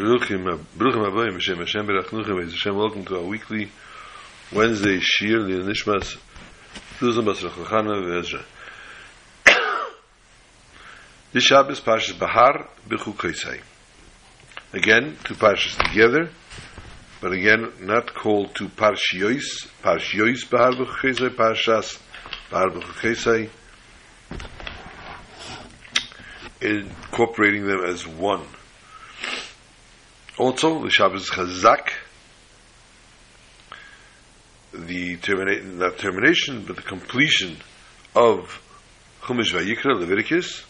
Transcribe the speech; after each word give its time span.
Bruchim 0.00 0.46
Aboyim 0.78 1.34
Hashem 1.34 1.58
Hashem 1.58 1.86
Berachnuchem 1.86 2.40
Beis 2.40 2.52
Hashem 2.52 2.74
welcome 2.74 3.04
to 3.04 3.18
our 3.18 3.22
weekly 3.22 3.70
Wednesday 4.50 4.98
Shir 4.98 5.40
Lil 5.40 5.66
Nishmas 5.66 6.16
Tuzan 6.98 7.26
Bas 7.26 7.42
Rachachana 7.42 8.02
Ve'ezra. 8.02 8.42
This 11.34 11.44
Shabbos 11.44 11.82
Parshas 11.82 12.18
Bahar 12.18 12.66
B'chu 12.88 13.14
Kaisai 13.14 13.60
Again, 14.72 15.18
two 15.24 15.34
Parshas 15.34 15.76
together 15.76 16.30
but 17.20 17.32
again, 17.32 17.70
not 17.80 18.14
called 18.14 18.54
two 18.54 18.70
Parshiyos 18.70 19.68
Parshiyos 19.82 20.48
Bahar 20.48 20.70
B'chu 20.70 20.86
Kaisai 20.86 21.28
Parshas 21.28 22.00
Bahar 22.50 22.70
B'chu 22.70 22.94
Kaisai 23.02 23.50
incorporating 26.62 27.66
them 27.66 27.84
as 27.84 28.06
one 28.06 28.46
also, 30.40 30.82
the 30.82 30.90
Shabbos 30.90 31.28
Chazak, 31.28 31.90
the 34.72 35.16
terminate, 35.18 35.64
not 35.66 35.98
termination, 35.98 36.64
but 36.66 36.76
the 36.76 36.82
completion 36.82 37.58
of 38.16 38.62
Chumash 39.20 39.52
Vayikra, 39.52 40.00
Leviticus, 40.00 40.64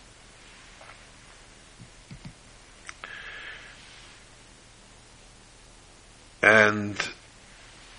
and 6.42 6.96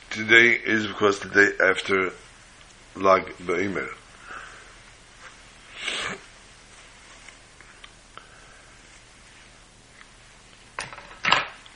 today 0.09 0.59
is 0.65 0.87
because 0.87 1.19
the 1.19 1.29
day 1.29 1.51
after 1.69 2.11
Lag 2.97 3.27
Ba'imir. 3.37 3.87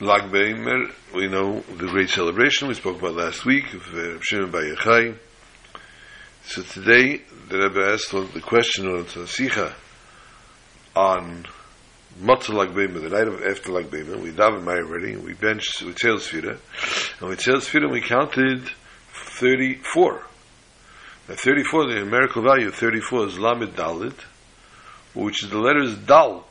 Lag 0.02 0.24
Beimer, 0.24 0.92
we 1.14 1.30
know 1.30 1.62
the 1.62 1.88
great 1.88 2.10
celebration 2.10 2.68
we 2.68 2.74
spoke 2.74 3.00
about 3.00 3.16
last 3.16 3.46
week 3.46 3.74
of 3.74 3.96
uh, 3.96 4.20
Shimon. 4.20 5.18
So 6.44 6.64
today, 6.64 7.22
the 7.48 7.58
Rebbe 7.58 7.94
asked 7.94 8.12
the 8.12 8.42
question 8.42 8.88
on 8.88 9.06
Tzasicha 9.06 9.74
on 10.98 11.46
Motzei 12.22 12.54
Lag 12.54 12.72
Beimer, 12.72 13.04
the 13.04 13.10
night 13.10 13.30
of 13.30 13.42
after 13.42 13.72
Lag 13.72 13.90
Beimer. 13.90 14.22
We 14.22 14.32
davened 14.32 14.66
my 14.66 14.74
already, 14.74 15.16
we 15.16 15.32
benched 15.32 15.82
with 15.82 15.96
Tzel 15.96 16.18
Sfira, 16.18 16.58
and 17.22 17.30
with 17.30 17.40
Tzel 17.40 17.62
Sfira 17.62 17.90
we 17.90 18.02
counted 18.02 18.70
34. 19.14 20.24
Now 21.30 21.36
34, 21.36 21.88
the 21.88 21.96
numerical 22.02 22.42
value 22.42 22.68
of 22.68 22.76
34 22.76 23.28
is 23.28 23.40
Lamed 23.40 23.78
Daled, 23.78 24.20
which 25.14 25.42
is 25.42 25.50
the 25.50 25.58
letters 25.58 25.96
Dal, 25.96 26.46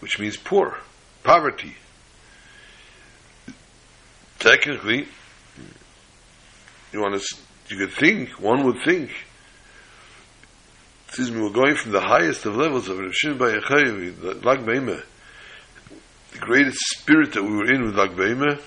which 0.00 0.18
means 0.18 0.36
poor, 0.36 0.78
poverty 1.22 1.76
technically, 4.44 5.08
you 6.92 7.00
want 7.00 7.18
to, 7.18 7.36
you 7.68 7.78
could 7.78 7.94
think, 7.94 8.28
one 8.38 8.64
would 8.66 8.76
think, 8.84 9.10
excuse 11.06 11.30
me, 11.30 11.40
we're 11.40 11.48
going 11.48 11.74
from 11.76 11.92
the 11.92 12.00
highest 12.00 12.44
of 12.44 12.54
levels 12.54 12.88
of 12.88 12.98
Rav 12.98 13.14
Shimon 13.14 13.38
Yochai, 13.38 14.44
Lag 14.44 14.58
Beimah, 14.58 15.02
the 16.32 16.38
greatest 16.38 16.78
spirit 16.78 17.32
that 17.32 17.42
we 17.42 17.56
were 17.56 17.72
in 17.72 17.84
with 17.84 17.96
Lag 17.96 18.10
Beimah, 18.10 18.60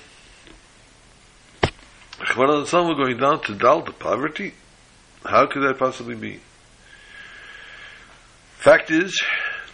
we're 2.35 2.95
going 2.95 3.17
down 3.17 3.41
to 3.43 3.53
Dal, 3.53 3.83
to 3.83 3.91
poverty. 3.91 4.53
How 5.23 5.45
could 5.45 5.61
that 5.61 5.77
possibly 5.77 6.15
be? 6.15 6.39
Fact 8.57 8.89
is, 8.89 9.21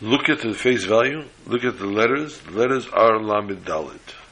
look 0.01 0.27
at 0.27 0.41
the 0.41 0.53
face 0.53 0.83
value, 0.83 1.23
look 1.45 1.63
at 1.63 1.79
the 1.79 1.85
letters. 1.85 2.39
The 2.39 2.51
letters 2.51 2.87
are 2.89 3.21
Lamed 3.21 3.65
Daled 3.65 4.22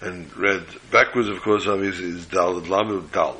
and 0.00 0.34
read 0.36 0.64
backwards, 0.92 1.28
of 1.28 1.40
course, 1.42 1.66
obviously, 1.66 2.06
is 2.06 2.26
Dal, 2.26 2.54
Lamed 2.54 3.10
Dal. 3.10 3.36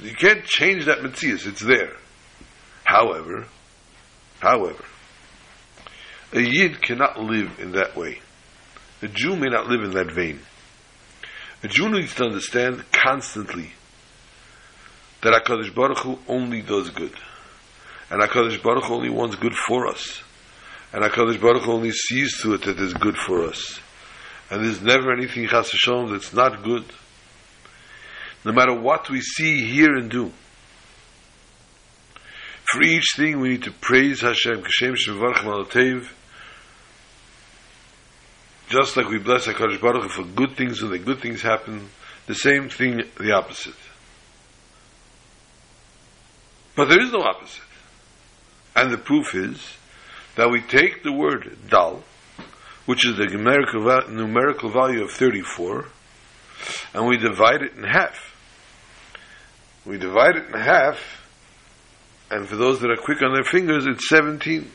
You 0.00 0.14
can't 0.14 0.44
change 0.44 0.86
that 0.86 0.98
metzius, 0.98 1.46
it's 1.46 1.60
there. 1.60 1.96
However, 2.84 3.46
however, 4.40 4.84
a 6.32 6.40
Yid 6.40 6.80
cannot 6.82 7.20
live 7.20 7.58
in 7.60 7.72
that 7.72 7.96
way. 7.96 8.20
A 9.02 9.08
Jew 9.08 9.36
may 9.36 9.48
not 9.48 9.66
live 9.66 9.82
in 9.82 9.90
that 9.92 10.12
vein. 10.12 10.40
A 11.62 11.68
Jew 11.68 11.88
needs 11.90 12.14
to 12.16 12.24
understand 12.24 12.84
constantly 12.92 13.72
that 15.22 15.32
HaKadosh 15.32 15.74
Baruch 15.74 15.98
Hu 15.98 16.18
only 16.28 16.62
does 16.62 16.90
good. 16.90 17.14
And 18.10 18.22
HaKadosh 18.22 18.62
Baruch 18.62 18.84
Hu 18.84 18.94
only 18.94 19.10
wants 19.10 19.36
good 19.36 19.54
for 19.54 19.86
us. 19.86 20.22
And 20.92 21.04
HaKadosh 21.04 21.40
Baruch 21.40 21.62
Hu 21.62 21.72
only 21.72 21.92
sees 21.92 22.40
to 22.42 22.54
it 22.54 22.62
that 22.62 22.78
is 22.78 22.94
good 22.94 23.16
for 23.16 23.44
us 23.44 23.80
and 24.52 24.62
there's 24.62 24.82
never 24.82 25.14
anything 25.14 25.48
chas 25.48 25.72
v'sholom 25.72 26.10
that's 26.10 26.34
not 26.34 26.62
good. 26.62 26.84
No 28.44 28.52
matter 28.52 28.78
what 28.78 29.08
we 29.08 29.22
see, 29.22 29.64
hear, 29.64 29.94
and 29.94 30.10
do. 30.10 30.30
For 32.70 32.82
each 32.82 33.14
thing, 33.16 33.40
we 33.40 33.48
need 33.48 33.62
to 33.62 33.70
praise 33.72 34.20
Hashem, 34.20 34.62
Shevarch 34.62 35.36
Malatev, 35.36 36.06
just 38.68 38.94
like 38.98 39.08
we 39.08 39.18
bless 39.18 39.46
HaKadosh 39.46 39.80
Baruch 39.80 40.10
for 40.10 40.24
good 40.24 40.54
things 40.54 40.82
when 40.82 40.90
the 40.90 40.98
good 40.98 41.20
things 41.20 41.40
happen, 41.40 41.88
the 42.26 42.34
same 42.34 42.68
thing, 42.68 43.00
the 43.18 43.32
opposite. 43.32 43.74
But 46.76 46.90
there 46.90 47.00
is 47.00 47.10
no 47.10 47.22
opposite. 47.22 47.62
And 48.76 48.92
the 48.92 48.98
proof 48.98 49.34
is 49.34 49.76
that 50.36 50.50
we 50.50 50.60
take 50.60 51.02
the 51.02 51.12
word 51.12 51.56
dal, 51.70 52.04
which 52.86 53.06
is 53.06 53.16
the 53.16 53.26
numerical, 53.26 53.80
numerical 54.08 54.70
value 54.70 55.02
of 55.02 55.10
34, 55.10 55.86
and 56.94 57.06
we 57.06 57.16
divide 57.16 57.62
it 57.62 57.72
in 57.76 57.84
half. 57.84 58.34
We 59.84 59.98
divide 59.98 60.36
it 60.36 60.46
in 60.46 60.60
half, 60.60 60.98
and 62.30 62.48
for 62.48 62.56
those 62.56 62.80
that 62.80 62.90
are 62.90 62.96
quick 62.96 63.22
on 63.22 63.34
their 63.34 63.44
fingers, 63.44 63.86
it's 63.86 64.08
17. 64.08 64.70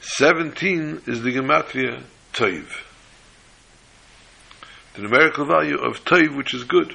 17 0.00 1.02
is 1.06 1.22
the 1.22 1.30
gematria 1.30 2.02
toiv. 2.32 2.66
The 4.94 5.02
numerical 5.02 5.46
value 5.46 5.78
of 5.78 6.04
toiv, 6.04 6.36
which 6.36 6.54
is 6.54 6.64
good. 6.64 6.94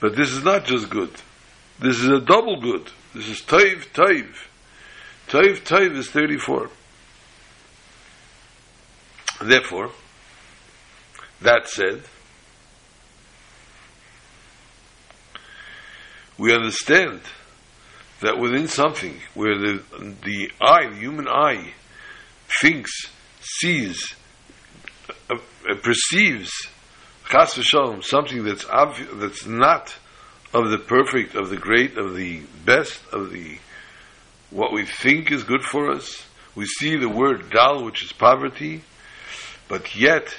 But 0.00 0.16
this 0.16 0.30
is 0.30 0.42
not 0.42 0.64
just 0.64 0.90
good. 0.90 1.10
This 1.78 1.98
is 1.98 2.08
a 2.08 2.20
double 2.20 2.60
good. 2.60 2.90
This 3.14 3.28
is 3.28 3.40
toiv, 3.40 3.88
toiv. 3.92 4.34
Toiv 5.30 5.60
Toiv 5.60 5.96
is 5.96 6.10
34. 6.10 6.68
Therefore, 9.42 9.90
that 11.40 11.68
said, 11.68 12.02
we 16.36 16.52
understand 16.52 17.20
that 18.20 18.40
within 18.40 18.66
something 18.66 19.20
where 19.34 19.56
the, 19.56 19.82
the 20.24 20.50
eye, 20.60 20.88
the 20.88 20.96
human 20.96 21.28
eye, 21.28 21.74
thinks, 22.60 22.90
sees, 23.40 24.14
uh, 25.30 25.36
uh, 25.36 25.74
perceives, 25.76 26.50
chas 27.28 27.54
v'shalom, 27.54 28.02
something 28.02 28.42
that's 28.42 28.64
obvi- 28.64 29.20
that's 29.20 29.46
not 29.46 29.96
of 30.52 30.70
the 30.70 30.78
perfect, 30.78 31.36
of 31.36 31.50
the 31.50 31.56
great, 31.56 31.96
of 31.96 32.16
the 32.16 32.42
best, 32.64 33.00
of 33.12 33.30
the 33.30 33.58
what 34.50 34.72
we 34.72 34.84
think 34.84 35.30
is 35.30 35.44
good 35.44 35.62
for 35.62 35.90
us. 35.90 36.26
We 36.54 36.66
see 36.66 36.96
the 36.96 37.08
word 37.08 37.50
dal, 37.50 37.84
which 37.84 38.02
is 38.02 38.12
poverty, 38.12 38.82
but 39.68 39.94
yet, 39.94 40.34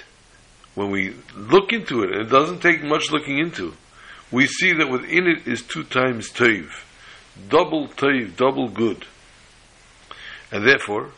when 0.75 0.91
we 0.91 1.15
look 1.35 1.71
into 1.71 2.03
it, 2.03 2.11
it 2.11 2.29
doesn't 2.29 2.61
take 2.61 2.83
much 2.83 3.11
looking 3.11 3.39
into, 3.39 3.73
we 4.31 4.47
see 4.47 4.73
that 4.73 4.89
within 4.89 5.27
it 5.27 5.47
is 5.47 5.61
two 5.61 5.83
times 5.83 6.31
toiv, 6.31 6.69
double 7.49 7.87
toiv, 7.87 8.35
double 8.35 8.69
good. 8.69 9.05
And 10.51 10.65
therefore, 10.65 11.11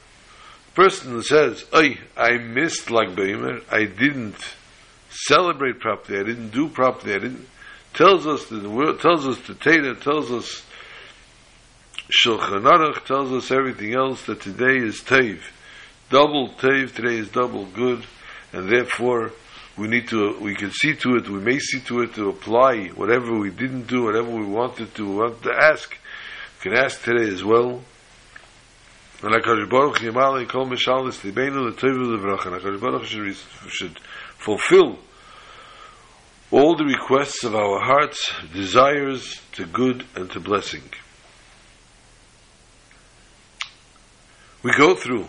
person 0.75 1.11
who 1.11 1.21
says, 1.23 1.65
"I 1.73 1.99
I 2.17 2.37
missed 2.37 2.89
Lag 2.89 3.15
Beimer, 3.15 3.63
I 3.71 3.85
didn't 3.85 4.55
celebrate 5.09 5.79
properly, 5.79 6.19
I 6.19 6.23
didn't 6.23 6.49
do 6.49 6.67
properly, 6.69 7.15
I 7.15 7.19
didn't," 7.19 7.47
tells 7.93 8.25
us 8.25 8.45
that 8.45 8.57
the 8.57 8.69
world, 8.69 8.99
tells 8.99 9.27
us 9.27 9.37
the 9.39 9.53
Torah 9.53 9.95
tells 9.95 10.31
us 10.31 10.63
Shulchan 12.11 12.63
Aruch 12.63 13.05
tells 13.05 13.31
us 13.31 13.49
everything 13.49 13.93
else 13.93 14.25
that 14.25 14.41
today 14.41 14.75
is 14.75 14.99
Tev. 15.01 15.39
Double 16.09 16.49
Tev, 16.49 16.93
today 16.93 17.15
is 17.15 17.29
double 17.29 17.65
good, 17.67 18.05
and 18.51 18.69
therefore 18.69 19.31
we 19.77 19.87
need 19.87 20.09
to, 20.09 20.37
we 20.41 20.53
can 20.53 20.69
see 20.71 20.95
to 20.95 21.15
it, 21.15 21.29
we 21.29 21.39
may 21.39 21.59
see 21.59 21.79
to 21.79 22.01
it 22.01 22.13
to 22.15 22.27
apply 22.27 22.87
whatever 22.89 23.39
we 23.39 23.51
didn't 23.51 23.87
do, 23.87 24.03
whatever 24.03 24.29
we 24.29 24.45
wanted 24.45 24.93
to, 24.95 25.09
we 25.09 25.15
want 25.15 25.41
to 25.43 25.51
ask. 25.51 25.97
We 26.63 26.71
can 26.71 26.77
ask 26.77 27.01
today 27.03 27.29
as 27.29 27.41
well. 27.41 27.81
And 29.21 29.33
HaKadosh 29.33 29.69
Baruch 29.69 29.99
Yamali 29.99 30.49
Kol 30.49 30.65
Mishalis 30.65 31.21
Libeinu 31.21 31.71
L'Tev 31.71 31.95
L'Vrach, 31.95 32.45
and 32.45 32.61
HaKadosh 32.61 32.81
Baruch 32.81 33.05
should, 33.05 33.35
should 33.69 33.99
fulfill 34.37 34.99
all 36.51 36.75
the 36.75 36.83
requests 36.83 37.45
of 37.45 37.55
our 37.55 37.79
hearts, 37.79 38.29
desires 38.53 39.39
to 39.53 39.65
good 39.65 40.05
and 40.17 40.29
to 40.31 40.41
blessing. 40.41 40.83
We 44.63 44.71
go 44.77 44.95
through 44.95 45.27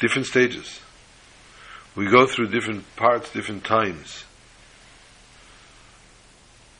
different 0.00 0.26
stages. 0.26 0.80
We 1.94 2.10
go 2.10 2.26
through 2.26 2.48
different 2.48 2.84
parts, 2.96 3.32
different 3.32 3.64
times. 3.64 4.24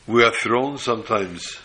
We 0.05 0.23
are 0.23 0.31
thrown 0.31 0.77
sometimes 0.77 1.59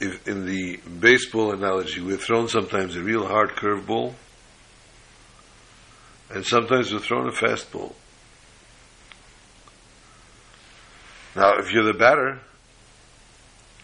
if 0.00 0.26
in 0.26 0.46
the 0.46 0.78
baseball 0.78 1.52
analogy, 1.52 2.00
we're 2.00 2.16
thrown 2.16 2.48
sometimes 2.48 2.96
a 2.96 3.02
real 3.02 3.26
hard 3.26 3.50
curveball, 3.50 4.14
and 6.30 6.44
sometimes 6.44 6.92
we're 6.92 7.00
thrown 7.00 7.28
a 7.28 7.32
fastball. 7.32 7.92
Now, 11.36 11.58
if 11.58 11.70
you're 11.72 11.84
the 11.84 11.92
batter, 11.92 12.40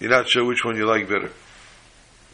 you're 0.01 0.11
not 0.11 0.29
sure 0.29 0.45
which 0.45 0.65
one 0.65 0.77
you 0.77 0.87
like 0.87 1.07
better. 1.07 1.31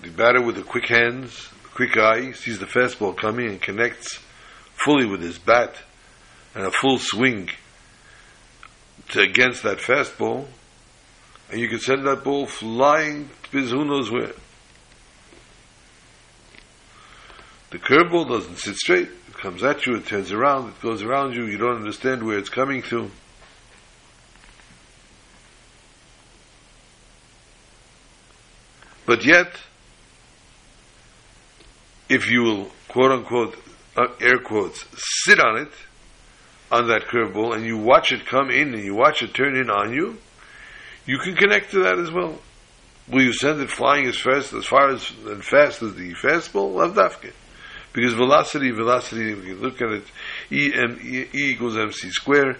The 0.02 0.10
batter 0.10 0.42
with 0.42 0.56
the 0.56 0.62
quick 0.62 0.88
hands, 0.88 1.48
quick 1.74 1.96
eye, 1.96 2.32
sees 2.32 2.58
the 2.58 2.66
fastball 2.66 3.16
coming 3.16 3.48
and 3.48 3.62
connects 3.62 4.18
fully 4.74 5.06
with 5.06 5.22
his 5.22 5.38
bat 5.38 5.76
and 6.56 6.66
a 6.66 6.72
full 6.72 6.98
swing 6.98 7.50
to 9.10 9.20
against 9.20 9.62
that 9.62 9.78
fastball, 9.78 10.46
and 11.50 11.60
you 11.60 11.68
can 11.68 11.78
send 11.78 12.04
that 12.06 12.24
ball 12.24 12.46
flying 12.46 13.30
to 13.52 13.60
who 13.60 13.84
knows 13.84 14.10
where. 14.10 14.32
The 17.70 17.78
curveball 17.78 18.28
doesn't 18.28 18.58
sit 18.58 18.76
straight. 18.76 19.08
It 19.28 19.34
comes 19.34 19.62
at 19.62 19.86
you, 19.86 19.94
it 19.96 20.06
turns 20.06 20.32
around, 20.32 20.70
it 20.70 20.82
goes 20.82 21.02
around 21.02 21.34
you, 21.34 21.46
you 21.46 21.58
don't 21.58 21.76
understand 21.76 22.24
where 22.24 22.38
it's 22.38 22.48
coming 22.48 22.82
through. 22.82 23.10
But 29.06 29.24
yet, 29.24 29.52
if 32.12 32.30
you 32.30 32.42
will, 32.42 32.70
quote 32.88 33.10
unquote, 33.10 33.56
uh, 33.96 34.06
air 34.20 34.38
quotes, 34.38 34.84
sit 35.24 35.40
on 35.40 35.62
it, 35.62 35.72
on 36.70 36.88
that 36.88 37.02
curveball, 37.02 37.54
and 37.54 37.64
you 37.64 37.78
watch 37.78 38.12
it 38.12 38.26
come 38.26 38.50
in 38.50 38.74
and 38.74 38.84
you 38.84 38.94
watch 38.94 39.22
it 39.22 39.34
turn 39.34 39.56
in 39.56 39.70
on 39.70 39.92
you, 39.92 40.18
you 41.06 41.18
can 41.18 41.34
connect 41.34 41.70
to 41.70 41.82
that 41.84 41.98
as 41.98 42.10
well. 42.10 42.38
Will 43.08 43.22
you 43.22 43.32
send 43.32 43.60
it 43.60 43.70
flying 43.70 44.06
as 44.06 44.18
fast, 44.18 44.52
as 44.52 44.66
far 44.66 44.90
as 44.90 45.10
and 45.26 45.44
fast 45.44 45.82
as 45.82 45.94
the 45.94 46.12
fastball? 46.14 46.74
Lavdafke. 46.74 47.32
Because 47.92 48.14
velocity, 48.14 48.70
velocity, 48.70 49.32
if 49.32 49.44
you 49.44 49.56
look 49.56 49.82
at 49.82 49.90
it, 49.90 50.04
E, 50.50 50.72
M, 50.74 50.98
e, 51.02 51.26
e 51.34 51.50
equals 51.50 51.76
mc 51.76 52.10
square, 52.10 52.56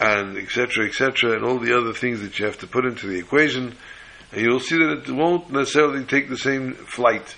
and 0.00 0.36
etc., 0.38 0.86
etc., 0.86 1.34
and 1.34 1.44
all 1.44 1.58
the 1.58 1.76
other 1.76 1.92
things 1.92 2.20
that 2.22 2.38
you 2.38 2.46
have 2.46 2.58
to 2.58 2.66
put 2.66 2.84
into 2.84 3.06
the 3.06 3.18
equation, 3.18 3.74
and 4.32 4.40
you'll 4.40 4.58
see 4.58 4.78
that 4.78 5.04
it 5.06 5.10
won't 5.10 5.52
necessarily 5.52 6.04
take 6.04 6.28
the 6.28 6.38
same 6.38 6.74
flight, 6.74 7.36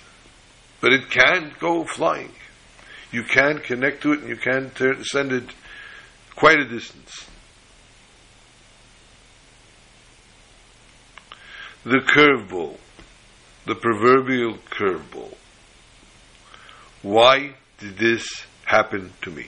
but 0.81 0.93
it 0.93 1.09
can 1.09 1.53
go 1.59 1.83
flying. 1.83 2.31
You 3.11 3.23
can 3.23 3.59
connect 3.59 4.03
to 4.03 4.13
it, 4.13 4.19
and 4.19 4.29
you 4.29 4.35
can 4.35 4.69
turn, 4.71 5.03
send 5.03 5.31
it 5.31 5.49
quite 6.35 6.59
a 6.59 6.65
distance. 6.65 7.25
The 11.83 11.99
curveball, 11.99 12.77
the 13.65 13.75
proverbial 13.75 14.57
curveball. 14.69 15.35
Why 17.01 17.55
did 17.77 17.97
this 17.97 18.45
happen 18.65 19.13
to 19.21 19.31
me? 19.31 19.47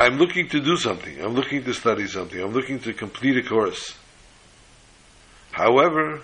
I'm 0.00 0.16
looking 0.16 0.48
to 0.48 0.60
do 0.60 0.76
something. 0.76 1.20
I'm 1.22 1.34
looking 1.34 1.62
to 1.64 1.74
study 1.74 2.06
something. 2.06 2.40
I'm 2.40 2.54
looking 2.54 2.80
to 2.80 2.94
complete 2.94 3.36
a 3.36 3.46
course. 3.46 3.94
However, 5.52 6.22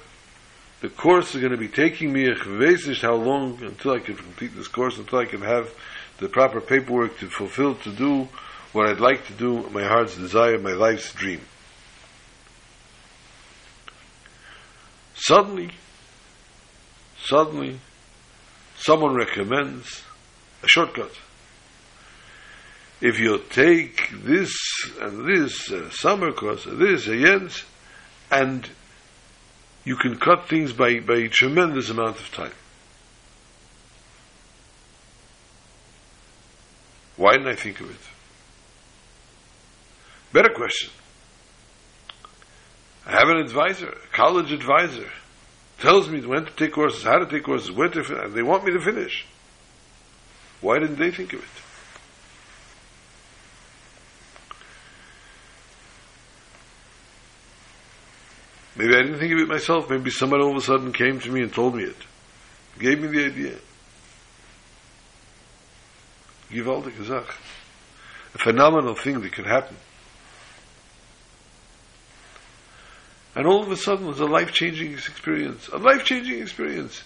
the 0.86 0.92
course 0.94 1.34
is 1.34 1.40
going 1.40 1.50
to 1.50 1.58
be 1.58 1.66
taking 1.66 2.12
me 2.12 2.28
a 2.28 2.36
how 2.36 3.14
long 3.14 3.60
until 3.60 3.94
I 3.94 3.98
can 3.98 4.14
complete 4.14 4.54
this 4.54 4.68
course, 4.68 4.98
until 4.98 5.18
I 5.18 5.24
can 5.24 5.42
have 5.42 5.68
the 6.18 6.28
proper 6.28 6.60
paperwork 6.60 7.18
to 7.18 7.28
fulfill, 7.28 7.74
to 7.74 7.90
do 7.90 8.28
what 8.72 8.86
I'd 8.86 9.00
like 9.00 9.26
to 9.26 9.32
do, 9.32 9.68
my 9.70 9.82
heart's 9.82 10.16
desire, 10.16 10.58
my 10.58 10.74
life's 10.74 11.12
dream. 11.12 11.40
Suddenly, 15.16 15.72
suddenly, 17.18 17.80
someone 18.76 19.16
recommends 19.16 20.04
a 20.62 20.68
shortcut 20.68 21.10
if 23.00 23.18
you 23.18 23.42
take 23.50 24.08
this 24.12 24.54
and 25.00 25.26
this 25.26 25.68
uh, 25.72 25.90
summer 25.90 26.30
course, 26.30 26.64
this, 26.64 27.08
a 27.08 27.20
Jens, 27.20 27.64
and 28.30 28.70
you 29.86 29.94
can 29.96 30.18
cut 30.18 30.48
things 30.48 30.72
by, 30.72 30.98
by 30.98 31.14
a 31.14 31.28
tremendous 31.28 31.88
amount 31.88 32.18
of 32.18 32.30
time. 32.32 32.52
Why 37.16 37.34
didn't 37.34 37.48
I 37.48 37.54
think 37.54 37.80
of 37.80 37.88
it? 37.88 38.00
Better 40.32 40.52
question. 40.52 40.90
I 43.06 43.12
have 43.12 43.28
an 43.28 43.36
advisor, 43.36 43.88
a 43.88 44.14
college 44.14 44.50
advisor, 44.50 45.08
tells 45.78 46.08
me 46.10 46.20
when 46.26 46.44
to 46.44 46.50
take 46.50 46.72
courses, 46.72 47.04
how 47.04 47.18
to 47.18 47.26
take 47.26 47.44
courses, 47.44 47.70
where 47.70 47.88
to, 47.88 48.28
they 48.34 48.42
want 48.42 48.64
me 48.64 48.72
to 48.72 48.80
finish. 48.80 49.24
Why 50.60 50.80
didn't 50.80 50.98
they 50.98 51.12
think 51.12 51.32
of 51.32 51.40
it? 51.40 51.65
Maybe 58.76 58.94
I 58.94 59.02
didn't 59.02 59.18
think 59.18 59.32
of 59.32 59.38
it 59.38 59.48
myself. 59.48 59.88
Maybe 59.88 60.10
someone 60.10 60.40
all 60.40 60.50
of 60.50 60.56
a 60.56 60.60
sudden 60.60 60.92
came 60.92 61.18
to 61.20 61.30
me 61.30 61.42
and 61.42 61.52
told 61.52 61.74
me 61.74 61.84
it. 61.84 61.96
Gave 62.78 63.00
me 63.00 63.08
the 63.08 63.24
idea. 63.24 63.56
Gewaltig 66.50 66.92
Gesach. 66.92 67.34
A 68.34 68.38
phenomenal 68.38 68.94
thing 68.94 69.20
that 69.20 69.32
could 69.32 69.46
happen. 69.46 69.76
And 73.34 73.46
all 73.46 73.62
of 73.62 73.70
a 73.70 73.76
sudden 73.76 74.04
it 74.04 74.08
was 74.08 74.20
a 74.20 74.26
life-changing 74.26 74.92
experience. 74.92 75.68
A 75.68 75.78
life-changing 75.78 76.40
experience. 76.40 77.02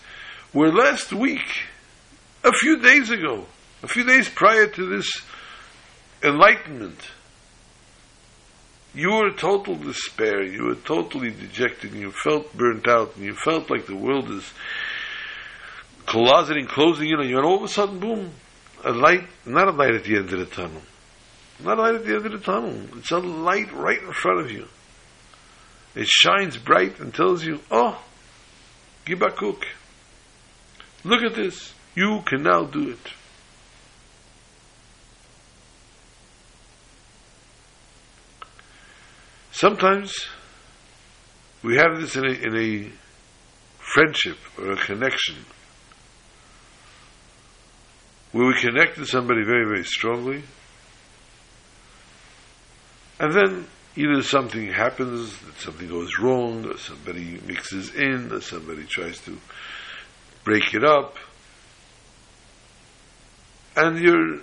Where 0.52 0.73
last 0.73 1.12
week, 1.12 1.62
a 2.43 2.52
few 2.52 2.81
days 2.81 3.11
ago, 3.11 3.46
a 3.82 3.88
few 3.88 4.05
days 4.05 4.28
prior 4.28 4.66
to 4.66 4.87
this 4.87 5.08
enlightenment, 6.23 7.00
you 8.94 9.10
were 9.10 9.31
total 9.31 9.76
despair, 9.76 10.42
you 10.42 10.64
were 10.64 10.75
totally 10.75 11.30
dejected, 11.30 11.92
and 11.92 12.00
you 12.00 12.11
felt 12.11 12.56
burnt 12.56 12.88
out, 12.88 13.16
and 13.16 13.25
you 13.25 13.35
felt 13.35 13.70
like 13.70 13.87
the 13.87 13.97
world 13.97 14.30
is 14.30 14.52
closeting, 16.06 16.66
closing 16.66 17.09
in 17.09 17.20
on 17.20 17.28
you, 17.28 17.37
and 17.37 17.47
all 17.47 17.56
of 17.56 17.62
a 17.62 17.68
sudden, 17.68 18.00
boom, 18.00 18.32
a 18.85 18.90
light, 18.90 19.28
not 19.47 19.68
a 19.68 19.73
light 19.73 19.94
at 19.94 20.04
the 20.04 20.16
end 20.16 20.32
of 20.32 20.38
the 20.38 20.47
tunnel. 20.47 20.82
Not 21.62 21.78
a 21.78 21.82
light 21.82 21.94
at 21.97 22.04
the 22.04 22.14
end 22.14 22.26
of 22.26 22.32
the 22.32 22.38
tunnel. 22.38 22.80
It's 22.97 23.11
a 23.11 23.18
light 23.18 23.73
right 23.73 24.02
in 24.02 24.12
front 24.12 24.40
of 24.40 24.50
you. 24.50 24.66
It 25.94 26.06
shines 26.06 26.56
bright 26.56 26.99
and 27.00 27.12
tells 27.14 27.44
you, 27.44 27.61
oh, 27.70 28.02
Gibakuk, 29.04 29.64
look 31.04 31.23
at 31.23 31.35
this. 31.35 31.75
You 31.94 32.23
can 32.26 32.42
now 32.42 32.64
do 32.64 32.90
it. 32.90 33.19
Sometimes 39.61 40.26
we 41.62 41.76
have 41.76 42.00
this 42.00 42.17
in 42.17 42.25
a, 42.25 42.31
in 42.31 42.57
a 42.57 42.90
friendship 43.79 44.38
or 44.57 44.71
a 44.73 44.76
connection 44.76 45.37
where 48.33 48.47
we 48.47 48.55
connect 48.55 48.95
to 48.97 49.05
somebody 49.05 49.45
very, 49.45 49.67
very 49.67 49.85
strongly, 49.85 50.45
and 53.19 53.35
then 53.35 53.67
either 53.97 54.23
something 54.23 54.73
happens, 54.73 55.37
something 55.59 55.90
goes 55.90 56.19
wrong, 56.19 56.64
or 56.64 56.79
somebody 56.79 57.38
mixes 57.47 57.95
in, 57.95 58.33
or 58.33 58.40
somebody 58.40 58.85
tries 58.85 59.21
to 59.26 59.38
break 60.43 60.73
it 60.73 60.85
up, 60.85 61.19
and 63.76 63.99
your 63.99 64.38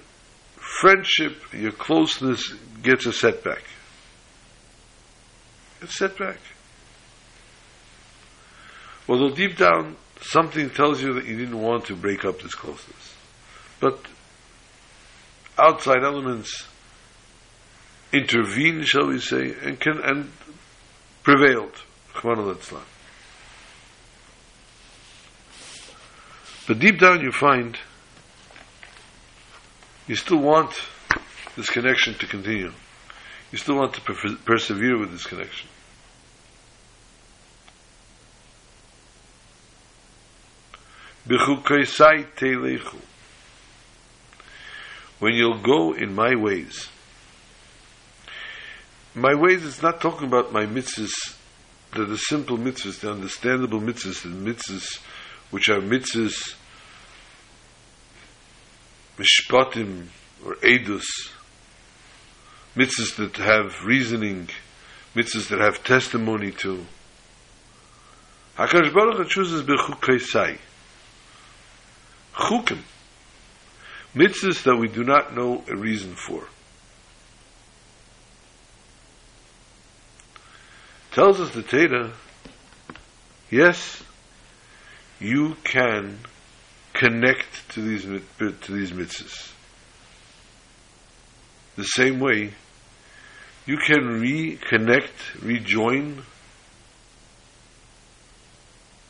friendship, 0.58 1.42
your 1.54 1.72
closeness 1.72 2.54
gets 2.84 3.08
a 3.08 3.14
setback. 3.14 3.64
It's 5.82 5.98
setback. 5.98 6.40
Although 9.08 9.34
deep 9.36 9.58
down, 9.58 9.96
something 10.22 10.70
tells 10.70 11.02
you 11.02 11.14
that 11.14 11.26
you 11.26 11.38
didn't 11.38 11.62
want 11.62 11.86
to 11.86 11.96
break 11.96 12.26
up 12.26 12.42
this 12.42 12.56
closeness. 12.56 13.16
But 13.80 14.00
outside 15.58 16.04
elements 16.04 16.66
intervene, 18.12 18.84
shall 18.84 19.08
we 19.08 19.20
say, 19.20 19.56
and 19.62 19.80
can 19.80 20.00
and 20.04 20.32
prevailed. 21.24 21.74
But 26.68 26.80
deep 26.80 27.00
down 27.00 27.22
you 27.22 27.32
find 27.32 27.78
you 30.08 30.16
still 30.16 30.40
want 30.40 30.72
this 31.56 31.70
connection 31.70 32.16
to 32.16 32.26
continue. 32.26 32.72
You 33.52 33.58
still 33.58 33.76
want 33.76 33.94
to 33.94 34.02
per- 34.02 34.36
persevere 34.46 34.98
with 34.98 35.12
this 35.12 35.26
connection. 35.26 35.70
When 45.20 45.34
you'll 45.34 45.62
go 45.62 45.94
in 45.94 46.14
my 46.14 46.36
ways. 46.36 46.90
My 49.14 49.34
ways 49.34 49.64
is 49.64 49.82
not 49.82 50.00
talking 50.00 50.28
about 50.28 50.54
my 50.54 50.66
mitzvahs, 50.66 51.36
the, 51.94 52.06
the 52.06 52.18
simple 52.18 52.58
mitzvahs, 52.58 53.00
the 53.00 53.12
understandable 53.12 53.82
mitzvahs, 53.82 54.22
the 54.22 54.30
mitzvahs 54.30 55.02
which 55.50 55.70
are 55.70 55.80
mitzvahs, 55.80 56.56
mishpatim, 59.18 60.08
or 60.46 60.56
edus, 60.58 61.06
mitzvahs 62.78 63.16
that 63.16 63.36
have 63.38 63.84
reasoning, 63.84 64.50
mitzvahs 65.16 65.50
that 65.50 65.60
have 65.60 65.84
testimony 65.84 66.52
to. 66.52 66.86
HaKadosh 68.58 68.94
Baruch 68.94 69.18
Hu 69.18 69.26
chooses 69.26 69.64
b'chukaisai. 69.64 70.60
Chukim. 72.36 72.80
Mitzvahs 74.16 74.64
that 74.64 74.76
we 74.78 74.88
do 74.88 75.04
not 75.04 75.36
know 75.36 75.64
a 75.68 75.76
reason 75.76 76.16
for. 76.16 76.48
Tells 81.12 81.40
us 81.40 81.52
the 81.52 81.64
Teda, 81.64 82.12
yes, 83.50 84.04
you 85.20 85.56
can 85.64 86.20
connect 86.94 87.70
to 87.70 87.82
these 87.82 88.04
to 88.04 88.72
these 88.72 88.92
mitzvahs. 88.92 89.52
The 91.76 91.84
same 91.84 92.20
way, 92.20 92.54
you 93.68 93.78
can 93.78 94.22
reconnect, 94.22 95.44
rejoin, 95.44 96.24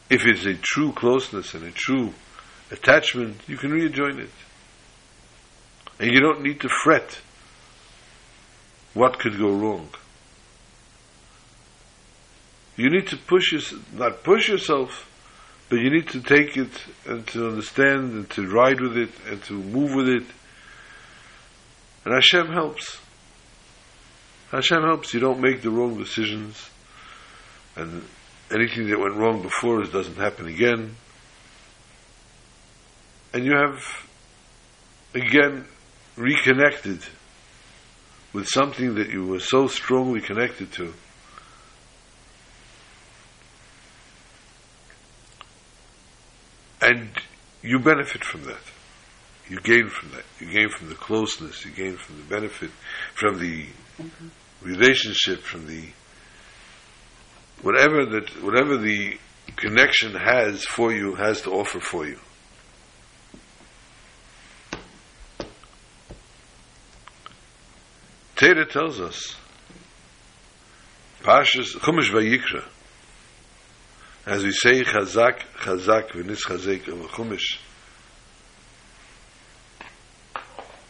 if 0.09 0.25
it's 0.25 0.45
a 0.45 0.55
true 0.55 0.91
closeness 0.93 1.53
and 1.53 1.63
a 1.63 1.71
true 1.71 2.13
attachment, 2.71 3.41
you 3.47 3.55
can 3.55 3.71
rejoin 3.71 4.19
it. 4.19 4.31
And 5.99 6.11
you 6.11 6.19
don't 6.19 6.41
need 6.41 6.59
to 6.61 6.69
fret 6.69 7.19
what 8.95 9.19
could 9.19 9.37
go 9.37 9.53
wrong. 9.53 9.89
You 12.75 12.89
need 12.89 13.07
to 13.07 13.17
push 13.17 13.51
yourself, 13.51 13.93
not 13.93 14.23
push 14.23 14.49
yourself, 14.49 15.07
but 15.69 15.77
you 15.77 15.91
need 15.91 16.07
to 16.09 16.21
take 16.21 16.57
it 16.57 16.83
and 17.05 17.27
to 17.27 17.47
understand 17.47 18.11
and 18.13 18.29
to 18.31 18.47
ride 18.47 18.79
with 18.81 18.97
it 18.97 19.09
and 19.27 19.43
to 19.43 19.53
move 19.53 19.93
with 19.93 20.07
it. 20.07 20.23
And 22.05 22.13
Hashem 22.13 22.47
helps. 22.53 22.99
Hashem 24.51 24.81
helps. 24.81 25.13
You 25.13 25.19
don't 25.19 25.41
make 25.41 25.61
the 25.61 25.69
wrong 25.69 25.97
decisions. 25.97 26.69
And 27.75 28.03
anything 28.51 28.87
that 28.87 28.99
went 28.99 29.15
wrong 29.15 29.41
before 29.41 29.83
doesn't 29.83 30.17
happen 30.17 30.47
again. 30.47 30.95
And 33.33 33.45
you 33.45 33.53
have, 33.55 34.07
again, 35.13 35.65
reconnected 36.15 37.01
with 38.33 38.47
something 38.47 38.95
that 38.95 39.09
you 39.09 39.25
were 39.25 39.39
so 39.39 39.67
strongly 39.67 40.21
connected 40.21 40.71
to. 40.73 40.93
And 46.81 47.09
you 47.61 47.79
benefit 47.79 48.23
from 48.23 48.43
that. 48.45 48.61
You 49.49 49.59
gain 49.59 49.89
from 49.89 50.11
that. 50.11 50.23
You 50.39 50.51
gain 50.51 50.69
from 50.69 50.89
the 50.89 50.95
closeness. 50.95 51.65
You 51.65 51.71
gain 51.71 51.97
from 51.97 52.17
the 52.17 52.23
benefit, 52.23 52.71
from 53.13 53.39
the 53.39 53.65
relationship, 54.61 55.39
from 55.39 55.67
the 55.67 55.89
whatever 57.61 58.05
that 58.05 58.29
whatever 58.43 58.77
the 58.77 59.17
connection 59.55 60.13
has 60.13 60.65
for 60.65 60.91
you 60.93 61.15
has 61.15 61.41
to 61.41 61.51
offer 61.51 61.79
for 61.79 62.05
you. 62.05 62.19
Torah 68.35 68.65
tells 68.67 68.99
us, 68.99 69.35
Pashas 71.23 71.75
Chumash 71.77 72.11
Vayikra, 72.11 72.63
as 74.27 74.43
we 74.43 74.51
say 74.51 74.83
Chazak, 74.83 75.39
Chazak, 75.57 76.11
V'nis 76.11 76.45
Chazek 76.45 76.87
of 76.87 76.99
Chumash, 77.09 77.57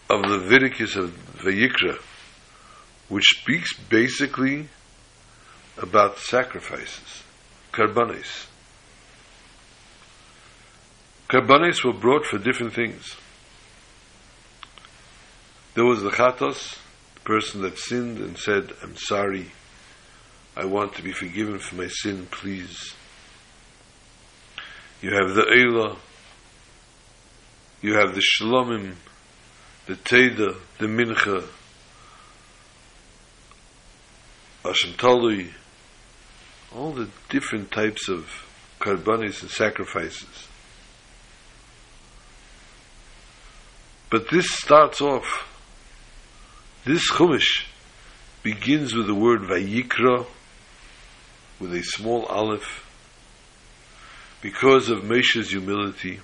of 0.10 0.22
the 0.24 0.28
Leviticus 0.28 0.98
of 0.98 1.12
Vayikra, 1.38 1.98
which 3.10 3.26
speaks 3.40 3.74
basically 3.74 4.68
about 5.78 6.20
sacrifices, 6.20 7.24
karbanis. 7.72 8.48
Karbanis 11.30 11.84
were 11.84 11.94
brought 11.94 12.26
for 12.26 12.38
different 12.38 12.74
things. 12.74 13.16
There 15.74 15.86
was 15.86 16.02
the 16.02 16.10
chatos, 16.10 16.78
the 17.16 17.20
person 17.22 17.62
that 17.62 17.78
sinned 17.78 18.18
and 18.18 18.38
said, 18.38 18.72
I'm 18.82 18.96
sorry, 18.96 19.52
I 20.56 20.66
want 20.66 20.96
to 20.96 21.04
be 21.04 21.12
forgiven 21.12 21.60
for 21.60 21.76
my 21.76 21.88
sin, 21.88 22.28
please. 22.32 22.94
You 25.02 25.14
have 25.14 25.36
the 25.36 25.44
Eilah, 25.44 25.98
you 27.82 27.94
have 27.94 28.16
the 28.16 28.22
Shlomim, 28.22 28.96
the 29.86 29.96
Teda, 29.96 30.58
the 30.80 30.88
Mincha, 30.88 31.44
Hashem 34.68 34.94
Talui, 34.94 35.52
all 36.76 36.92
the 36.92 37.10
different 37.30 37.72
types 37.72 38.10
of 38.10 38.28
karbanis 38.80 39.42
and 39.42 39.50
sacrifices. 39.50 40.48
But 44.10 44.30
this 44.30 44.50
starts 44.50 45.02
off, 45.02 45.48
this 46.86 47.12
Chumash 47.12 47.66
begins 48.44 48.94
with 48.94 49.08
the 49.08 49.16
word 49.16 49.42
Vayikra, 49.42 50.26
with 51.60 51.74
a 51.74 51.84
small 51.84 52.26
aleph, 52.26 52.86
because 54.42 54.90
of 54.90 55.04
Moshe's 55.04 55.52
humility, 55.52 56.20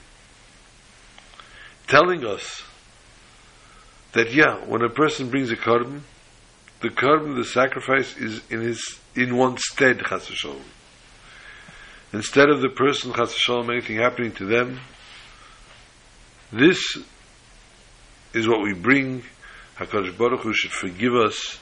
telling 1.87 2.25
us 2.25 2.63
that 4.13 4.33
yeah, 4.33 4.63
when 4.65 4.81
a 4.81 4.89
person 4.89 5.29
brings 5.29 5.51
a 5.51 5.55
karban, 5.55 6.01
the 6.83 6.89
karban, 6.89 7.35
the 7.37 7.45
sacrifice, 7.45 8.15
is 8.17 8.41
in 8.51 8.61
his 8.61 8.99
in 9.15 9.37
one's 9.37 9.61
stead, 9.63 10.01
chas. 10.07 10.29
Instead 12.11 12.49
of 12.49 12.61
the 12.61 12.69
person, 12.69 13.13
chas 13.13 13.35
anything 13.49 13.97
happening 13.97 14.33
to 14.33 14.45
them, 14.45 14.79
this 16.51 16.79
is 18.33 18.47
what 18.47 18.61
we 18.61 18.73
bring. 18.73 19.23
HaKadosh 19.77 20.17
Baruch 20.17 20.41
Hu 20.41 20.53
should 20.53 20.71
forgive 20.71 21.15
us. 21.15 21.57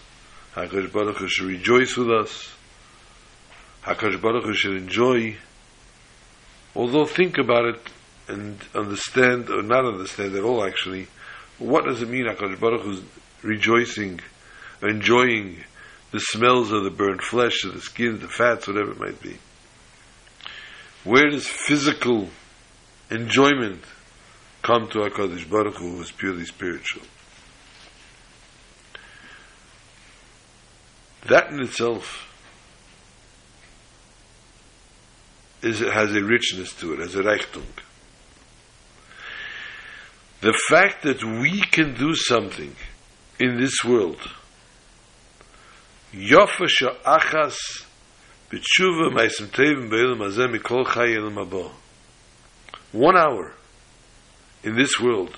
HaKadosh 0.55 0.91
Baruch 0.91 1.17
Hu 1.17 1.27
should 1.27 1.47
rejoice 1.47 1.95
with 1.95 2.09
us. 2.09 2.51
HaKadosh 3.83 4.21
Baruch 4.21 4.45
Hu 4.45 4.53
should 4.53 4.75
enjoy. 4.75 5.37
Although 6.75 7.05
think 7.05 7.37
about 7.37 7.65
it 7.65 7.89
and 8.27 8.59
understand, 8.73 9.49
or 9.49 9.61
not 9.61 9.85
understand 9.85 10.35
at 10.35 10.43
all 10.43 10.65
actually, 10.65 11.07
what 11.59 11.85
does 11.85 12.01
it 12.01 12.09
mean 12.09 12.25
HaKadosh 12.25 12.59
Baruch 12.59 12.87
is 12.87 13.03
rejoicing, 13.43 14.19
enjoying 14.81 15.57
the 16.11 16.19
smells 16.19 16.71
of 16.71 16.83
the 16.83 16.89
burnt 16.89 17.21
flesh, 17.21 17.63
of 17.63 17.73
the 17.73 17.81
skin, 17.81 18.19
the 18.19 18.27
fats, 18.27 18.67
whatever 18.67 18.91
it 18.91 18.99
might 18.99 19.21
be. 19.21 19.37
Where 21.03 21.29
does 21.29 21.47
physical 21.47 22.29
enjoyment 23.09 23.83
come 24.61 24.87
to 24.89 24.99
HaKadosh 24.99 25.49
Baruch 25.49 25.77
Hu, 25.77 25.95
who 25.95 26.01
is 26.01 26.11
purely 26.11 26.45
spiritual? 26.45 27.03
That 31.27 31.49
in 31.51 31.61
itself 31.61 32.27
is, 35.61 35.79
has 35.79 36.15
a 36.15 36.23
richness 36.23 36.73
to 36.75 36.93
it, 36.93 36.99
has 36.99 37.15
a 37.15 37.23
reichtung. 37.23 37.63
The 40.41 40.59
fact 40.69 41.03
that 41.03 41.23
we 41.23 41.61
can 41.61 41.93
do 41.93 42.15
something 42.15 42.75
in 43.39 43.59
this 43.59 43.83
world 43.83 44.19
יופע 46.12 46.64
שאחס 46.68 47.56
בתשובה 48.52 49.14
מייסם 49.14 49.46
טייבן 49.46 49.90
באילם 49.90 50.22
הזה 50.22 50.42
מכל 50.46 50.84
חי 50.84 51.00
אילם 51.00 51.38
הבא. 51.38 51.68
One 52.94 53.16
hour 53.16 53.52
in 54.64 54.76
this 54.76 55.00
world 55.00 55.36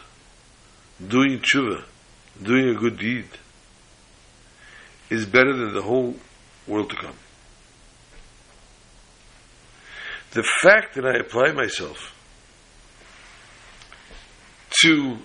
doing 1.07 1.41
tshuva, 1.41 1.85
doing 2.43 2.69
a 2.69 2.75
good 2.75 2.99
deed, 2.99 3.29
is 5.11 5.27
better 5.27 5.55
than 5.57 5.75
the 5.75 5.83
whole 5.83 6.15
world 6.67 6.91
to 6.91 6.97
come. 6.97 7.17
The 10.33 10.43
fact 10.63 10.95
that 10.95 11.07
I 11.07 11.19
apply 11.19 11.53
myself 11.53 12.15
to 14.83 15.19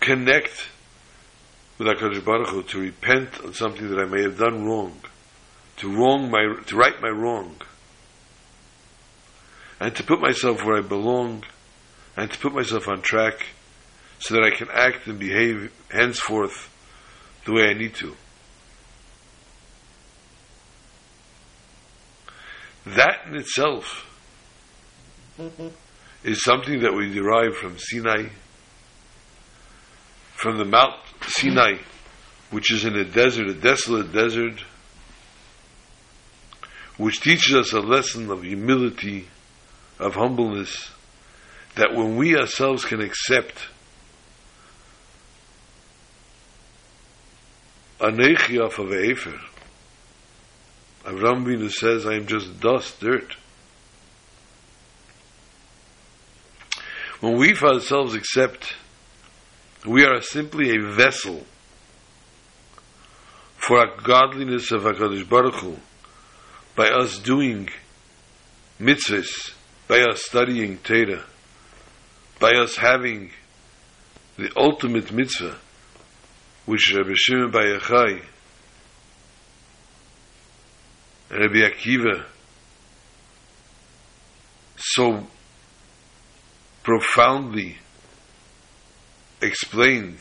connect 0.00 0.68
with 1.79 1.87
HaKadosh 1.87 2.23
Baruch 2.23 2.49
Hu 2.49 2.63
to 2.63 2.79
repent 2.79 3.41
on 3.43 3.53
something 3.53 3.89
that 3.89 3.99
I 3.99 4.05
may 4.05 4.21
have 4.21 4.37
done 4.37 4.65
wrong, 4.65 4.99
to 5.77 5.89
wrong 5.89 6.29
my, 6.29 6.61
to 6.67 6.75
right 6.75 7.01
my 7.01 7.09
wrong. 7.09 7.55
and 9.79 9.95
to 9.95 10.03
put 10.03 10.19
myself 10.19 10.63
where 10.65 10.77
I 10.77 10.81
belong, 10.81 11.43
and 12.17 12.29
to 12.29 12.37
put 12.37 12.53
myself 12.53 12.87
on 12.87 13.01
track, 13.01 13.47
so 14.19 14.33
that 14.33 14.43
I 14.43 14.49
can 14.49 14.67
act 14.73 15.07
and 15.07 15.17
behave 15.17 15.71
henceforth 15.89 16.69
the 17.45 17.53
way 17.53 17.69
I 17.69 17.73
need 17.73 17.95
to. 17.95 18.15
That 22.85 23.27
in 23.27 23.35
itself 23.35 24.05
is 26.23 26.43
something 26.43 26.81
that 26.81 26.93
we 26.93 27.13
derive 27.13 27.55
from 27.55 27.77
Sinai, 27.77 28.29
from 30.35 30.57
the 30.57 30.65
Mount 30.65 30.99
Sinai, 31.21 31.77
which 32.51 32.71
is 32.71 32.85
in 32.85 32.95
a 32.95 33.05
desert, 33.05 33.47
a 33.47 33.53
desolate 33.53 34.11
desert, 34.11 34.63
which 36.97 37.21
teaches 37.21 37.55
us 37.55 37.73
a 37.73 37.79
lesson 37.79 38.29
of 38.29 38.43
humility, 38.43 39.27
of 39.99 40.15
humbleness, 40.15 40.91
that 41.75 41.93
when 41.93 42.17
we 42.17 42.35
ourselves 42.35 42.83
can 42.83 43.01
accept 43.01 43.67
Anechi 47.99 48.59
of 48.59 48.73
Efer, 48.79 49.39
Avram 51.05 51.45
Binu 51.45 51.71
says, 51.71 52.05
I 52.05 52.15
am 52.15 52.27
just 52.27 52.59
dust, 52.59 52.99
dirt. 52.99 53.35
When 57.19 57.37
we 57.37 57.53
for 57.53 57.67
ourselves 57.67 58.15
accept 58.15 58.75
we 59.89 60.05
are 60.05 60.21
simply 60.21 60.75
a 60.75 60.79
vessel 60.79 61.43
for 63.57 63.83
a 63.83 63.97
godliness 64.03 64.71
of 64.71 64.83
HaKadosh 64.83 65.27
Baruch 65.27 65.55
Hu, 65.55 65.77
by 66.75 66.89
us 66.89 67.17
doing 67.17 67.69
mitzvahs, 68.79 69.51
by 69.87 70.01
us 70.01 70.23
studying 70.23 70.77
Torah, 70.77 71.23
by 72.39 72.51
us 72.51 72.75
having 72.75 73.31
the 74.37 74.51
ultimate 74.55 75.11
mitzvah, 75.11 75.57
which 76.67 76.93
Rabbi 76.95 77.13
Shimon 77.15 77.49
Bar 77.49 77.63
Yochai 77.63 78.23
Rabbi 81.31 81.67
Akiva 81.67 82.25
so 84.77 85.25
profoundly 86.83 87.77
explained 89.41 90.19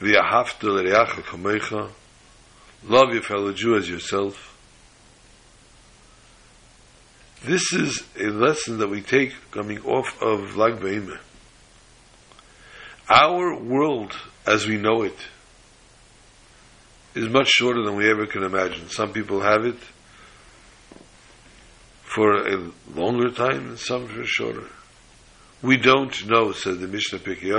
Ahavta 0.00 0.64
L'Reacha 0.64 1.22
Kamecha 1.22 1.90
love 2.84 3.12
your 3.12 3.22
fellow 3.22 3.52
Jew 3.52 3.76
as 3.76 3.88
yourself 3.88 4.50
this 7.42 7.72
is 7.72 8.04
a 8.18 8.26
lesson 8.26 8.78
that 8.78 8.90
we 8.90 9.00
take 9.00 9.32
coming 9.50 9.80
off 9.86 10.20
of 10.20 10.56
Lag 10.58 10.74
BaOmer. 10.74 11.18
Our 13.08 13.58
world, 13.58 14.14
as 14.46 14.66
we 14.66 14.76
know 14.76 15.02
it, 15.02 15.16
is 17.14 17.30
much 17.30 17.48
shorter 17.48 17.82
than 17.82 17.96
we 17.96 18.10
ever 18.10 18.26
can 18.26 18.42
imagine. 18.42 18.90
Some 18.90 19.14
people 19.14 19.40
have 19.40 19.64
it 19.64 19.78
for 22.02 22.46
a 22.46 22.70
longer 22.94 23.30
time, 23.30 23.70
and 23.70 23.78
some 23.78 24.06
for 24.06 24.22
shorter. 24.24 24.66
We 25.62 25.78
don't 25.78 26.28
know, 26.28 26.52
said 26.52 26.78
the 26.78 26.88
Mishnah 26.88 27.20
Pirkei 27.20 27.56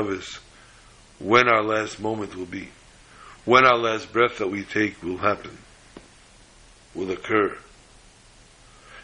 when 1.21 1.47
our 1.47 1.63
last 1.63 1.99
moment 1.99 2.35
will 2.35 2.45
be, 2.45 2.69
when 3.45 3.65
our 3.65 3.77
last 3.77 4.11
breath 4.11 4.37
that 4.37 4.49
we 4.49 4.63
take 4.63 5.01
will 5.03 5.17
happen, 5.17 5.57
will 6.95 7.11
occur. 7.11 7.55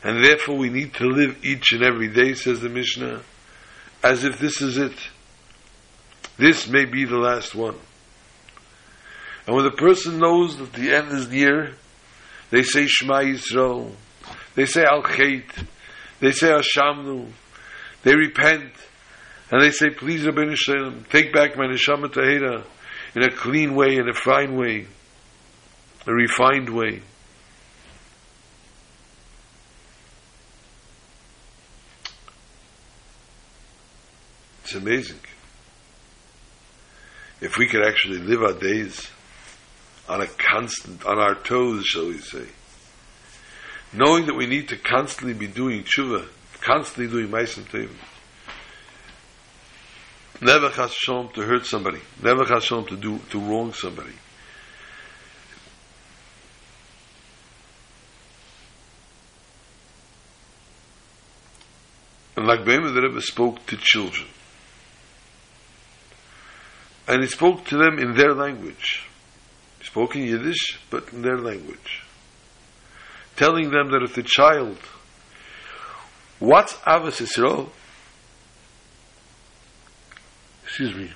And 0.03 0.23
therefore 0.23 0.57
we 0.57 0.69
need 0.69 0.93
to 0.95 1.05
live 1.05 1.43
each 1.43 1.71
and 1.71 1.83
every 1.83 2.07
day, 2.07 2.33
says 2.33 2.61
the 2.61 2.69
Mishnah, 2.69 3.21
as 4.03 4.23
if 4.23 4.39
this 4.39 4.61
is 4.61 4.77
it. 4.77 4.97
This 6.37 6.67
may 6.67 6.85
be 6.85 7.05
the 7.05 7.17
last 7.17 7.55
one. 7.55 7.75
And 9.45 9.55
when 9.55 9.65
the 9.65 9.71
person 9.71 10.19
knows 10.19 10.57
that 10.57 10.73
the 10.73 10.93
end 10.93 11.11
is 11.11 11.29
near, 11.29 11.73
they 12.51 12.63
say 12.63 12.85
Shema 12.85 13.21
Yisrael, 13.21 13.91
they 14.55 14.65
say 14.65 14.83
Al 14.83 15.03
Chait, 15.03 15.65
they 16.19 16.31
say 16.31 16.49
Ashamnu, 16.49 17.31
they 18.03 18.15
repent, 18.15 18.71
and 19.49 19.61
they 19.61 19.71
say, 19.71 19.89
please 19.89 20.23
Ribono 20.25 20.55
Shel 20.55 20.75
Olam, 20.75 21.09
take 21.09 21.33
back 21.33 21.55
my 21.55 21.65
Neshama 21.65 22.07
Tahira 22.07 22.63
in 23.15 23.23
a 23.23 23.31
clean 23.31 23.75
way, 23.75 23.95
in 23.95 24.09
a 24.09 24.13
fine 24.13 24.55
way, 24.55 24.87
a 26.05 26.13
refined 26.13 26.69
way. 26.69 27.01
It's 34.63 34.75
amazing. 34.75 35.19
If 37.39 37.57
we 37.57 37.69
could 37.69 37.85
actually 37.87 38.17
live 38.17 38.41
our 38.41 38.53
days 38.53 39.09
on 40.09 40.21
a 40.21 40.27
constant, 40.27 41.05
on 41.05 41.19
our 41.19 41.35
toes, 41.35 41.85
shall 41.85 42.07
we 42.07 42.17
say, 42.17 42.47
knowing 43.93 44.25
that 44.25 44.35
we 44.35 44.45
need 44.45 44.67
to 44.69 44.77
constantly 44.77 45.33
be 45.33 45.47
doing 45.47 45.83
tshuva, 45.83 46.27
constantly 46.59 47.07
doing 47.07 47.29
ma'asim 47.31 47.63
tevim. 47.63 47.95
Never 50.41 50.69
chas 50.69 50.93
shalom 50.93 51.29
to 51.29 51.41
hurt 51.41 51.65
somebody. 51.65 52.01
Never 52.21 52.45
chas 52.45 52.65
shalom 52.65 52.85
to 52.87 52.95
do 52.95 53.19
to 53.31 53.39
wrong 53.39 53.73
somebody. 53.73 54.13
And 62.35 62.45
Lag 62.45 62.59
BaOmer, 62.59 62.93
the 62.93 63.01
Rebbe 63.01 63.21
spoke 63.21 63.65
to 63.65 63.77
children 63.77 64.27
and 67.07 67.21
he 67.21 67.27
spoke 67.27 67.65
to 67.65 67.77
them 67.77 67.97
in 67.97 68.15
their 68.15 68.33
language. 68.33 69.03
He 69.79 69.85
spoke 69.85 70.15
in 70.15 70.23
Yiddish, 70.23 70.79
but 70.89 71.13
in 71.13 71.21
their 71.21 71.37
language. 71.37 72.03
Telling 73.37 73.71
them 73.71 73.91
that 73.91 74.03
if 74.03 74.15
the 74.15 74.23
child, 74.23 74.77
what's 76.39 76.73
Ahavas 76.73 77.21
Yisrael? 77.21 77.69
Excuse 80.79 80.95
me. 80.95 81.11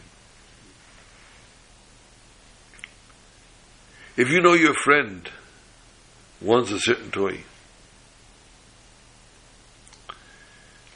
If 4.17 4.28
you 4.32 4.41
know 4.41 4.54
your 4.54 4.74
friend 4.74 5.30
wants 6.41 6.71
a 6.71 6.80
certain 6.80 7.12
toy, 7.12 7.41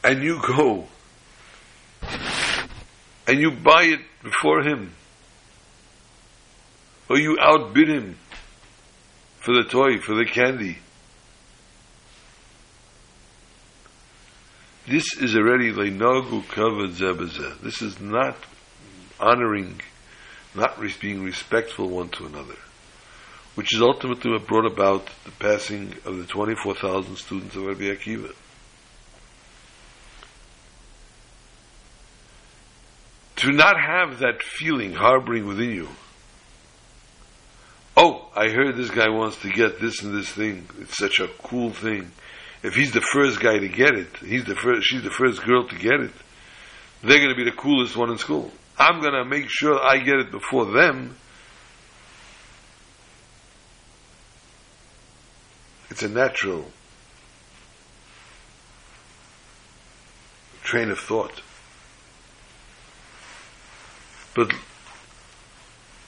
and 0.04 0.23
you 0.23 0.41
go 0.41 0.88
and 3.28 3.39
you 3.39 3.51
buy 3.51 3.84
it 3.84 3.99
before 4.23 4.63
him, 4.63 4.95
or 7.08 7.19
you 7.19 7.38
outbid 7.39 7.88
him 7.88 8.17
for 9.41 9.54
the 9.54 9.65
toy, 9.69 9.99
for 9.99 10.15
the 10.15 10.25
candy. 10.25 10.80
This 14.88 15.06
is 15.21 15.36
already 15.36 15.71
leinagu 15.71 16.41
kavod 16.45 16.93
zebazeh. 16.93 17.62
This 17.62 17.84
is 17.84 17.99
not 17.99 18.36
honoring, 19.19 19.82
not 20.54 20.80
being 21.01 21.23
respectful 21.23 21.89
one 21.89 22.10
to 22.10 22.25
another, 22.25 22.58
which 23.56 23.73
is 23.73 23.82
ultimately 23.82 24.32
what 24.32 24.47
brought 24.47 24.71
about 24.71 25.10
the 25.23 25.32
passing 25.32 25.93
of 26.06 26.17
the 26.17 26.25
24,000 26.25 27.15
students 27.15 27.56
of 27.56 27.65
Rabbi 27.65 27.86
Akiva. 27.86 28.34
to 33.38 33.51
not 33.51 33.80
have 33.80 34.19
that 34.19 34.41
feeling 34.41 34.93
harboring 34.93 35.45
within 35.45 35.71
you. 35.71 35.89
Oh, 37.97 38.28
I 38.36 38.49
heard 38.49 38.75
this 38.75 38.89
guy 38.89 39.10
wants 39.10 39.38
to 39.41 39.49
get 39.49 39.80
this 39.80 40.01
and 40.04 40.17
this 40.17 40.30
thing. 40.30 40.67
It's 40.80 40.97
such 40.97 41.19
a 41.19 41.28
cool 41.43 41.71
thing. 41.71 42.12
If 42.63 42.75
he's 42.75 42.91
the 42.91 43.01
first 43.01 43.39
guy 43.39 43.58
to 43.58 43.67
get 43.67 43.93
it, 43.93 44.17
he's 44.17 44.45
the 44.45 44.56
first, 44.56 44.88
she's 44.88 45.04
the 45.04 45.12
first 45.12 45.43
girl 45.43 45.67
to 45.67 45.75
get 45.75 45.99
it, 45.99 46.12
they're 47.04 47.19
going 47.19 47.30
to 47.30 47.36
be 47.36 47.49
the 47.49 47.56
coolest 47.56 47.95
one 47.95 48.10
in 48.10 48.17
school. 48.17 48.51
I'm 48.78 49.02
going 49.02 49.14
to 49.14 49.26
make 49.26 49.50
sure 49.50 49.80
I 49.82 50.00
get 50.00 50.16
it 50.16 50.32
before 50.32 50.66
them. 50.66 51.16
It's 55.90 56.04
a 56.04 56.10
natural 56.10 56.66
train 60.64 60.92
of 60.92 61.00
thought. 61.00 61.42
But 64.36 64.52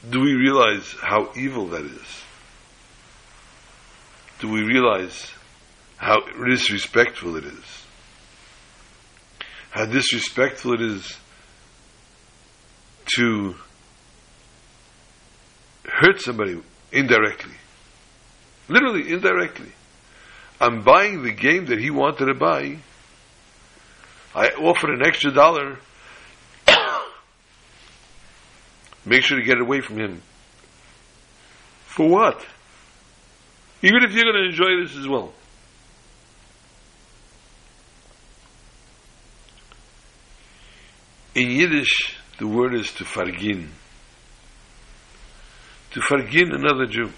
do 0.09 0.19
we 0.19 0.33
realize 0.33 0.93
how 1.01 1.31
evil 1.37 1.67
that 1.67 1.85
is? 1.85 2.23
Do 4.39 4.49
we 4.51 4.61
realize 4.63 5.31
how 5.95 6.19
disrespectful 6.45 7.37
it 7.37 7.45
is? 7.45 7.85
How 9.71 9.85
disrespectful 9.85 10.73
it 10.73 10.81
is 10.81 11.17
to 13.15 13.55
hurt 15.85 16.21
somebody 16.21 16.61
indirectly. 16.91 17.55
Literally, 18.67 19.11
indirectly. 19.11 19.71
I'm 20.59 20.83
buying 20.83 21.23
the 21.23 21.31
game 21.31 21.67
that 21.67 21.79
he 21.79 21.89
wanted 21.89 22.25
to 22.25 22.33
buy 22.33 22.79
I 24.37 24.49
offer 24.49 24.93
an 24.93 25.01
extra 25.03 25.31
dollar. 25.31 25.79
Make 29.05 29.23
sure 29.23 29.39
to 29.39 29.43
get 29.43 29.59
away 29.59 29.81
from 29.81 29.97
him. 29.97 30.21
For 31.85 32.07
what? 32.07 32.45
Even 33.81 34.03
if 34.03 34.11
you're 34.13 34.31
going 34.31 34.35
to 34.35 34.49
enjoy 34.49 34.83
this 34.83 34.95
as 34.95 35.07
well. 35.07 35.33
In 41.33 41.49
Yiddish, 41.49 42.16
the 42.37 42.47
word 42.47 42.73
is 42.73 42.91
to 42.93 43.03
fargin. 43.03 43.69
To 45.91 45.99
fargin 46.01 46.53
another 46.53 46.85
Jew. 46.85 47.11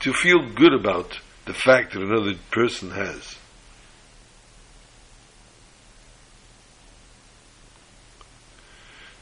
To 0.00 0.12
feel 0.12 0.50
good 0.54 0.74
about 0.74 1.20
the 1.46 1.54
fact 1.54 1.92
that 1.92 2.02
another 2.02 2.34
person 2.50 2.90
has. 2.90 3.36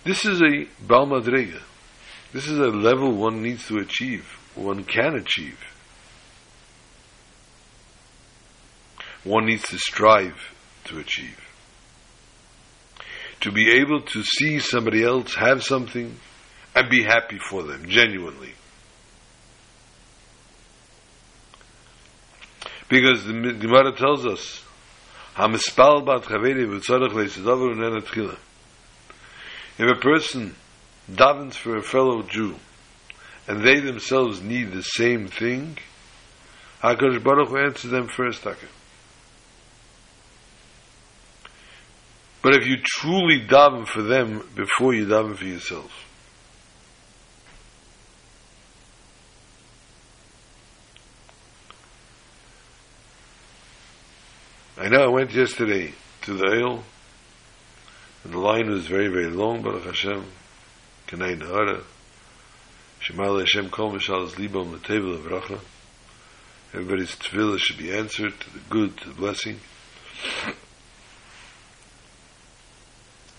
This 0.05 0.25
is 0.27 0.43
a 0.43 0.67
Bal 0.87 1.07
Madrega. 1.07 1.61
This 2.33 2.49
is 2.49 2.59
a 2.59 2.67
level 2.67 3.12
one 3.12 3.43
needs 3.43 3.69
to 3.69 3.79
achieve, 3.79 4.27
one 4.55 4.85
can 4.85 5.14
achieve. 5.14 5.59
One 9.23 9.47
needs 9.47 9.69
to 9.69 9.79
strive 9.79 10.53
to 10.87 10.99
achieve. 10.99 11.43
To 13.44 13.52
be 13.52 13.72
able 13.72 14.00
to 14.00 14.22
see 14.22 14.59
somebody 14.59 15.04
else 15.04 15.35
have 15.35 15.62
something 15.62 16.16
and 16.74 16.90
be 16.90 17.02
happy 17.04 17.38
for 17.38 17.62
them, 17.62 17.87
genuinely. 17.87 18.54
Because 22.88 23.26
the 23.26 23.35
Gemara 23.35 23.92
tells 23.92 24.24
us. 24.24 24.64
If 25.37 25.44
a 29.78 30.00
person 30.00 30.57
davens 31.12 31.54
for 31.54 31.76
a 31.76 31.83
fellow 31.83 32.22
Jew, 32.22 32.54
and 33.46 33.62
they 33.62 33.78
themselves 33.80 34.40
need 34.40 34.72
the 34.72 34.83
same 34.83 35.28
thing, 35.28 35.76
HaKadosh 36.83 37.22
Baruch 37.22 37.48
Hu 37.50 37.59
answers 37.59 37.90
them 37.90 38.09
first, 38.09 38.42
Taka. 38.42 38.68
But 42.44 42.57
if 42.57 42.66
you 42.66 42.76
truly 42.76 43.40
daven 43.40 43.87
for 43.87 44.02
them 44.02 44.46
before 44.54 44.92
you 44.92 45.07
daven 45.07 45.35
for 45.35 45.46
yourself, 45.46 45.90
I 54.76 54.90
know 54.90 55.04
I 55.04 55.07
went 55.07 55.33
yesterday 55.33 55.94
to 56.24 56.35
the 56.35 56.52
ale, 56.52 56.85
and 58.24 58.35
the 58.35 58.38
line 58.38 58.68
was 58.68 58.88
very, 58.88 59.09
very 59.09 59.30
long, 59.30 59.62
Baruch 59.62 59.85
Hashem, 59.85 60.26
Kanei 61.07 61.40
Nahara, 61.40 61.83
Shema 63.00 63.38
Hashem 63.38 63.70
Kol 63.70 63.92
Mishal 63.92 64.28
Libam 64.33 64.72
the 64.72 64.87
table 64.87 65.14
of 65.14 65.22
Racha. 65.22 65.61
Everybody's 66.74 67.16
tefillah 67.16 67.59
should 67.59 67.78
be 67.78 67.90
answered 67.90 68.38
to 68.38 68.52
the 68.52 68.61
good, 68.68 68.98
to 68.98 69.09
the 69.09 69.14
blessing. 69.14 69.61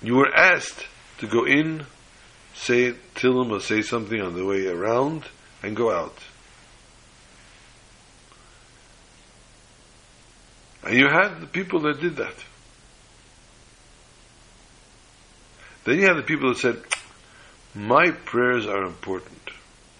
You 0.05 0.17
were 0.17 0.35
asked 0.35 0.85
to 1.17 1.25
go 1.25 1.45
in, 1.45 1.87
say 2.53 2.93
Tillim 3.15 3.49
or 3.49 3.59
say 3.59 3.81
something 3.81 4.21
on 4.21 4.35
the 4.35 4.45
way 4.45 4.67
around, 4.67 5.23
and 5.63 5.75
go 5.75 5.91
out. 5.91 6.15
And 10.83 10.95
you 10.95 11.07
had 11.07 11.41
the 11.41 11.47
people 11.47 11.79
that 11.81 11.99
did 11.99 12.17
that. 12.17 12.35
Then 15.85 15.99
you 15.99 16.05
had 16.05 16.17
the 16.17 16.21
people 16.21 16.49
that 16.49 16.59
said, 16.59 16.83
my 17.73 18.11
prayers 18.11 18.67
are 18.67 18.83
important. 18.83 19.41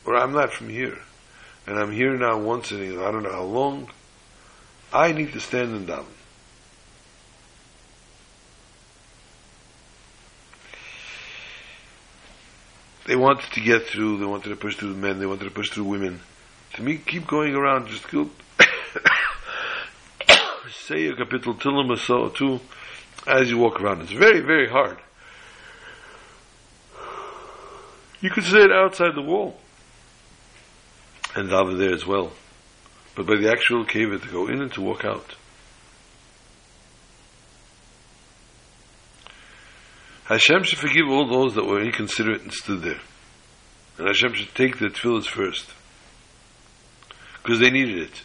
Or 0.05 0.15
I'm 0.15 0.33
not 0.33 0.53
from 0.53 0.69
here. 0.69 0.99
And 1.65 1.79
I'm 1.79 1.91
here 1.91 2.15
now 2.15 2.37
once 2.37 2.71
in 2.71 2.99
I 2.99 3.11
don't 3.11 3.23
know 3.23 3.31
how 3.31 3.41
long. 3.41 3.89
I 4.93 5.13
need 5.13 5.33
to 5.33 5.39
stand 5.39 5.75
and 5.75 5.87
down. 5.87 6.05
They 13.05 13.15
wanted 13.15 13.51
to 13.53 13.61
get 13.61 13.87
through, 13.87 14.17
they 14.17 14.25
wanted 14.25 14.49
to 14.49 14.55
push 14.55 14.75
through 14.75 14.95
men, 14.95 15.19
they 15.19 15.25
wanted 15.25 15.45
to 15.45 15.51
push 15.51 15.69
through 15.69 15.85
women. 15.85 16.21
To 16.73 16.81
me, 16.81 16.97
keep 16.97 17.27
going 17.27 17.55
around, 17.55 17.87
just 17.87 18.09
go 18.09 18.29
say 20.71 21.07
a 21.07 21.13
kapitel 21.13 21.59
tilim 21.59 21.89
or 21.89 21.97
so 21.97 22.29
too 22.29 22.59
as 23.27 23.49
you 23.49 23.57
walk 23.57 23.79
around. 23.79 24.01
It's 24.01 24.11
very, 24.11 24.41
very 24.41 24.67
hard. 24.69 24.97
You 28.21 28.29
could 28.29 28.43
say 28.43 28.59
it 28.59 28.71
outside 28.71 29.15
the 29.15 29.21
wall. 29.21 29.57
And 31.35 31.49
daven 31.49 31.77
there 31.77 31.93
as 31.93 32.05
well. 32.05 32.31
But 33.15 33.25
by 33.27 33.35
the 33.35 33.51
actual 33.51 33.85
cave 33.85 34.19
to 34.21 34.29
go 34.29 34.47
in 34.47 34.61
and 34.61 34.71
to 34.73 34.81
walk 34.81 35.05
out. 35.05 35.35
Hashem 40.25 40.63
should 40.63 40.79
forgive 40.79 41.07
all 41.07 41.27
those 41.27 41.53
that 41.55 41.65
were 41.65 41.81
inconsiderate 41.81 42.41
and 42.41 42.51
stood 42.51 42.81
there. 42.81 42.99
And 43.97 44.07
Hashem 44.07 44.33
should 44.33 44.55
take 44.55 44.79
the 44.79 44.87
tefillahs 44.87 45.27
first. 45.27 45.71
Because 47.43 47.59
they 47.59 47.69
needed 47.69 47.99
it. 47.99 48.23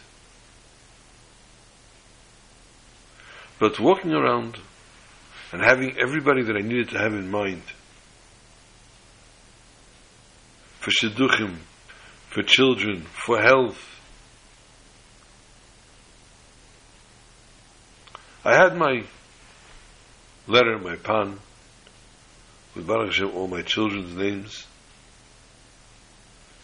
But 3.59 3.79
walking 3.79 4.11
around 4.11 4.57
and 5.51 5.61
having 5.61 5.95
everybody 5.99 6.41
that 6.43 6.55
I 6.55 6.61
needed 6.61 6.89
to 6.89 6.97
have 6.97 7.13
in 7.13 7.29
mind 7.29 7.61
for 10.79 10.89
shidduchim, 10.89 11.57
for 12.29 12.41
children, 12.41 13.01
for 13.03 13.39
health. 13.39 13.87
I 18.43 18.55
had 18.55 18.75
my 18.75 19.03
letter, 20.47 20.79
my 20.79 20.95
pan, 20.95 21.37
with 22.75 22.87
Baruch 22.87 23.07
Hashem, 23.07 23.31
all 23.35 23.47
my 23.47 23.61
children's 23.61 24.15
names, 24.15 24.65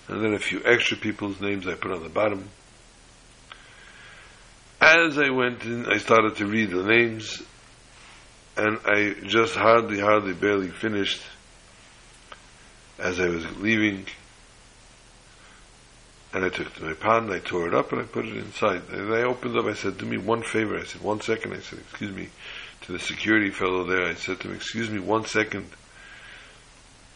and 0.07 0.23
then 0.23 0.33
a 0.33 0.39
few 0.39 0.61
extra 0.65 0.97
people's 0.97 1.41
names 1.41 1.67
I 1.67 1.75
put 1.75 1.91
on 1.91 2.03
the 2.03 2.09
bottom. 2.09 2.49
As 4.79 5.17
I 5.17 5.29
went 5.29 5.63
in, 5.63 5.85
I 5.85 5.97
started 5.97 6.37
to 6.37 6.45
read 6.45 6.71
the 6.71 6.83
names, 6.83 7.41
and 8.55 8.79
I 8.85 9.15
just 9.25 9.55
hardly, 9.55 9.99
hardly, 9.99 10.33
barely 10.33 10.69
finished 10.69 11.21
as 12.99 13.19
I 13.19 13.27
was 13.27 13.45
leaving, 13.57 14.05
and 16.33 16.45
I 16.45 16.49
took 16.49 16.81
my 16.81 16.93
pan, 16.93 17.31
I 17.31 17.39
tore 17.39 17.67
it 17.67 17.73
up, 17.73 17.91
and 17.91 18.01
I 18.01 18.05
put 18.05 18.25
it 18.25 18.37
inside. 18.37 18.83
And 18.91 19.13
I 19.13 19.23
opened 19.23 19.57
up, 19.57 19.65
I 19.65 19.73
said, 19.73 19.97
do 19.97 20.05
me 20.05 20.17
one 20.17 20.43
favor. 20.43 20.77
I 20.77 20.83
said, 20.83 21.01
one 21.01 21.21
second. 21.21 21.53
I 21.53 21.59
said, 21.59 21.79
excuse 21.79 22.13
me, 22.13 22.29
to 22.81 22.91
the 22.91 22.99
security 22.99 23.49
fellow 23.49 23.85
there, 23.85 24.05
I 24.05 24.13
said 24.13 24.39
to 24.41 24.49
him, 24.49 24.55
excuse 24.55 24.89
me, 24.89 24.99
one 24.99 25.25
second. 25.25 25.69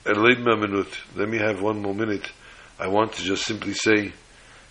Let 0.04 1.30
me 1.30 1.38
have 1.38 1.62
one 1.62 1.82
more 1.82 1.94
minute. 1.94 2.32
I 2.80 2.88
want 2.88 3.14
to 3.14 3.24
just 3.24 3.46
simply 3.46 3.74
say, 3.74 4.14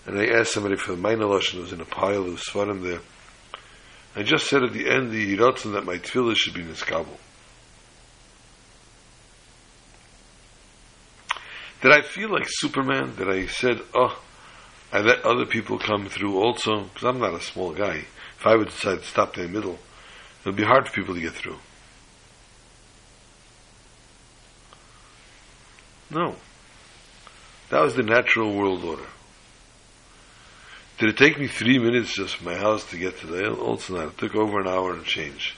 and 0.06 0.18
I 0.18 0.26
asked 0.26 0.52
somebody 0.52 0.76
for 0.76 0.92
the 0.92 0.98
minor 0.98 1.26
Lashon, 1.26 1.60
was 1.60 1.72
in 1.72 1.80
a 1.80 1.84
pile 1.84 2.26
of 2.26 2.40
Svarim 2.40 2.82
there. 2.82 3.00
I 4.16 4.24
just 4.24 4.48
said 4.48 4.64
at 4.64 4.72
the 4.72 4.90
end, 4.90 5.12
the 5.12 5.36
Yiratzin, 5.36 5.74
that 5.74 5.84
my 5.84 5.98
tefillah 5.98 6.34
should 6.36 6.54
be 6.54 6.62
Niskabel. 6.62 7.16
Did 11.80 11.92
I 11.92 12.02
feel 12.02 12.30
like 12.30 12.46
Superman? 12.46 13.14
That 13.16 13.28
I 13.28 13.46
said, 13.46 13.80
oh, 13.94 14.20
I 14.92 15.00
let 15.00 15.24
other 15.24 15.46
people 15.46 15.78
come 15.78 16.08
through 16.08 16.36
also? 16.38 16.84
Because 16.84 17.04
I'm 17.04 17.20
not 17.20 17.34
a 17.34 17.40
small 17.40 17.72
guy. 17.72 18.04
If 18.38 18.46
I 18.46 18.56
would 18.56 18.70
decide 18.70 18.98
to 18.98 19.06
stop 19.06 19.38
in 19.38 19.44
the 19.44 19.48
middle, 19.48 19.74
it 19.74 20.46
would 20.46 20.56
be 20.56 20.64
hard 20.64 20.88
for 20.88 20.94
people 20.94 21.14
to 21.14 21.20
get 21.20 21.34
through. 21.34 21.58
No. 26.10 26.36
That 27.70 27.82
was 27.82 27.94
the 27.94 28.02
natural 28.02 28.52
world 28.54 28.84
order. 28.84 29.06
Did 30.98 31.10
it 31.10 31.16
take 31.16 31.38
me 31.38 31.46
three 31.46 31.78
minutes 31.78 32.14
just 32.14 32.36
from 32.36 32.46
my 32.46 32.56
house 32.56 32.84
to 32.90 32.98
get 32.98 33.18
to 33.20 33.26
the 33.26 33.54
Also 33.54 33.96
not. 33.96 34.08
It 34.08 34.18
took 34.18 34.34
over 34.34 34.60
an 34.60 34.66
hour 34.66 34.92
and 34.92 35.04
change. 35.04 35.56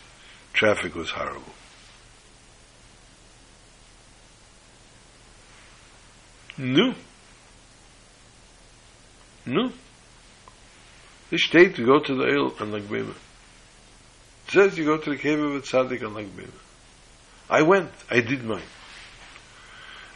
Traffic 0.52 0.94
was 0.94 1.10
horrible. 1.10 1.42
No. 6.58 6.94
No. 9.46 9.72
It 11.30 11.40
steht, 11.40 11.78
you 11.78 11.86
go 11.86 11.98
to 11.98 12.14
the 12.14 12.24
ohel 12.24 12.60
and 12.60 12.72
Lag 12.72 12.88
Bema. 12.88 13.10
It 13.10 14.52
says 14.52 14.78
you 14.78 14.84
go 14.84 14.98
to 14.98 15.10
the 15.10 15.16
cave 15.16 15.40
of 15.40 15.56
a 15.56 15.60
Tzaddik 15.60 16.02
and 16.02 16.14
Lag 16.14 16.36
Bema. 16.36 16.52
I 17.48 17.62
went. 17.62 17.90
I 18.10 18.20
did 18.20 18.44
mine. 18.44 18.62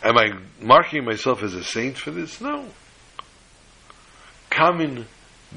Am 0.02 0.16
I 0.16 0.32
marking 0.60 1.04
myself 1.04 1.42
as 1.42 1.54
a 1.54 1.64
saint 1.64 1.96
for 1.96 2.10
this? 2.10 2.40
No. 2.40 2.66
Common 4.50 5.06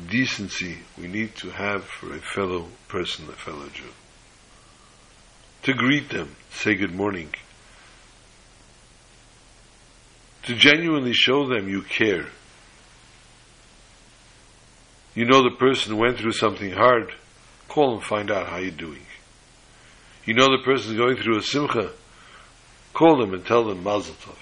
decency 0.09 0.79
we 0.97 1.07
need 1.07 1.35
to 1.35 1.49
have 1.49 1.83
for 1.83 2.13
a 2.13 2.19
fellow 2.19 2.67
person, 2.87 3.25
a 3.29 3.33
fellow 3.33 3.67
Jew. 3.69 3.91
To 5.63 5.73
greet 5.73 6.09
them, 6.09 6.35
say 6.51 6.75
good 6.75 6.95
morning. 6.95 7.33
To 10.43 10.55
genuinely 10.55 11.13
show 11.13 11.47
them 11.47 11.67
you 11.67 11.81
care. 11.81 12.27
You 15.15 15.25
know 15.25 15.43
the 15.43 15.55
person 15.57 15.97
went 15.97 16.17
through 16.17 16.31
something 16.31 16.71
hard, 16.71 17.13
call 17.67 17.95
and 17.95 18.03
find 18.03 18.31
out 18.31 18.47
how 18.47 18.57
you're 18.57 18.71
doing. 18.71 19.05
You 20.25 20.33
know 20.33 20.49
the 20.51 20.63
person 20.63 20.91
is 20.91 20.97
going 20.97 21.17
through 21.17 21.39
a 21.39 21.41
simcha, 21.41 21.91
call 22.99 23.17
them 23.17 23.33
and 23.33 23.45
tell 23.45 23.63
them 23.63 23.81
mazel 23.81 24.13
tov. 24.15 24.35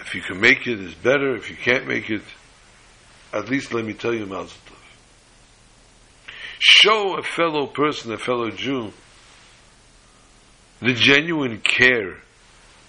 If 0.00 0.14
you 0.14 0.22
can 0.22 0.40
make 0.40 0.66
it, 0.66 0.80
it's 0.80 0.94
better. 0.94 1.36
If 1.36 1.50
you 1.50 1.56
can't 1.56 1.86
make 1.86 2.08
it, 2.08 2.22
at 3.34 3.50
least 3.50 3.74
let 3.74 3.84
me 3.84 3.92
tell 3.92 4.14
you 4.14 4.24
mazel 4.24 4.56
tov. 4.66 6.32
Show 6.58 7.18
a 7.18 7.22
fellow 7.22 7.66
person, 7.66 8.14
a 8.14 8.18
fellow 8.18 8.50
Jew, 8.50 8.92
the 10.80 10.94
genuine 10.94 11.60
care 11.60 12.22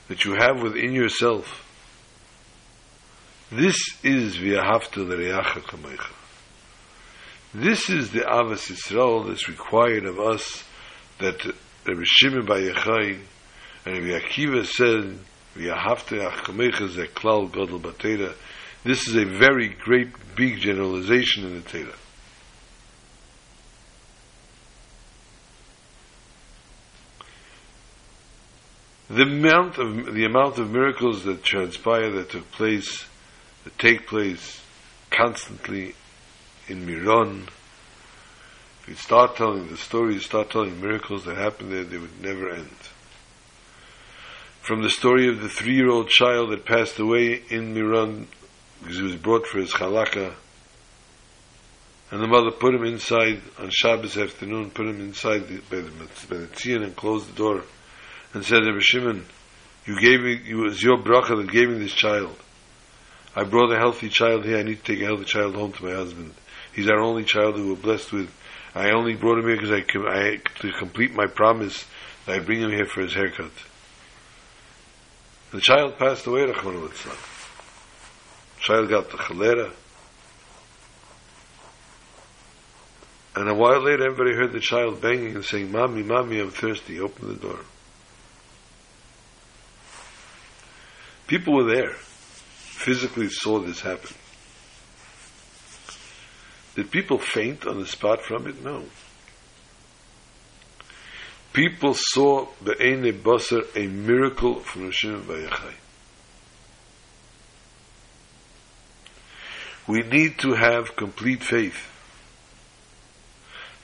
that 0.07 0.23
you 0.23 0.35
have 0.39 0.61
within 0.61 0.93
yourself. 0.93 1.59
This 3.51 3.75
is 4.03 4.37
v'ahavta 4.37 5.05
l'reacha 5.05 5.61
kamecha. 5.63 6.13
This 7.53 7.89
is 7.89 8.11
the 8.11 8.21
Ahavas 8.21 8.71
Yisrael 8.71 9.27
that's 9.27 9.47
required 9.47 10.05
of 10.05 10.19
us 10.19 10.63
that 11.19 11.45
Rabbi 11.85 12.01
Shimon 12.03 12.45
Bar 12.45 12.57
Yochai 12.57 13.19
and 13.85 13.97
Rabbi 13.97 14.25
Akiva 14.25 14.65
said. 14.65 15.19
This 18.83 19.07
is 19.07 19.15
a 19.15 19.25
very 19.25 19.69
great, 19.69 20.35
big 20.35 20.59
generalization 20.59 21.45
in 21.45 21.53
the 21.55 21.61
Torah. 21.61 21.93
The 29.09 29.21
amount 29.21 29.77
of 29.77 30.13
the 30.13 30.25
amount 30.25 30.57
of 30.57 30.71
miracles 30.71 31.23
that 31.25 31.43
transpire 31.43 32.09
that 32.11 32.31
took 32.31 32.49
place, 32.51 33.05
that 33.63 33.77
take 33.77 34.07
place 34.07 34.59
constantly 35.11 35.93
in 36.67 36.85
Miron. 36.85 37.47
If 38.81 38.87
you 38.87 38.95
start 38.95 39.35
telling 39.35 39.67
the 39.69 39.77
story, 39.77 40.15
you 40.15 40.19
start 40.19 40.49
telling 40.49 40.81
miracles 40.81 41.25
that 41.25 41.37
happened 41.37 41.71
there, 41.71 41.83
they 41.83 41.99
would 41.99 42.21
never 42.21 42.49
end. 42.49 42.69
From 44.63 44.81
the 44.81 44.89
story 44.89 45.27
of 45.27 45.41
the 45.41 45.49
three-year-old 45.49 46.07
child 46.07 46.51
that 46.51 46.63
passed 46.63 46.97
away 46.97 47.41
in 47.49 47.73
Miron 47.73 48.29
because 48.79 48.95
he 48.95 49.03
was 49.03 49.17
brought 49.17 49.45
for 49.45 49.59
his 49.59 49.73
halakha, 49.73 50.35
and 52.09 52.23
the 52.23 52.27
mother 52.27 52.51
put 52.51 52.73
him 52.73 52.85
inside 52.85 53.41
on 53.59 53.69
Shabbos 53.71 54.17
afternoon, 54.17 54.71
put 54.71 54.87
him 54.87 55.01
inside 55.01 55.49
the, 55.49 55.57
by 55.69 55.81
the, 55.81 55.91
by 56.29 56.37
the 56.37 56.47
tzion 56.47 56.81
and 56.81 56.95
closed 56.95 57.27
the 57.27 57.35
door, 57.35 57.63
and 58.33 58.45
said, 58.45 58.65
Rabbi 58.65 58.79
Shimon, 58.79 59.25
you 59.85 59.99
gave 59.99 60.21
me, 60.21 60.39
it 60.47 60.55
was 60.55 60.81
your 60.81 60.97
bracha 60.97 61.35
that 61.35 61.51
gave 61.51 61.67
me 61.67 61.79
this 61.79 61.93
child. 61.93 62.37
I 63.35 63.43
brought 63.43 63.73
a 63.73 63.77
healthy 63.77 64.07
child 64.07 64.45
here. 64.45 64.59
I 64.59 64.63
need 64.63 64.81
to 64.81 64.93
take 64.93 65.01
a 65.01 65.07
healthy 65.07 65.25
child 65.25 65.55
home 65.55 65.73
to 65.73 65.85
my 65.85 65.93
husband. 65.93 66.35
He's 66.73 66.89
our 66.89 67.01
only 67.01 67.25
child 67.25 67.57
who 67.57 67.67
we're 67.73 67.81
blessed 67.81 68.13
with. 68.13 68.33
I 68.73 68.91
only 68.91 69.15
brought 69.15 69.39
him 69.39 69.47
here 69.49 69.57
because 69.57 69.71
I, 69.71 69.83
I, 70.07 70.37
to 70.61 70.71
complete 70.79 71.13
my 71.13 71.27
promise 71.27 71.83
that 72.25 72.35
I 72.35 72.39
bring 72.39 72.61
him 72.61 72.71
here 72.71 72.85
for 72.85 73.01
his 73.01 73.13
haircut. 73.13 73.51
The 75.53 75.61
child 75.61 75.99
passed 75.99 76.25
away, 76.25 76.47
Rachmana 76.47 76.89
litzlan. 76.89 77.15
Child 78.59 78.89
got 78.89 79.11
the 79.11 79.17
cholera. 79.17 79.71
And 83.35 83.47
a 83.47 83.53
while 83.53 83.83
later, 83.83 84.05
everybody 84.05 84.35
heard 84.35 84.51
the 84.51 84.59
child 84.59 84.99
banging 84.99 85.35
and 85.35 85.45
saying, 85.45 85.71
Mommy, 85.71 86.01
Mommy, 86.01 86.39
I'm 86.39 86.49
thirsty. 86.49 86.99
Open 86.99 87.27
the 87.27 87.35
door. 87.35 87.59
People 91.27 91.53
were 91.53 91.71
there, 91.71 91.91
physically 91.91 93.29
saw 93.29 93.59
this 93.59 93.81
happen. 93.81 94.15
Did 96.75 96.89
people 96.89 97.19
faint 97.19 97.67
on 97.67 97.79
the 97.79 97.85
spot 97.85 98.23
from 98.23 98.47
it? 98.47 98.63
No. 98.63 98.85
People 101.53 101.93
saw 101.93 102.47
Be'ene 102.63 103.13
Basar 103.13 103.63
a 103.75 103.85
miracle 103.85 104.55
from 104.61 104.85
Hashem 104.85 105.23
Vayachai. 105.23 105.73
We 109.87 110.01
need 110.01 110.39
to 110.39 110.55
have 110.55 110.95
complete 110.95 111.43
faith 111.43 111.91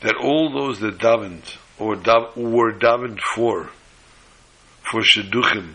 that 0.02 0.16
all 0.16 0.52
those 0.52 0.80
that 0.80 0.98
davened 0.98 1.58
or 1.78 1.96
dav- 1.96 2.36
were 2.36 2.74
davened 2.74 3.20
for, 3.36 3.70
for 4.82 5.02
shidduchim, 5.02 5.74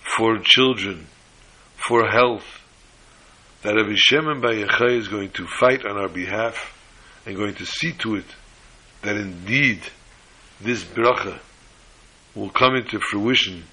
for 0.00 0.38
children, 0.44 1.08
for 1.76 2.08
health, 2.08 2.60
that 3.62 3.74
Rabbi 3.74 3.94
Shimon 3.96 4.40
Bar 4.40 4.52
Yochai 4.52 4.96
is 4.96 5.08
going 5.08 5.30
to 5.30 5.46
fight 5.58 5.84
on 5.84 5.96
our 5.96 6.08
behalf 6.08 6.72
and 7.26 7.34
going 7.34 7.54
to 7.56 7.66
see 7.66 7.92
to 7.94 8.14
it 8.14 8.26
that 9.02 9.16
indeed 9.16 9.80
this 10.60 10.84
bracha 10.84 11.38
will 12.34 12.50
come 12.50 12.76
into 12.76 12.98
fruition 12.98 13.64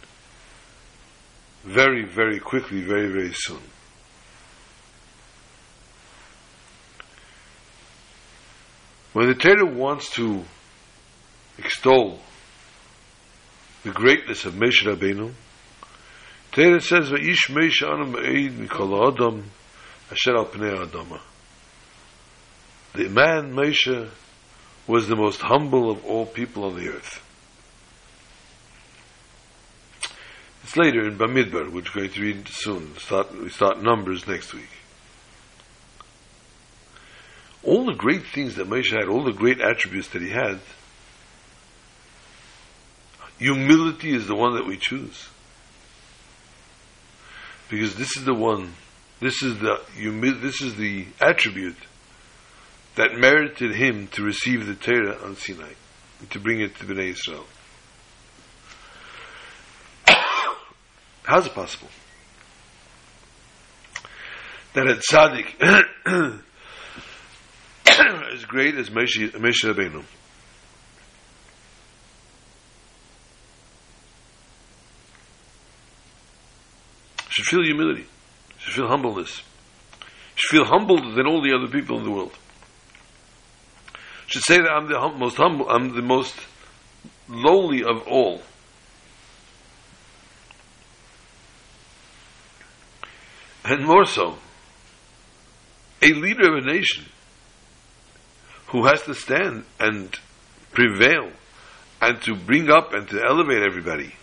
very, 1.64 2.06
very 2.06 2.40
quickly, 2.40 2.82
very, 2.82 3.08
very 3.08 3.34
soon. 3.34 3.62
When 9.14 9.28
the 9.28 9.36
Torah 9.36 9.66
wants 9.66 10.10
to 10.16 10.44
extol 11.58 12.20
the 13.84 13.92
greatness 13.92 14.46
of 14.46 14.56
Moshe 14.56 14.84
Rabbeinu, 14.84 15.32
Torah 16.52 16.82
says, 16.82 17.10
"Va'ish 17.10 17.50
Moshe 17.50 17.82
anu 17.82 18.06
me'ed 18.12 18.58
mikol 18.58 19.08
adam 19.08 19.50
asher 20.12 20.36
al 20.36 20.46
pnei 20.48 20.86
adama." 20.86 21.22
The 22.94 23.10
man 23.10 23.54
Moshe 23.54 24.10
was 24.88 25.08
the 25.08 25.16
most 25.16 25.42
humble 25.42 25.90
of 25.90 26.06
all 26.06 26.26
people 26.26 26.64
on 26.66 26.76
the 26.76 26.90
earth. 26.90 27.22
It's 30.64 30.78
later 30.78 31.08
in 31.08 31.18
Bamidbar, 31.18 31.72
which 31.72 31.94
we're 31.94 32.04
going 32.04 32.14
to 32.14 32.22
read 32.22 32.48
soon. 32.48 32.98
Start, 32.98 33.36
we 33.40 33.50
start 33.50 33.82
Numbers 33.82 34.28
next 34.28 34.54
week. 34.54 34.70
All 37.64 37.86
the 37.86 37.94
great 37.94 38.26
things 38.26 38.56
that 38.56 38.68
Moshe 38.68 38.92
had, 38.92 39.08
all 39.08 39.24
the 39.24 39.32
great 39.32 39.60
attributes 39.60 40.08
that 40.10 40.22
he 40.22 40.30
had, 40.30 40.60
humility 43.40 44.16
is 44.16 44.28
the 44.28 44.36
one 44.36 44.56
that 44.56 44.68
we 44.68 44.78
choose. 44.78 45.28
Because 47.70 47.96
this 47.96 48.16
is 48.18 48.26
the 48.26 48.34
one, 48.34 48.74
this 49.20 49.42
is 49.42 49.58
the 49.60 49.82
this 50.42 50.62
is 50.62 50.76
the 50.76 51.08
attribute 51.20 51.78
that 52.96 53.18
merited 53.18 53.76
him 53.76 54.08
to 54.08 54.24
receive 54.24 54.66
the 54.66 54.76
Torah 54.76 55.18
on 55.24 55.36
Sinai, 55.36 55.74
to 56.30 56.40
bring 56.40 56.62
it 56.62 56.76
to 56.78 56.86
Bnei 56.86 57.10
Israel. 57.12 57.46
How's 61.24 61.48
it 61.48 61.54
possible? 61.54 61.90
That 64.74 64.88
a 64.88 64.96
tzaddik 64.96 66.42
as 68.34 68.46
great 68.46 68.76
as 68.76 68.90
Moshe, 68.90 69.32
Moshe 69.32 69.64
Rabbeinu 69.64 70.04
should 77.30 77.46
feel 77.46 77.64
humility, 77.64 78.06
should 78.58 78.74
feel 78.74 78.88
humbleness, 78.88 79.42
should 80.36 80.58
feel 80.58 80.66
humbled 80.66 81.16
than 81.16 81.26
all 81.26 81.42
the 81.42 81.54
other 81.54 81.68
people 81.68 81.98
in 81.98 82.04
the 82.04 82.12
world. 82.12 82.38
Should 84.28 84.44
say 84.44 84.58
that 84.58 84.70
I'm 84.70 84.88
the 84.88 85.00
hum- 85.00 85.20
most 85.20 85.38
humble, 85.38 85.70
I'm 85.70 85.96
the 85.96 86.02
most 86.02 86.36
lowly 87.28 87.84
of 87.84 88.08
all. 88.08 88.42
And 93.64 93.86
more 93.86 94.06
so, 94.06 94.36
a 96.02 96.08
leader 96.08 96.56
of 96.56 96.64
a 96.64 96.68
nation 96.68 97.06
who 98.68 98.86
has 98.86 99.02
to 99.04 99.16
stand 99.16 99.66
and 99.80 100.16
prevail 100.72 101.32
and 102.02 102.22
to 102.22 102.36
bring 102.36 102.70
up 102.70 102.94
and 102.94 103.08
to 103.10 103.24
elevate 103.24 103.64
everybody, 103.64 104.14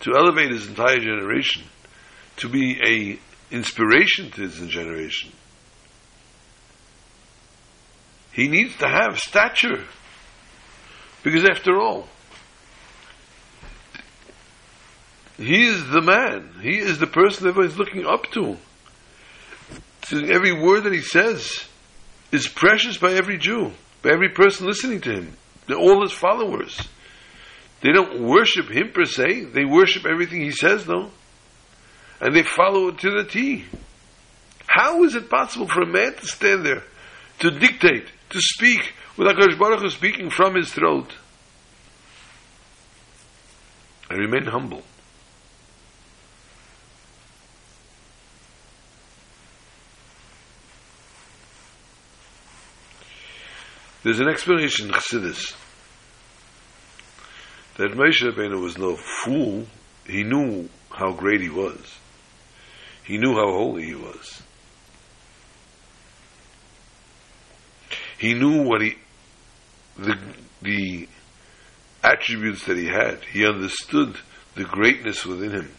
to 0.00 0.14
elevate 0.16 0.50
his 0.50 0.68
entire 0.68 1.00
generation, 1.00 1.64
to 2.36 2.48
be 2.48 2.78
a 2.84 3.54
inspiration 3.54 4.30
to 4.30 4.42
his 4.42 4.58
generation. 4.68 5.32
He 8.32 8.48
needs 8.48 8.76
to 8.78 8.88
have 8.88 9.18
stature. 9.18 9.84
Because 11.22 11.44
after 11.48 11.78
all, 11.78 12.08
he 15.36 15.66
is 15.66 15.86
the 15.88 16.02
man. 16.02 16.54
He 16.62 16.78
is 16.78 16.98
the 16.98 17.06
person 17.06 17.48
everybody's 17.48 17.78
looking 17.78 18.06
up 18.06 18.30
to. 18.32 18.56
every 20.12 20.52
word 20.52 20.84
that 20.84 20.92
he 20.92 21.00
says 21.00 21.64
is 22.32 22.48
precious 22.48 22.98
by 22.98 23.12
every 23.12 23.38
Jew, 23.38 23.72
by 24.02 24.10
every 24.10 24.30
person 24.30 24.66
listening 24.66 25.00
to 25.02 25.12
him, 25.12 25.36
They're 25.66 25.76
all 25.76 26.02
his 26.02 26.12
followers. 26.12 26.80
They 27.80 27.92
don't 27.92 28.22
worship 28.22 28.68
him 28.68 28.90
per 28.92 29.04
se, 29.04 29.44
they 29.52 29.64
worship 29.64 30.04
everything 30.04 30.40
he 30.40 30.50
says, 30.50 30.84
though. 30.84 31.10
And 32.20 32.34
they 32.34 32.42
follow 32.42 32.88
it 32.88 32.98
to 32.98 33.10
the 33.10 33.24
T. 33.24 33.64
How 34.66 35.04
is 35.04 35.14
it 35.14 35.30
possible 35.30 35.68
for 35.68 35.82
a 35.82 35.86
man 35.86 36.14
to 36.14 36.26
stand 36.26 36.66
there, 36.66 36.82
to 37.40 37.50
dictate, 37.50 38.06
to 38.30 38.40
speak, 38.40 38.92
with 39.16 39.28
HaKadosh 39.28 39.58
Baruch 39.58 39.80
Hu 39.80 39.90
speaking 39.90 40.30
from 40.30 40.54
his 40.54 40.72
throat? 40.72 41.14
And 44.10 44.18
remain 44.18 44.44
humble. 44.44 44.82
There's 54.02 54.20
an 54.20 54.28
explanation 54.28 54.86
in 54.86 54.92
Chassidus 54.92 55.54
that 57.76 57.92
Moshe 57.92 58.22
Rabbeinu 58.22 58.60
was 58.62 58.78
no 58.78 58.96
fool. 58.96 59.66
He 60.06 60.22
knew 60.22 60.68
how 60.90 61.12
great 61.12 61.40
he 61.40 61.48
was. 61.48 61.98
He 63.04 63.18
knew 63.18 63.34
how 63.34 63.52
holy 63.52 63.84
he 63.84 63.94
was. 63.94 64.42
He 68.18 68.34
knew 68.34 68.62
what 68.62 68.82
he, 68.82 68.96
the, 69.96 70.18
the 70.60 71.08
attributes 72.02 72.64
that 72.66 72.76
he 72.76 72.86
had. 72.86 73.20
He 73.32 73.46
understood 73.46 74.16
the 74.54 74.64
greatness 74.64 75.24
within 75.24 75.52
him. 75.52 75.70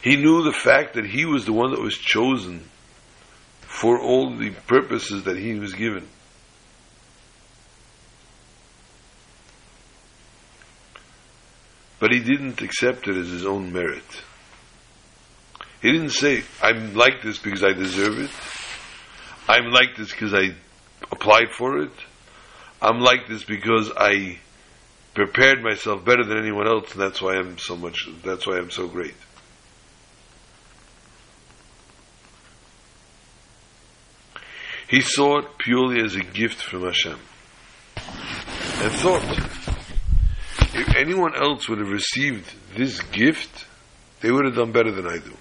He 0.00 0.16
knew 0.16 0.44
the 0.44 0.52
fact 0.52 0.94
that 0.94 1.06
he 1.06 1.26
was 1.26 1.44
the 1.44 1.52
one 1.52 1.72
that 1.72 1.80
was 1.80 1.98
chosen 1.98 2.68
for 3.62 4.00
all 4.00 4.36
the 4.36 4.50
purposes 4.50 5.24
that 5.24 5.36
he 5.36 5.58
was 5.58 5.74
given. 5.74 6.06
But 11.98 12.12
he 12.12 12.20
didn't 12.20 12.62
accept 12.62 13.08
it 13.08 13.16
as 13.16 13.28
his 13.28 13.44
own 13.44 13.72
merit. 13.72 14.04
He 15.80 15.92
didn't 15.92 16.10
say, 16.10 16.42
I'm 16.62 16.94
like 16.94 17.22
this 17.22 17.38
because 17.38 17.62
I 17.62 17.72
deserve 17.72 18.18
it. 18.18 18.30
I'm 19.48 19.70
like 19.70 19.96
this 19.96 20.10
because 20.10 20.34
I 20.34 20.54
applied 21.10 21.52
for 21.56 21.78
it. 21.78 21.92
I'm 22.82 23.00
like 23.00 23.28
this 23.28 23.44
because 23.44 23.90
I 23.96 24.38
prepared 25.14 25.62
myself 25.62 26.04
better 26.04 26.24
than 26.24 26.38
anyone 26.38 26.68
else, 26.68 26.92
and 26.92 27.00
that's 27.00 27.20
why 27.20 27.36
I'm 27.36 27.58
so 27.58 27.76
much, 27.76 28.08
that's 28.24 28.46
why 28.46 28.58
I'm 28.58 28.70
so 28.70 28.88
great. 28.88 29.14
He 34.88 35.00
saw 35.00 35.38
it 35.38 35.58
purely 35.58 36.02
as 36.02 36.14
a 36.14 36.22
gift 36.22 36.62
from 36.62 36.82
Hashem. 36.82 37.18
And 37.96 38.92
thought, 38.92 39.38
if 40.74 40.96
anyone 40.96 41.34
else 41.34 41.68
would 41.68 41.78
have 41.78 41.90
received 41.90 42.50
this 42.74 43.00
gift, 43.02 43.66
they 44.20 44.30
would 44.30 44.44
have 44.46 44.54
done 44.54 44.72
better 44.72 44.92
than 44.92 45.06
I 45.06 45.18
do. 45.18 45.36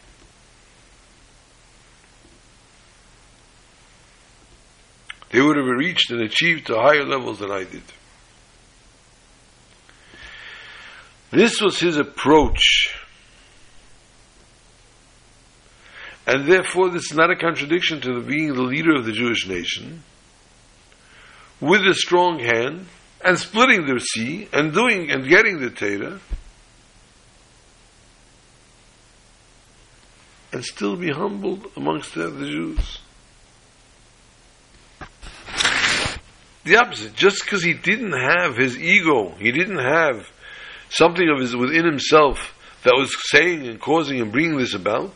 They 5.31 5.41
would 5.41 5.57
have 5.57 5.65
reached 5.65 6.11
and 6.11 6.21
achieved 6.21 6.67
to 6.67 6.75
higher 6.75 7.05
levels 7.05 7.39
than 7.39 7.51
I 7.51 7.63
did. 7.63 7.83
This 11.31 11.61
was 11.61 11.79
his 11.79 11.97
approach 11.97 12.95
And 16.27 16.45
therefore, 16.45 16.89
this 16.89 17.09
is 17.09 17.17
not 17.17 17.31
a 17.31 17.37
contradiction 17.37 18.01
to 18.01 18.15
the, 18.15 18.19
being 18.19 18.53
the 18.53 18.61
leader 18.61 18.93
of 18.93 19.05
the 19.05 19.13
Jewish 19.13 19.47
nation 19.47 20.03
with 21.61 21.81
a 21.87 21.93
strong 21.93 22.39
hand 22.39 22.87
and 23.23 23.39
splitting 23.39 23.85
the 23.87 23.99
sea 23.99 24.49
and 24.51 24.73
doing 24.73 25.09
and 25.09 25.27
getting 25.27 25.61
the 25.61 25.69
Torah 25.69 26.19
and 30.51 30.65
still 30.65 30.97
be 30.97 31.11
humbled 31.11 31.71
amongst 31.77 32.13
the 32.13 32.29
Jews. 32.29 32.99
The 36.67 36.75
opposite. 36.75 37.15
Just 37.15 37.45
because 37.45 37.63
he 37.63 37.73
didn't 37.73 38.11
have 38.11 38.57
his 38.57 38.77
ego, 38.77 39.33
he 39.39 39.53
didn't 39.53 39.79
have 39.79 40.29
something 40.89 41.29
of 41.29 41.39
his 41.39 41.55
within 41.55 41.85
himself 41.85 42.53
that 42.83 42.93
was 42.93 43.09
saying 43.29 43.65
and 43.65 43.79
causing 43.79 44.19
and 44.19 44.33
bringing 44.33 44.57
this 44.57 44.73
about, 44.73 45.13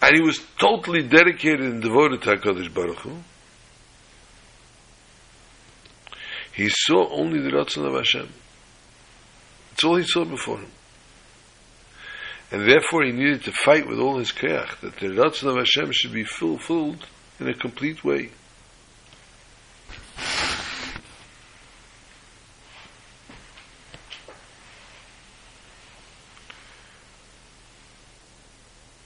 and 0.00 0.14
he 0.14 0.22
was 0.22 0.38
totally 0.60 1.02
dedicated 1.02 1.62
and 1.62 1.82
devoted 1.82 2.22
to 2.22 2.36
HaKadosh 2.36 2.72
Baruch 2.72 2.98
Hu, 2.98 3.16
he 6.54 6.68
saw 6.68 7.08
only 7.10 7.40
the 7.40 7.50
Ratzon 7.50 7.88
of 7.88 7.94
Hashem. 7.94 8.28
That's 9.70 9.84
all 9.84 9.96
he 9.96 10.04
saw 10.06 10.24
before 10.24 10.58
him. 10.58 10.70
And 12.50 12.68
therefore 12.68 13.04
he 13.04 13.12
needed 13.12 13.44
to 13.44 13.52
fight 13.52 13.86
with 13.86 13.98
all 13.98 14.18
his 14.18 14.32
koyach, 14.32 14.80
that 14.80 14.96
the 14.96 15.08
Ratzon 15.08 15.50
of 15.50 15.56
Hashem 15.56 15.92
should 15.92 16.12
be 16.12 16.24
fulfilled 16.24 17.06
in 17.38 17.48
a 17.48 17.54
complete 17.54 18.02
way. 18.02 18.30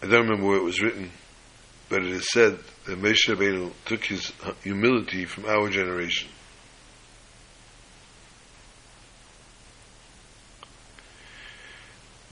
I 0.02 0.06
don't 0.06 0.28
remember 0.28 0.46
where 0.46 0.56
it 0.58 0.64
was 0.64 0.82
written, 0.82 1.10
but 1.88 2.02
it 2.02 2.10
is 2.10 2.30
said 2.32 2.58
that 2.86 3.00
Moshe 3.00 3.28
Rabbeinu 3.28 3.72
took 3.84 4.04
his 4.04 4.32
humility 4.62 5.24
from 5.24 5.46
our 5.46 5.68
generation. 5.68 6.28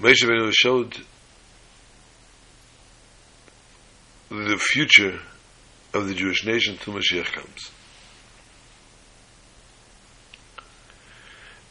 Moshe 0.01 0.25
Rabbeinu 0.25 0.53
showed 0.53 0.97
the 4.31 4.59
future 4.59 5.21
of 5.93 6.09
the 6.09 6.15
Jewish 6.15 6.45
nation 6.47 6.79
till 6.79 6.95
Mashiach 6.95 7.33
comes. 7.33 7.71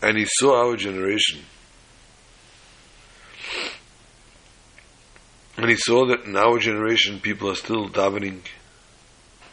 And 0.02 0.18
he 0.18 0.26
saw 0.26 0.68
our 0.68 0.76
generation 0.78 1.42
And 5.60 5.70
he 5.70 5.76
saw 5.76 6.06
that 6.06 6.24
in 6.24 6.38
our 6.38 6.58
generation 6.58 7.20
people 7.20 7.52
are 7.52 7.56
still 7.56 7.90
davening, 7.90 8.44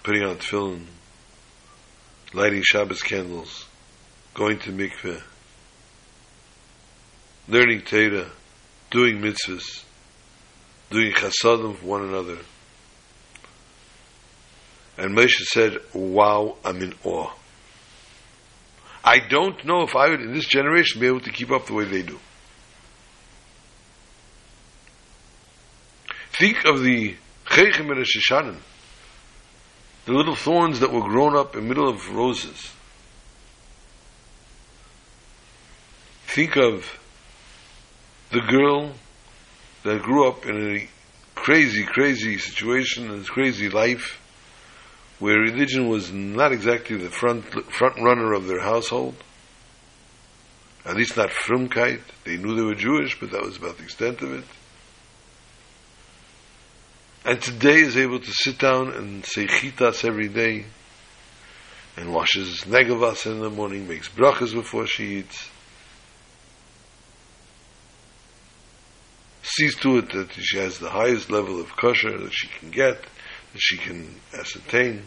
putting 0.05 0.23
on 0.23 0.37
tefillin, 0.37 0.85
lighting 2.33 2.63
Shabbos 2.65 3.03
candles, 3.03 3.67
going 4.33 4.61
to 4.61 4.71
mikveh, 4.71 5.21
learning 7.49 7.83
Torah, 7.83 8.31
doing 8.91 9.21
mitzvahs, 9.21 9.85
doing 10.91 11.13
chasadim 11.13 11.77
for 11.77 11.87
one 11.87 12.03
another. 12.03 12.39
And 14.99 15.17
Moshe 15.17 15.43
said, 15.45 15.79
wow, 15.93 16.57
I'm 16.65 16.83
in 16.83 16.95
awe. 17.05 17.31
I 19.05 19.19
don't 19.21 19.65
know 19.65 19.83
if 19.83 19.95
I 19.95 20.09
would, 20.09 20.21
in 20.21 20.33
this 20.33 20.47
generation, 20.47 21.01
be 21.01 21.07
able 21.07 21.21
to 21.21 21.31
keep 21.31 21.51
up 21.51 21.67
the 21.67 21.75
way 21.75 21.85
they 21.85 22.03
do. 22.03 22.19
Think 26.33 26.65
of 26.65 26.83
the 26.83 27.17
Chechem 27.47 27.91
and 27.91 28.61
the 30.05 30.13
little 30.13 30.35
thorns 30.35 30.81
that 30.81 30.93
were 30.93 31.01
grown 31.01 31.37
up 31.37 31.55
in 31.55 31.63
the 31.63 31.69
middle 31.69 31.89
of 31.89 32.15
roses. 32.15 32.73
Think 36.27 36.57
of 36.57 36.99
the 38.31 38.41
girl 38.41 38.93
that 39.85 40.03
grew 40.03 40.29
up 40.29 40.47
in 40.47 40.77
a 40.77 40.89
crazy, 41.35 41.85
crazy 41.85 42.39
situation, 42.39 43.11
a 43.11 43.25
crazy 43.25 43.69
life, 43.69 44.21
where 45.19 45.39
religion 45.39 45.89
was 45.89 46.13
not 46.13 46.53
exactly 46.53 46.97
the 46.97 47.11
front 47.11 47.45
front 47.73 47.97
runner 48.01 48.33
of 48.33 48.47
their 48.47 48.61
household. 48.61 49.15
At 50.85 50.97
least 50.97 51.17
not 51.17 51.31
frumkeit. 51.31 52.01
They 52.25 52.37
knew 52.37 52.55
they 52.55 52.63
were 52.63 52.75
Jewish, 52.75 53.19
but 53.19 53.31
that 53.33 53.43
was 53.43 53.57
about 53.57 53.79
the 53.79 53.85
extent 53.85 54.23
of 54.23 54.33
it 54.33 54.45
and 57.27 57.43
today 57.43 57.81
is 57.81 57.97
able 57.97 58.21
to 58.21 58.33
sit 58.33 58.57
down 58.57 58.93
and 58.93 59.27
say 59.27 59.47
chitas 59.47 60.05
every 60.05 60.29
day 60.29 60.65
and 61.97 62.15
washes 62.15 62.61
negavas 62.67 63.27
in 63.27 63.41
the 63.41 63.51
morning, 63.51 63.89
makes 63.89 64.09
brachas 64.09 64.55
before 64.55 64.87
she 64.87 65.19
eats. 65.19 65.51
Sees 69.49 69.77
to 69.77 69.99
it 69.99 70.11
that 70.11 70.33
she 70.33 70.59
has 70.59 70.79
the 70.79 70.91
highest 70.91 71.31
level 71.31 71.61
of 71.61 71.77
kosher 71.77 72.19
that 72.19 72.33
she 72.33 72.49
can 72.49 72.71
get, 72.71 73.01
that 73.01 73.61
she 73.61 73.77
can 73.77 74.17
ascertain. 74.37 75.07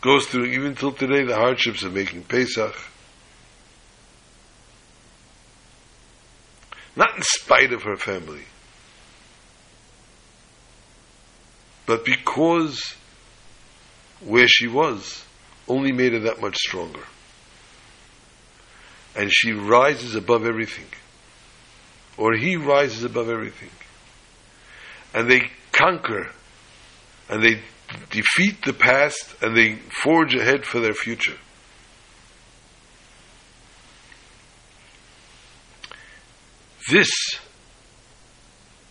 goes 0.00 0.26
through, 0.26 0.46
even 0.46 0.74
till 0.74 0.92
today, 0.92 1.24
the 1.24 1.36
hardships 1.36 1.82
of 1.82 1.92
making 1.92 2.22
Pesach. 2.22 2.74
Not 6.96 7.16
in 7.16 7.22
spite 7.22 7.72
of 7.72 7.82
her 7.82 7.96
family, 7.96 8.44
but 11.86 12.04
because 12.04 12.94
where 14.20 14.48
she 14.48 14.66
was 14.66 15.24
only 15.68 15.92
made 15.92 16.12
her 16.12 16.18
that 16.20 16.40
much 16.40 16.56
stronger. 16.56 17.04
And 19.16 19.30
she 19.32 19.52
rises 19.52 20.14
above 20.14 20.46
everything. 20.46 20.86
Or 22.16 22.34
he 22.34 22.56
rises 22.56 23.04
above 23.04 23.28
everything. 23.28 23.70
And 25.12 25.30
they 25.30 25.50
conquer 25.72 26.30
and 27.28 27.42
they 27.42 27.60
defeat 28.10 28.64
the 28.64 28.72
past 28.72 29.34
and 29.42 29.56
they 29.56 29.76
forge 30.02 30.34
ahead 30.34 30.64
for 30.64 30.80
their 30.80 30.94
future. 30.94 31.36
This 36.90 37.10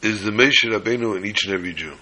is 0.02 0.24
the 0.24 0.32
Moshe 0.32 0.64
Rabbeinu 0.64 1.18
in 1.18 1.26
each 1.26 1.46
and 1.46 1.54
every 1.54 1.74
Jew. 1.74 1.96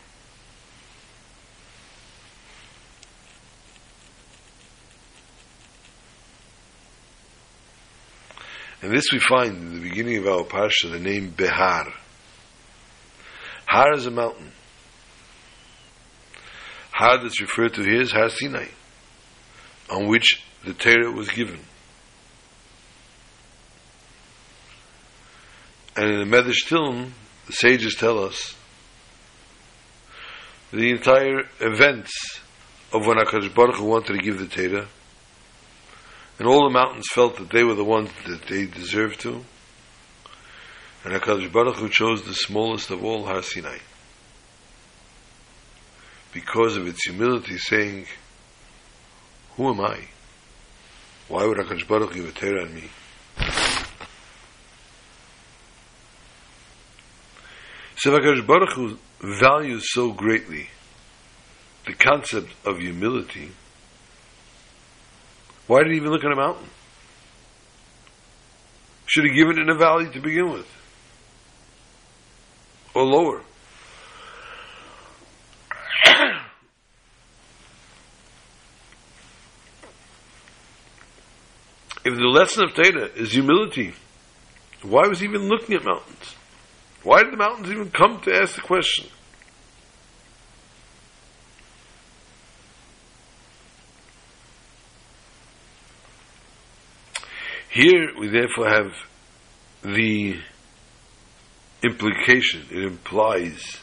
And 8.87 8.95
this 8.95 9.11
we 9.11 9.19
find 9.19 9.57
in 9.57 9.73
the 9.73 9.89
beginning 9.89 10.15
of 10.15 10.27
our 10.27 10.45
parsha, 10.45 10.89
the 10.89 10.97
name 10.97 11.33
Behar. 11.35 11.91
Har 13.65 13.93
is 13.95 14.05
a 14.05 14.11
mountain. 14.11 14.53
Har 16.93 17.21
that's 17.21 17.41
referred 17.41 17.73
to 17.73 17.83
here 17.83 17.99
is 17.99 18.13
Har 18.13 18.29
Sinai, 18.29 18.67
on 19.89 20.07
which 20.07 20.41
the 20.63 20.73
Torah 20.73 21.11
was 21.11 21.27
given. 21.27 21.59
And 25.97 26.09
in 26.09 26.19
the 26.19 26.37
Medrash 26.37 26.65
Tilm, 26.65 27.11
the 27.47 27.51
sages 27.51 27.93
tell 27.95 28.23
us 28.23 28.55
the 30.71 30.91
entire 30.91 31.41
events 31.59 32.39
of 32.93 33.05
when 33.05 33.17
HaKadosh 33.17 33.53
Baruch 33.53 33.75
Hu 33.75 33.83
wanted 33.83 34.13
to 34.13 34.23
give 34.23 34.39
the 34.39 34.47
Torah, 34.47 34.87
and 36.39 36.47
all 36.47 36.63
the 36.63 36.73
mountains 36.73 37.07
felt 37.13 37.37
that 37.37 37.49
they 37.49 37.63
were 37.63 37.75
the 37.75 37.83
ones 37.83 38.09
that 38.27 38.47
they 38.47 38.65
deserved 38.65 39.19
to, 39.21 39.43
and 41.03 41.13
HaKadosh 41.13 41.51
Baruch 41.51 41.77
Hu 41.77 41.89
chose 41.89 42.23
the 42.23 42.33
smallest 42.33 42.91
of 42.91 43.03
all, 43.03 43.25
Har 43.25 43.41
Sinai 43.41 43.77
because 46.37 46.77
of 46.77 46.85
its 46.87 47.03
humility, 47.05 47.57
saying, 47.57 48.05
Who 49.55 49.69
am 49.69 49.81
I? 49.81 50.01
Why 51.27 51.45
would 51.45 51.57
HaKadosh 51.57 51.87
Baruch 51.87 52.13
give 52.13 52.27
a 52.27 52.31
Torah 52.31 52.63
on 52.63 52.75
me? 52.75 52.83
So 57.95 58.11
HaKadosh 58.11 58.45
Baruch 58.45 58.73
Hu 58.73 58.97
values 59.21 59.91
so 59.91 60.11
greatly 60.11 60.69
the 61.87 61.93
concept 61.93 62.53
of 62.65 62.77
humility. 62.77 63.49
Why 65.67 65.83
did 65.83 65.91
he 65.91 65.97
even 65.97 66.11
look 66.11 66.23
at 66.23 66.31
a 66.31 66.35
mountain? 66.35 66.67
Should 69.05 69.25
have 69.25 69.35
given 69.35 69.57
it 69.57 69.61
in 69.61 69.69
a 69.69 69.75
valley 69.75 70.09
to 70.11 70.19
begin 70.19 70.51
with. 70.51 70.67
Or 72.93 73.03
lower. 73.03 73.41
if 82.05 82.15
the 82.15 82.27
lesson 82.27 82.63
of 82.63 82.73
Torah 82.73 83.09
is 83.15 83.33
humility, 83.33 83.93
why 84.81 85.07
was 85.07 85.19
he 85.19 85.25
even 85.25 85.49
looking 85.49 85.75
at 85.75 85.83
mountains? 85.83 86.35
Why 87.03 87.23
did 87.23 87.33
the 87.33 87.37
mountains 87.37 87.69
even 87.69 87.91
come 87.91 88.21
to 88.21 88.33
ask 88.33 88.55
the 88.55 88.61
question? 88.61 89.07
Here 97.77 98.09
we 98.17 98.27
therefore 98.29 98.69
have 98.69 98.91
the 99.83 100.39
implication, 101.83 102.65
it 102.71 102.83
implies 102.83 103.77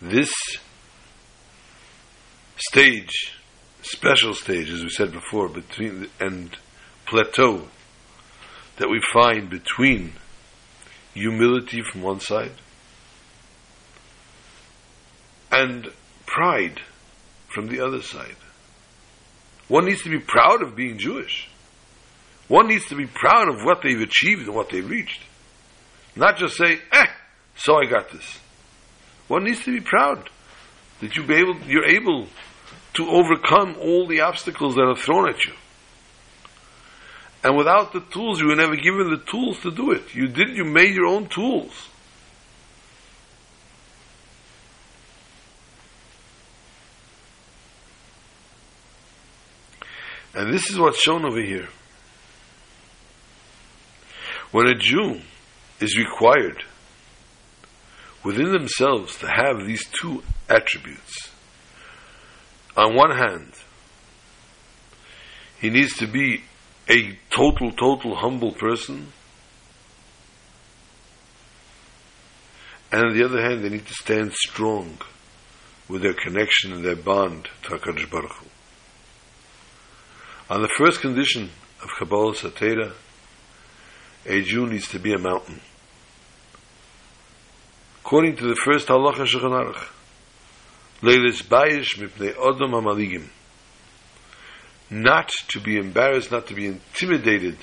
this 0.00 0.32
stage 2.56 3.10
special 3.82 4.32
stage, 4.32 4.70
as 4.70 4.82
we 4.82 4.88
said 4.88 5.12
before, 5.12 5.50
between 5.50 6.00
the, 6.00 6.08
and 6.18 6.56
plateau 7.04 7.68
that 8.78 8.88
we 8.88 9.02
find 9.12 9.50
between 9.50 10.14
humility 11.12 11.82
from 11.82 12.00
one 12.00 12.20
side 12.20 12.52
and 15.52 15.88
pride 16.24 16.80
from 17.48 17.66
the 17.68 17.84
other 17.84 18.00
side. 18.00 18.36
One 19.68 19.84
needs 19.84 20.02
to 20.04 20.10
be 20.10 20.20
proud 20.20 20.62
of 20.62 20.74
being 20.74 20.96
Jewish. 20.96 21.47
One 22.48 22.66
needs 22.68 22.86
to 22.86 22.96
be 22.96 23.06
proud 23.06 23.48
of 23.48 23.62
what 23.62 23.82
they've 23.82 24.00
achieved 24.00 24.46
and 24.46 24.54
what 24.54 24.70
they've 24.70 24.88
reached. 24.88 25.20
Not 26.16 26.38
just 26.38 26.56
say, 26.56 26.80
eh, 26.92 27.06
so 27.54 27.76
I 27.76 27.84
got 27.84 28.10
this. 28.10 28.38
One 29.28 29.44
needs 29.44 29.62
to 29.64 29.72
be 29.72 29.80
proud 29.80 30.30
that 31.00 31.14
you 31.14 31.22
be 31.22 31.34
able, 31.34 31.56
you're 31.66 31.84
able 31.84 32.26
to 32.94 33.08
overcome 33.08 33.76
all 33.80 34.06
the 34.06 34.22
obstacles 34.22 34.74
that 34.74 34.82
are 34.82 34.96
thrown 34.96 35.28
at 35.28 35.44
you. 35.44 35.52
And 37.44 37.56
without 37.56 37.92
the 37.92 38.00
tools, 38.00 38.40
you 38.40 38.48
were 38.48 38.56
never 38.56 38.74
given 38.74 39.10
the 39.10 39.22
tools 39.30 39.60
to 39.60 39.70
do 39.70 39.92
it. 39.92 40.14
You 40.14 40.26
did, 40.26 40.56
you 40.56 40.64
made 40.64 40.94
your 40.94 41.06
own 41.06 41.28
tools. 41.28 41.88
And 50.34 50.52
this 50.52 50.70
is 50.70 50.78
what's 50.78 51.00
shown 51.00 51.24
over 51.24 51.40
here. 51.40 51.68
When 54.50 54.66
a 54.66 54.74
Jew 54.74 55.20
is 55.80 55.98
required 55.98 56.64
within 58.24 58.52
themselves 58.52 59.16
to 59.18 59.26
have 59.26 59.66
these 59.66 59.86
two 60.00 60.22
attributes, 60.48 61.30
on 62.76 62.94
one 62.94 63.10
hand, 63.10 63.52
he 65.60 65.68
needs 65.68 65.96
to 65.98 66.06
be 66.06 66.42
a 66.88 67.18
total, 67.30 67.72
total 67.72 68.14
humble 68.16 68.52
person. 68.52 69.12
And 72.90 73.06
on 73.06 73.14
the 73.14 73.24
other 73.24 73.42
hand, 73.42 73.64
they 73.64 73.68
need 73.68 73.86
to 73.86 73.94
stand 73.94 74.32
strong 74.32 74.98
with 75.88 76.02
their 76.02 76.14
connection 76.14 76.72
and 76.72 76.84
their 76.84 76.96
bond 76.96 77.48
to 77.64 77.70
HaKadosh 77.70 78.10
Baruch 78.10 78.32
Hu. 78.32 78.46
On 80.50 80.62
the 80.62 80.68
first 80.68 81.00
condition 81.00 81.50
of 81.82 81.90
Kabbalah 81.98 82.34
Satera, 82.34 82.92
a 84.26 84.42
Jew 84.42 84.66
needs 84.66 84.88
to 84.88 84.98
be 84.98 85.12
a 85.12 85.18
mountain. 85.18 85.60
According 88.04 88.36
to 88.36 88.48
the 88.48 88.56
first 88.56 88.88
halacha 88.88 89.26
Shulchan 89.26 89.74
Aruch, 89.74 89.88
Leilis 91.02 91.42
bayish 91.42 91.98
mipnei 91.98 92.34
odom 92.34 92.70
hamaligim. 92.70 93.28
Not 94.90 95.30
to 95.48 95.60
be 95.60 95.76
embarrassed, 95.76 96.30
not 96.30 96.46
to 96.46 96.54
be 96.54 96.66
intimidated 96.66 97.58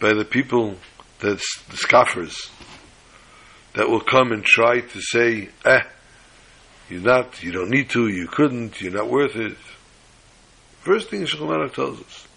by 0.00 0.14
the 0.14 0.24
people, 0.24 0.76
that's 1.18 1.62
the 1.68 1.76
scoffers, 1.76 2.50
that 3.74 3.88
will 3.88 4.00
come 4.00 4.30
and 4.30 4.44
try 4.44 4.80
to 4.80 5.00
say, 5.00 5.48
eh, 5.64 5.82
you're 6.88 7.00
not, 7.00 7.42
you 7.42 7.50
don't 7.50 7.70
need 7.70 7.90
to, 7.90 8.06
you 8.06 8.28
couldn't, 8.28 8.80
you're 8.80 8.92
not 8.92 9.10
worth 9.10 9.34
it. 9.34 9.56
First 10.82 11.10
thing 11.10 11.24
Shulchan 11.24 11.74
tells 11.74 12.00
us. 12.00 12.27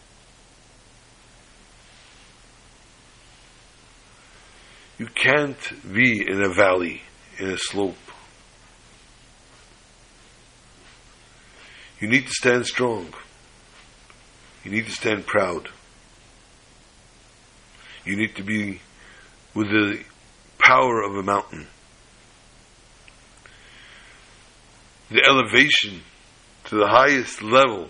You 5.01 5.07
can't 5.07 5.57
be 5.91 6.21
in 6.29 6.43
a 6.43 6.53
valley, 6.53 7.01
in 7.39 7.49
a 7.49 7.57
slope. 7.57 7.95
You 11.99 12.07
need 12.07 12.27
to 12.27 12.31
stand 12.31 12.67
strong. 12.67 13.11
You 14.63 14.69
need 14.69 14.85
to 14.85 14.91
stand 14.91 15.25
proud. 15.25 15.69
You 18.05 18.15
need 18.15 18.35
to 18.35 18.43
be 18.43 18.79
with 19.55 19.69
the 19.69 20.03
power 20.59 21.01
of 21.01 21.15
a 21.15 21.23
mountain. 21.23 21.65
The 25.09 25.23
elevation 25.27 26.03
to 26.65 26.75
the 26.75 26.87
highest 26.87 27.41
level 27.41 27.89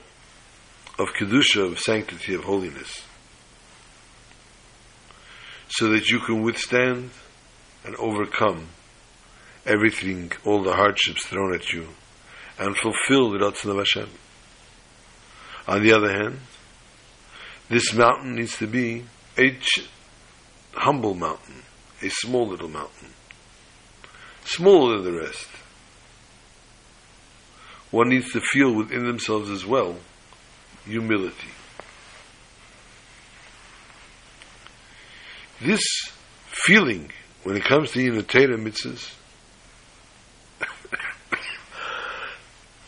of 0.97 1.09
Kedusha, 1.19 1.73
of 1.73 1.77
sanctity, 1.77 2.35
of 2.35 2.45
holiness. 2.45 3.03
So 5.71 5.89
that 5.89 6.09
you 6.09 6.19
can 6.19 6.41
withstand 6.41 7.11
and 7.85 7.95
overcome 7.95 8.67
everything, 9.65 10.31
all 10.43 10.63
the 10.63 10.73
hardships 10.73 11.25
thrown 11.25 11.55
at 11.55 11.71
you 11.71 11.87
and 12.59 12.75
fulfill 12.75 13.31
the 13.31 13.37
Ratzon 13.37 13.71
of 13.71 13.77
Hashem. 13.77 14.09
On 15.67 15.81
the 15.81 15.93
other 15.93 16.11
hand, 16.11 16.39
this 17.69 17.93
mountain 17.93 18.35
needs 18.35 18.57
to 18.57 18.67
be 18.67 19.05
a 19.37 19.57
humble 20.73 21.15
mountain, 21.15 21.63
a 22.01 22.09
small 22.09 22.49
little 22.49 22.67
mountain, 22.67 23.13
smaller 24.43 24.97
than 25.01 25.13
the 25.13 25.21
rest. 25.21 25.47
One 27.91 28.09
needs 28.09 28.31
to 28.33 28.41
feel 28.41 28.73
within 28.73 29.05
themselves 29.05 29.49
as 29.49 29.65
well 29.65 29.95
humility. 30.85 31.47
This 35.61 35.83
feeling, 36.47 37.11
when 37.43 37.55
it 37.55 37.63
comes 37.63 37.91
to 37.91 37.99
Yinatera 37.99 38.57
mitzvahs, 38.57 39.13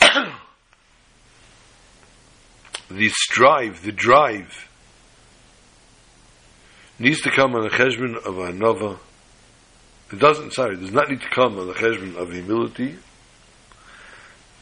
the 2.90 3.10
strive, 3.10 3.84
the 3.84 3.92
drive, 3.92 4.68
needs 6.98 7.22
to 7.22 7.30
come 7.30 7.54
on 7.54 7.62
the 7.62 7.70
cheshbon 7.70 8.18
of 8.26 8.40
a. 8.40 8.98
It 10.12 10.20
doesn't, 10.20 10.54
sorry, 10.54 10.76
it 10.76 10.82
does 10.82 10.92
not 10.92 11.10
need 11.10 11.22
to 11.22 11.30
come 11.30 11.60
on 11.60 11.68
the 11.68 11.74
cheshbon 11.74 12.16
of 12.16 12.32
humility 12.32 12.98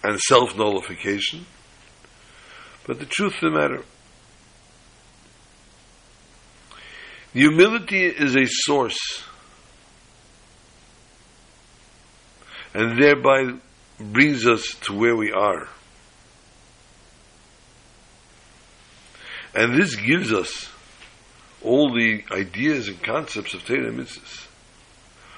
and 0.03 0.19
self-nullification. 0.19 1.45
But 2.85 2.99
the 2.99 3.05
truth 3.05 3.35
of 3.35 3.53
the 3.53 3.57
matter, 3.57 3.85
humility 7.33 8.05
is 8.05 8.35
a 8.35 8.45
source 8.45 9.23
and 12.73 13.01
thereby 13.01 13.53
brings 13.99 14.47
us 14.47 14.75
to 14.81 14.93
where 14.93 15.15
we 15.15 15.31
are. 15.31 15.67
And 19.53 19.79
this 19.79 19.95
gives 19.95 20.31
us 20.31 20.69
all 21.61 21.93
the 21.93 22.23
ideas 22.31 22.87
and 22.87 23.01
concepts 23.03 23.53
of 23.53 23.65
Torah 23.65 23.91
mitzvahs. 23.91 24.47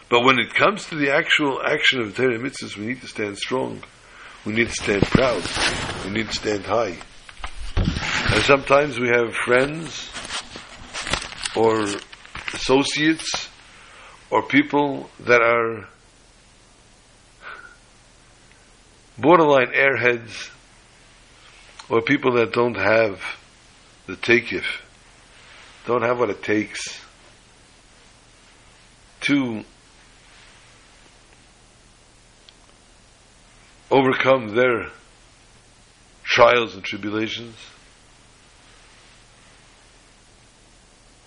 But 0.10 0.24
when 0.24 0.38
it 0.38 0.54
comes 0.54 0.86
to 0.90 0.96
the 0.96 1.12
actual 1.12 1.60
action 1.66 2.02
of 2.02 2.16
Torah 2.16 2.38
mitzvahs, 2.38 2.78
we 2.78 2.86
need 2.86 3.02
to 3.02 3.08
stand 3.08 3.38
strong. 3.38 3.84
We 4.46 4.54
need 4.54 4.70
to 4.70 4.76
stand 4.76 5.04
proud. 5.04 5.44
We 6.06 6.12
need 6.12 6.28
to 6.28 6.34
stand 6.34 6.66
high. 6.66 6.98
And 7.76 8.44
sometimes 8.44 9.00
we 9.00 9.08
have 9.08 9.34
friends 9.34 10.13
or 11.56 11.86
associates 12.54 13.50
or 14.30 14.42
people 14.44 15.10
that 15.20 15.42
are 15.42 15.88
borderline 19.18 19.68
airheads 19.68 20.50
or 21.90 22.02
people 22.02 22.34
that 22.34 22.52
don't 22.52 22.76
have 22.76 23.22
the 24.08 24.16
takif, 24.16 24.66
don't 25.86 26.02
have 26.02 26.20
what 26.20 26.30
it 26.30 26.42
takes 26.44 27.00
to 29.22 29.64
overcome 33.92 34.56
their 34.56 34.88
trials 36.24 36.74
and 36.74 36.84
tribulations. 36.84 37.56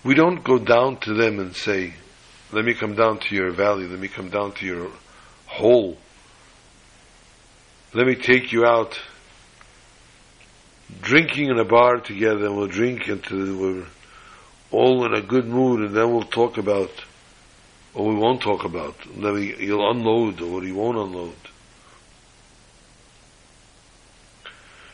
We 0.07 0.15
don't 0.15 0.45
go 0.45 0.57
down 0.57 0.99
to 0.99 1.15
them 1.15 1.41
and 1.41 1.53
say, 1.53 1.93
let 2.53 2.65
me 2.65 2.75
come 2.75 2.95
down 2.95 3.19
to 3.19 3.35
your 3.35 3.51
valley, 3.51 3.89
let 3.89 3.99
me 3.99 4.07
come 4.07 4.31
down 4.31 4.53
to 4.53 4.65
your 4.65 4.89
hole, 5.47 5.99
let 7.93 8.07
me 8.07 8.15
take 8.15 8.53
you 8.53 8.65
out 8.65 9.01
drinking 11.01 11.49
in 11.49 11.59
a 11.59 11.65
bar 11.65 11.97
together 11.99 12.47
and 12.47 12.57
we'll 12.57 12.69
drink 12.69 13.09
until 13.09 13.57
we're 13.57 13.87
all 14.71 15.05
in 15.07 15.13
a 15.13 15.23
good 15.23 15.49
mood 15.49 15.81
and 15.81 15.97
then 15.97 16.13
we'll 16.13 16.23
talk 16.23 16.57
about 16.57 16.93
or 17.93 18.07
we 18.07 18.15
won't 18.15 18.43
talk 18.43 18.65
about. 18.65 18.95
Then 19.13 19.33
we, 19.33 19.57
you'll 19.57 19.91
unload 19.91 20.41
or 20.41 20.63
you 20.63 20.77
won't 20.77 20.99
unload. 20.99 21.35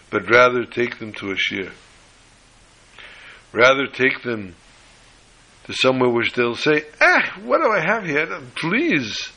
But 0.08 0.30
rather 0.30 0.64
take 0.64 0.98
them 0.98 1.12
to 1.14 1.32
a 1.32 1.36
shir. 1.36 1.70
Rather 3.52 3.86
take 3.86 4.22
them 4.22 4.54
to 5.66 5.72
somewhere 5.72 6.10
which 6.10 6.32
they'll 6.32 6.54
say, 6.54 6.84
ah, 7.00 7.40
what 7.44 7.58
do 7.58 7.70
I 7.70 7.80
have 7.80 8.04
here? 8.04 8.26
Please. 8.56 9.30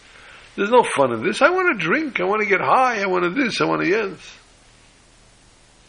There's 0.56 0.72
no 0.72 0.84
fun 0.96 1.14
in 1.14 1.24
this. 1.24 1.42
I 1.42 1.50
want 1.50 1.78
to 1.78 1.86
drink. 1.86 2.20
I 2.20 2.24
want 2.26 2.42
to 2.42 2.48
get 2.48 2.62
high. 2.62 3.02
I 3.02 3.06
want 3.08 3.24
to 3.26 3.30
this. 3.30 3.62
I 3.62 3.66
want 3.66 3.82
to 3.82 3.90
yes 3.90 4.38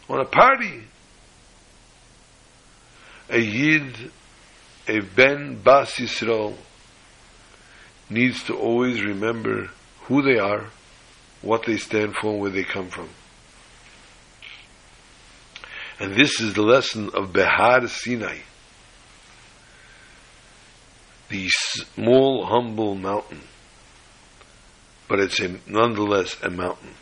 on 0.09 0.19
a 0.19 0.25
party. 0.25 0.83
A 3.29 3.39
Yid, 3.39 4.11
a 4.87 4.99
Ben 5.01 5.61
Bas 5.61 5.95
Yisrael, 5.95 6.55
needs 8.09 8.43
to 8.43 8.55
always 8.55 9.03
remember 9.03 9.69
who 10.03 10.21
they 10.21 10.39
are, 10.39 10.67
what 11.41 11.65
they 11.65 11.75
stand 11.75 12.15
for, 12.15 12.31
and 12.31 12.39
where 12.39 12.51
they 12.51 12.63
come 12.63 12.89
from. 12.89 13.09
And 15.99 16.13
this 16.13 16.39
is 16.39 16.53
the 16.53 16.61
lesson 16.61 17.09
of 17.13 17.33
Behar 17.33 17.87
Sinai, 17.87 18.39
the 21.29 21.47
small, 21.49 22.45
humble 22.45 22.95
mountain, 22.95 23.41
but 25.07 25.19
it's 25.19 25.39
a, 25.39 25.59
nonetheless 25.67 26.35
a 26.41 26.49
mountain. 26.49 26.93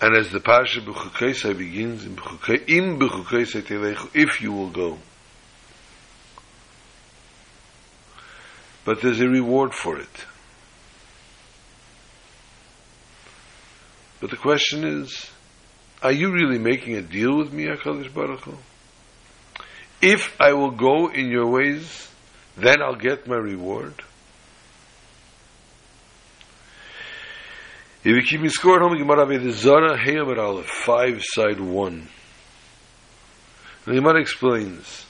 And 0.00 0.16
as 0.16 0.30
the 0.30 0.38
Parsha 0.38 0.84
B'chukaisai 0.84 1.58
begins, 1.58 2.04
in 2.04 2.16
B'chukaisai 2.16 3.62
Telechu, 3.62 4.10
if 4.14 4.40
you 4.40 4.52
will 4.52 4.70
go. 4.70 4.98
But 8.84 9.02
there's 9.02 9.20
a 9.20 9.28
reward 9.28 9.74
for 9.74 9.98
it. 9.98 10.24
But 14.20 14.30
the 14.30 14.36
question 14.36 14.84
is, 14.84 15.30
are 16.02 16.12
you 16.12 16.32
really 16.32 16.58
making 16.58 16.94
a 16.94 17.02
deal 17.02 17.36
with 17.36 17.52
me, 17.52 17.64
HaKadosh 17.64 18.12
Baruch 18.14 18.40
Hu? 18.42 18.56
If 20.00 20.40
I 20.40 20.52
will 20.52 20.70
go 20.70 21.08
in 21.08 21.28
your 21.28 21.46
ways, 21.48 22.08
then 22.60 22.82
I'll 22.82 22.96
get 22.96 23.26
my 23.26 23.36
reward. 23.36 23.94
If 28.04 28.16
you 28.16 28.22
keep 28.22 28.40
me 28.40 28.48
score 28.48 28.76
at 28.76 28.82
home, 28.82 28.96
Gemara 28.96 29.26
Avodah 29.26 29.52
Zarah 29.52 29.98
Heyamar 29.98 30.38
Aleph, 30.38 30.66
5 30.66 31.22
side 31.22 31.60
1. 31.60 32.08
The 33.84 33.92
Gemara 33.92 34.20
explains, 34.20 35.06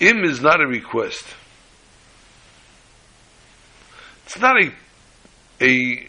Im 0.00 0.24
is 0.24 0.40
not 0.40 0.60
a 0.60 0.66
request. 0.66 1.24
It's 4.26 4.38
not 4.38 4.56
a, 4.62 4.72
a 5.64 6.08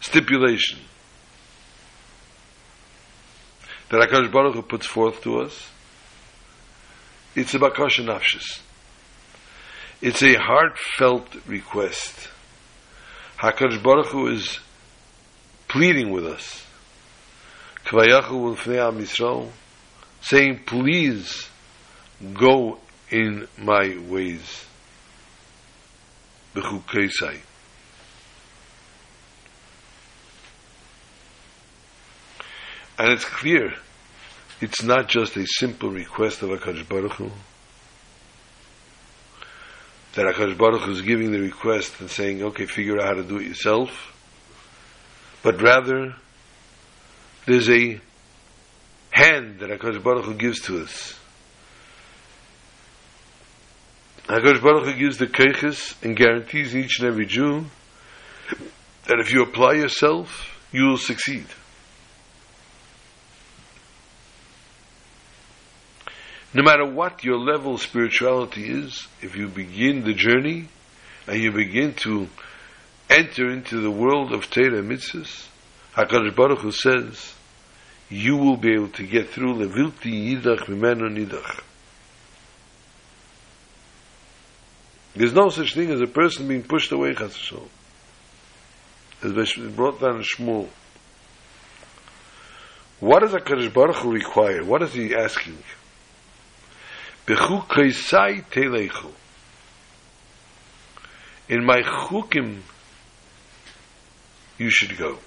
stipulation 0.00 0.78
that 3.90 4.08
HaKadosh 4.08 4.30
Baruch 4.30 4.54
Hu 4.54 4.62
puts 4.62 4.86
forth 4.86 5.22
to 5.22 5.40
us. 5.40 5.68
It's 7.34 7.54
a 7.54 7.58
bakasha 7.58 8.04
nafshis. 8.04 8.60
It's 10.00 10.22
a 10.22 10.34
heartfelt 10.34 11.26
request. 11.46 12.28
Hakadosh 13.38 13.82
Baruch 13.82 14.08
Hu 14.08 14.28
is 14.28 14.58
pleading 15.68 16.10
with 16.10 16.26
us. 16.26 16.64
Kvayachu 17.86 19.50
saying, 20.20 20.64
"Please 20.64 21.48
go 22.34 22.78
in 23.10 23.48
my 23.56 23.96
ways." 24.08 24.66
B'chukeisai. 26.54 27.40
And 32.98 33.12
it's 33.12 33.24
clear, 33.24 33.74
it's 34.60 34.82
not 34.82 35.08
just 35.08 35.36
a 35.36 35.46
simple 35.46 35.90
request 35.90 36.42
of 36.42 36.50
Hakadosh 36.50 36.88
Baruch 36.88 37.12
Hu 37.12 37.30
that 40.14 40.34
HaKadosh 40.34 40.58
Baruch 40.58 40.80
Hu 40.82 40.90
is 40.90 41.02
giving 41.02 41.30
the 41.30 41.40
request 41.40 42.00
and 42.00 42.10
saying, 42.10 42.42
okay, 42.42 42.66
figure 42.66 42.98
out 42.98 43.06
how 43.06 43.14
to 43.14 43.22
do 43.22 43.36
it 43.36 43.46
yourself, 43.46 44.12
but 45.44 45.62
rather 45.62 46.16
there's 47.46 47.70
a 47.70 48.00
hand 49.10 49.60
that 49.60 49.70
HaKadosh 49.70 50.02
Baruch 50.02 50.24
Hu 50.24 50.34
gives 50.34 50.60
to 50.62 50.82
us. 50.82 51.16
HaKadosh 54.24 54.60
Baruch 54.60 54.86
Hu 54.86 54.94
gives 54.98 55.18
the 55.18 55.28
keiches 55.28 55.94
and 56.02 56.16
guarantees 56.16 56.74
each 56.74 56.98
and 56.98 57.08
every 57.08 57.26
Jew 57.26 57.66
that 59.04 59.20
if 59.20 59.32
you 59.32 59.42
apply 59.42 59.74
yourself, 59.74 60.58
you 60.72 60.84
will 60.86 60.98
succeed. 60.98 61.46
No 66.54 66.62
matter 66.62 66.86
what 66.86 67.24
your 67.24 67.38
level 67.38 67.74
of 67.74 67.82
spirituality 67.82 68.70
is, 68.70 69.06
if 69.20 69.36
you 69.36 69.48
begin 69.48 70.04
the 70.04 70.14
journey 70.14 70.68
and 71.26 71.40
you 71.40 71.52
begin 71.52 71.92
to 71.94 72.28
enter 73.10 73.50
into 73.50 73.80
the 73.80 73.90
world 73.90 74.32
of 74.32 74.50
Torah 74.50 74.82
mitzvahs, 74.82 75.46
HaKadosh 75.94 76.34
Baruch 76.34 76.60
Hu 76.60 76.72
says, 76.72 77.34
you 78.08 78.36
will 78.36 78.56
be 78.56 78.72
able 78.72 78.88
to 78.88 79.02
get 79.02 79.28
through 79.30 79.54
levilti 79.56 80.32
yidach 80.32 80.64
mimenu 80.64 81.26
nidach. 81.26 81.60
There's 85.14 85.34
no 85.34 85.50
such 85.50 85.74
thing 85.74 85.90
as 85.90 86.00
a 86.00 86.06
person 86.06 86.48
being 86.48 86.62
pushed 86.62 86.92
away, 86.92 87.14
Chas 87.14 87.36
V'Shalom. 87.36 87.68
As 89.22 89.74
brought 89.74 90.00
down 90.00 90.16
in 90.16 90.22
Shmuel. 90.22 90.68
What 93.00 93.20
does 93.20 93.32
HaKadosh 93.32 93.74
Baruch 93.74 93.96
Hu 93.96 94.12
require? 94.12 94.64
What 94.64 94.82
is 94.82 94.94
he 94.94 95.14
asking? 95.14 95.58
In 101.48 101.64
my 101.64 101.82
chukim, 101.82 102.60
you 104.56 104.70
should 104.70 104.96
go. 104.96 105.18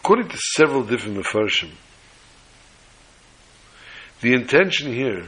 According 0.00 0.28
to 0.28 0.38
several 0.56 0.82
different 0.84 1.18
Mefarshim, 1.18 1.72
the 4.22 4.32
intention 4.32 4.94
here 4.94 5.26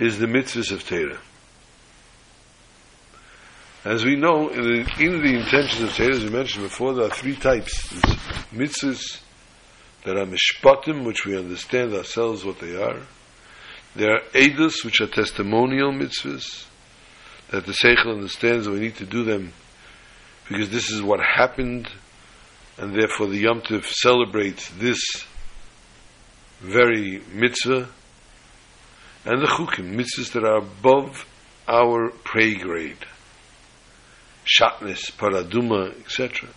is 0.00 0.18
the 0.18 0.26
mitzvahs 0.26 0.72
of 0.72 0.84
Torah. 0.84 1.20
As 3.84 4.04
we 4.04 4.16
know, 4.16 4.48
in 4.48 4.62
the, 4.62 4.94
in 4.98 5.22
the 5.22 5.38
intentions 5.38 5.82
of 5.82 5.94
Torah, 5.94 6.16
as 6.16 6.24
we 6.24 6.30
mentioned 6.30 6.64
before, 6.64 6.94
there 6.94 7.04
are 7.04 7.10
three 7.10 7.36
types. 7.36 7.92
Mitzvahs 8.52 9.20
that 10.04 10.16
are 10.16 10.26
mishpatim, 10.26 11.04
which 11.04 11.24
we 11.26 11.36
understand 11.36 11.94
ourselves 11.94 12.44
what 12.44 12.60
they 12.60 12.76
are. 12.80 13.00
There 13.96 14.14
are 14.14 14.20
edus, 14.32 14.84
which 14.84 15.00
are 15.00 15.06
testimonial 15.06 15.92
mitzvahs, 15.92 16.66
that 17.50 17.66
the 17.66 17.72
Seichel 17.72 18.12
understands 18.14 18.66
that 18.66 18.72
we 18.72 18.80
need 18.80 18.96
to 18.96 19.06
do 19.06 19.24
them 19.24 19.52
because 20.48 20.70
this 20.70 20.90
is 20.90 21.02
what 21.02 21.20
happened, 21.20 21.88
and 22.76 22.94
therefore 22.94 23.28
the 23.28 23.38
Yom 23.38 23.62
Tov 23.62 23.84
celebrates 23.84 24.68
this 24.70 25.00
very 26.60 27.22
mitzvah 27.32 27.88
and 29.24 29.40
the 29.40 29.46
chukim, 29.46 29.94
mitzvahs 29.94 30.32
that 30.32 30.44
are 30.44 30.58
above 30.58 31.26
our 31.66 32.10
pay 32.10 32.54
grade. 32.56 33.06
Shatnez, 34.44 35.12
paraduma, 35.12 35.98
etc. 36.00 36.50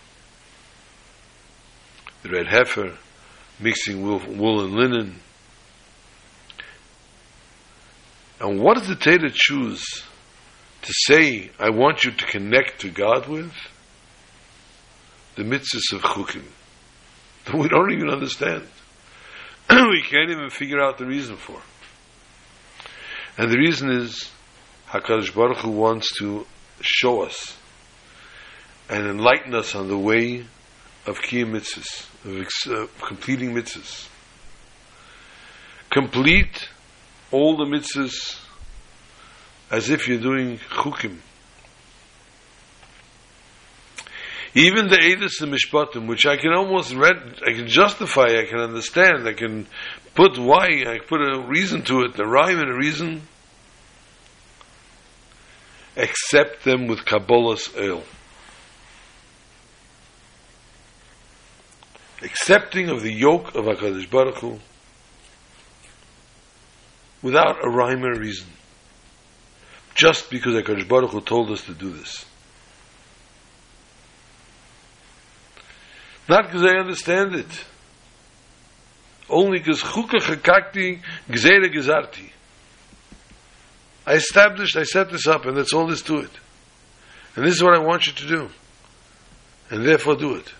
The 2.22 2.30
red 2.30 2.46
heifer, 2.48 2.98
mixing 3.60 4.02
wool, 4.02 4.64
and 4.64 4.74
linen. 4.74 5.16
And 8.40 8.60
what 8.60 8.76
does 8.76 8.88
the 8.88 8.94
Torah 8.94 9.30
choose 9.32 9.84
to 10.82 10.92
say, 11.06 11.50
I 11.58 11.70
want 11.70 12.04
you 12.04 12.12
to 12.12 12.26
connect 12.26 12.82
to 12.82 12.90
God 12.90 13.28
with? 13.28 13.52
The 15.36 15.42
mitzvahs 15.42 15.92
of 15.92 16.02
chukim. 16.02 16.44
That 17.46 17.54
we 17.58 17.68
don't 17.68 17.92
even 17.92 18.10
understand. 18.10 18.66
we 19.70 20.02
can't 20.02 20.30
even 20.30 20.50
figure 20.50 20.80
out 20.80 20.98
the 20.98 21.06
reason 21.06 21.36
for. 21.36 21.60
And 23.36 23.50
the 23.50 23.58
reason 23.58 23.90
is 23.90 24.30
HaKadosh 24.88 25.34
Baruch 25.34 25.58
Hu 25.58 25.70
wants 25.70 26.16
to 26.18 26.46
show 26.80 27.22
us 27.22 27.56
and 28.88 29.06
enlighten 29.06 29.54
us 29.54 29.74
on 29.74 29.88
the 29.88 29.98
way 29.98 30.44
of 31.06 31.20
kiyum 31.20 31.52
mitzvahs, 31.52 32.07
of 32.28 32.46
uh, 32.70 32.86
completing 33.06 33.54
mitzvahs. 33.54 34.08
Complete 35.90 36.68
all 37.30 37.56
the 37.56 37.64
mitzvahs 37.64 38.38
as 39.70 39.90
if 39.90 40.08
you're 40.08 40.20
doing 40.20 40.58
chukim. 40.58 41.18
Even 44.54 44.88
the 44.88 44.96
Edis 44.96 45.42
and 45.42 45.52
Mishpatim, 45.52 46.06
which 46.06 46.26
I 46.26 46.36
can 46.36 46.52
almost 46.52 46.94
read, 46.94 47.40
I 47.46 47.52
can 47.52 47.68
justify, 47.68 48.24
I 48.24 48.46
can 48.48 48.58
understand, 48.58 49.28
I 49.28 49.34
can 49.34 49.66
put 50.14 50.38
why, 50.38 50.84
I 50.86 50.98
put 51.06 51.20
a 51.20 51.40
reason 51.46 51.82
to 51.82 52.00
it, 52.02 52.18
a 52.18 52.26
rhyme 52.26 52.58
and 52.58 52.70
a 52.70 52.74
reason. 52.74 53.22
Accept 55.96 56.64
them 56.64 56.86
with 56.86 57.00
Kabbalah's 57.00 57.70
oil. 57.78 58.02
Accepting 62.22 62.88
of 62.88 63.02
the 63.02 63.12
yoke 63.12 63.54
of 63.54 63.66
HaKadosh 63.66 64.10
Baruch 64.10 64.38
Hu 64.38 64.58
without 67.22 67.64
a 67.64 67.68
rhyme 67.68 68.04
or 68.04 68.18
reason. 68.18 68.48
Just 69.94 70.30
because 70.30 70.54
HaKadosh 70.54 70.88
Baruch 70.88 71.10
Hu 71.10 71.20
told 71.20 71.50
us 71.50 71.64
to 71.64 71.74
do 71.74 71.90
this. 71.90 72.24
Not 76.28 76.46
because 76.46 76.62
I 76.62 76.76
understand 76.76 77.34
it. 77.34 77.64
Only 79.30 79.58
because 79.58 79.82
chuka 79.82 80.18
chakakti 80.18 81.00
gzeire 81.28 81.72
gezarti. 81.72 82.30
I 84.06 84.14
established, 84.14 84.76
I 84.76 84.84
set 84.84 85.10
this 85.10 85.26
up, 85.26 85.44
and 85.44 85.56
that's 85.56 85.72
all 85.72 85.86
there's 85.86 86.02
to 86.02 86.18
it. 86.20 86.30
And 87.36 87.46
this 87.46 87.54
is 87.54 87.62
what 87.62 87.74
I 87.74 87.78
want 87.78 88.06
you 88.06 88.14
to 88.14 88.26
do. 88.26 88.48
And 89.70 89.86
therefore 89.86 90.16
do 90.16 90.34
it. 90.34 90.52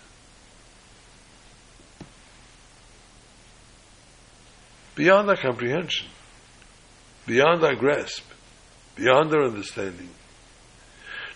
Beyond 4.99 5.29
our 5.29 5.37
comprehension, 5.37 6.09
beyond 7.25 7.63
our 7.63 7.73
grasp, 7.73 8.25
beyond 8.97 9.33
our 9.33 9.45
understanding. 9.45 10.09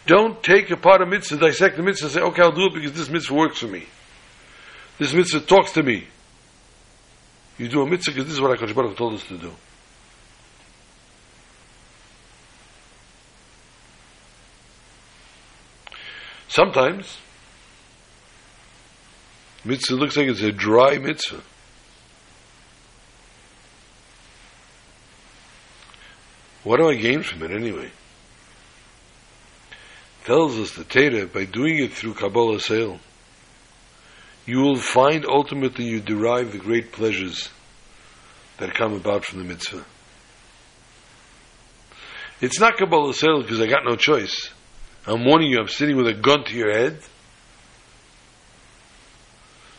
Don't 0.06 0.44
take 0.44 0.70
apart 0.70 1.02
a 1.02 1.06
mitzvah, 1.06 1.38
dissect 1.38 1.78
the 1.78 1.82
mitzvah, 1.82 2.08
and 2.08 2.14
say, 2.14 2.20
okay, 2.20 2.42
I'll 2.42 2.52
do 2.52 2.66
it 2.66 2.74
because 2.74 2.92
this 2.92 3.10
mitzvah 3.10 3.34
works 3.34 3.60
for 3.60 3.68
me. 3.68 3.86
This 5.00 5.14
mitzvah 5.14 5.46
talks 5.46 5.72
to 5.76 5.82
me. 5.82 6.06
You 7.58 7.70
do 7.70 7.82
a 7.84 7.90
mitzvah 7.90 8.12
because 8.12 8.26
this 8.26 8.34
is 8.34 8.42
what 8.42 8.60
HaKadosh 8.60 8.76
Baruch 8.76 8.98
told 8.98 9.14
us 9.14 9.24
to 9.28 9.38
do. 9.38 9.54
Sometimes, 16.50 17.18
mitzvah 19.64 19.96
looks 19.96 20.18
like 20.18 20.28
it's 20.28 20.42
a 20.42 20.52
dry 20.52 20.98
mitzvah. 20.98 21.44
What 26.64 26.78
do 26.78 26.90
I 26.90 26.96
gain 26.96 27.24
from 27.24 27.44
it 27.44 27.52
anyway? 27.52 27.92
Tells 30.26 30.58
us 30.58 30.72
the 30.72 30.84
Torah 30.84 31.28
by 31.28 31.46
doing 31.46 31.78
it 31.80 31.94
through 31.94 32.14
Kabbalah 32.14 32.60
sale 32.60 33.00
you 34.46 34.60
will 34.60 34.76
find 34.76 35.26
ultimately 35.26 35.86
you 35.86 36.02
derive 36.02 36.52
the 36.52 36.58
great 36.58 36.92
pleasures 36.92 37.50
that 38.58 38.74
come 38.74 38.94
about 38.94 39.24
from 39.26 39.40
the 39.40 39.46
mitzvah. 39.46 39.86
It's 42.42 42.60
not 42.60 42.78
Kabbalah 42.78 43.14
Sel 43.14 43.42
because 43.42 43.62
I 43.62 43.68
got 43.68 43.86
no 43.86 43.96
choice. 43.96 44.50
I'm 45.08 45.26
warning 45.26 45.50
you, 45.50 45.60
I'm 45.60 45.70
sitting 45.70 45.96
with 45.96 46.08
a 46.08 46.14
gun 46.14 46.44
to 46.46 46.56
your 46.56 46.72
head. 46.72 47.00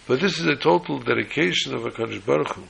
But 0.07 0.21
this 0.21 0.39
is 0.39 0.47
a 0.47 0.57
total 0.57 0.99
dedication 0.99 1.75
of 1.75 1.83
HaKadosh 1.83 2.25
Baruch 2.25 2.55
Hu. 2.55 2.63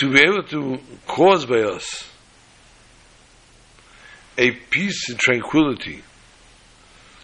To 0.00 0.10
be 0.10 0.20
able 0.20 0.42
to 0.44 0.78
cause 1.06 1.44
by 1.44 1.60
us 1.60 2.10
a 4.38 4.50
peace 4.50 5.10
and 5.10 5.18
tranquility 5.18 6.02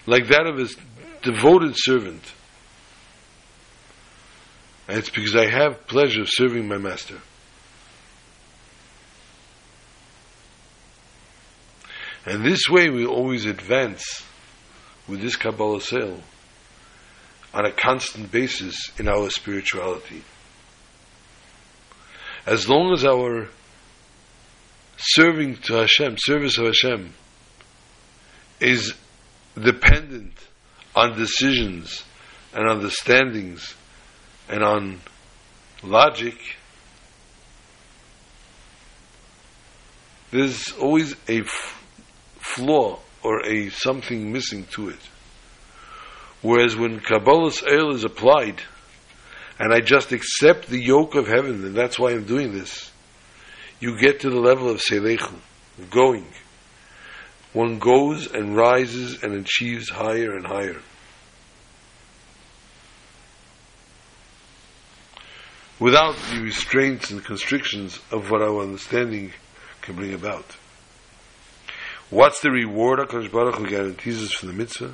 like 0.04 0.28
that 0.28 0.46
of 0.46 0.58
his 0.58 0.76
devoted 1.22 1.72
servant. 1.74 2.22
And 4.88 4.98
it's 4.98 5.08
because 5.08 5.34
I 5.34 5.48
have 5.48 5.86
pleasure 5.86 6.20
of 6.20 6.28
serving 6.30 6.68
my 6.68 6.76
master. 6.76 7.18
And 12.26 12.44
this 12.44 12.68
way 12.68 12.90
we 12.90 13.06
always 13.06 13.46
advance 13.46 14.22
with 15.08 15.22
this 15.22 15.36
Kabbalah 15.36 15.80
sale 15.80 16.20
on 17.54 17.64
a 17.64 17.72
constant 17.72 18.30
basis 18.30 18.90
in 18.98 19.08
our 19.08 19.30
spirituality. 19.30 20.22
As 22.47 22.68
long 22.68 22.92
as 22.92 23.05
our 23.05 23.49
serving 24.97 25.57
to 25.57 25.74
Hashem, 25.74 26.16
service 26.16 26.59
of 26.59 26.66
Hashem, 26.66 27.12
is 28.61 28.94
dependent 29.61 30.32
on 30.94 31.18
decisions 31.18 32.05
and 32.55 32.68
understandings 32.68 33.74
and 34.49 34.62
on 34.62 35.01
logic, 35.82 36.36
there's 40.30 40.72
always 40.72 41.16
a 41.28 41.40
f- 41.40 41.84
flaw 42.38 43.01
or 43.22 43.44
a 43.44 43.70
something 43.70 44.32
missing 44.32 44.64
to 44.72 44.90
it. 44.90 45.01
Whereas 46.42 46.76
when 46.76 47.01
Kabbalah's 47.01 47.62
oil 47.68 47.92
is 47.94 48.05
applied, 48.05 48.62
and 49.59 49.72
I 49.72 49.80
just 49.80 50.12
accept 50.12 50.68
the 50.68 50.82
yoke 50.82 51.14
of 51.14 51.26
heaven, 51.26 51.64
and 51.64 51.74
that's 51.74 51.98
why 51.98 52.12
I'm 52.12 52.24
doing 52.24 52.52
this, 52.52 52.90
you 53.80 53.98
get 53.98 54.20
to 54.20 54.30
the 54.30 54.40
level 54.40 54.68
of 54.68 54.78
Selechu. 54.78 55.34
going. 55.90 56.26
One 57.52 57.78
goes 57.78 58.30
and 58.32 58.57
rises 58.57 59.22
and 59.22 59.34
achieves 59.34 59.88
higher 59.88 60.36
and 60.36 60.46
higher. 60.46 60.80
Without 65.78 66.16
the 66.30 66.40
restraints 66.40 67.11
and 67.11 67.24
constrictions 67.24 67.98
of 68.11 68.30
what 68.30 68.42
our 68.42 68.62
understanding 68.62 69.32
can 69.82 69.94
bring 69.94 70.14
about. 70.14 70.57
What's 72.09 72.40
the 72.40 72.50
reward 72.50 72.98
HaKadosh 72.98 73.30
Baruch 73.30 73.57
Hu 73.57 73.66
guarantees 73.66 74.22
us 74.22 74.32
for 74.32 74.46
the 74.46 74.52
mitzvah? 74.52 74.92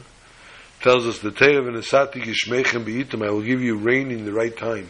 Tells 0.82 1.06
us 1.06 1.20
the 1.20 1.30
Torah 1.30 1.62
v'nesati 1.62 2.20
gishmeichem 2.24 2.84
beitim, 2.84 3.24
I 3.24 3.30
will 3.30 3.42
give 3.42 3.62
you 3.62 3.76
rain 3.76 4.10
in 4.10 4.24
the 4.24 4.32
right 4.32 4.56
time. 4.56 4.88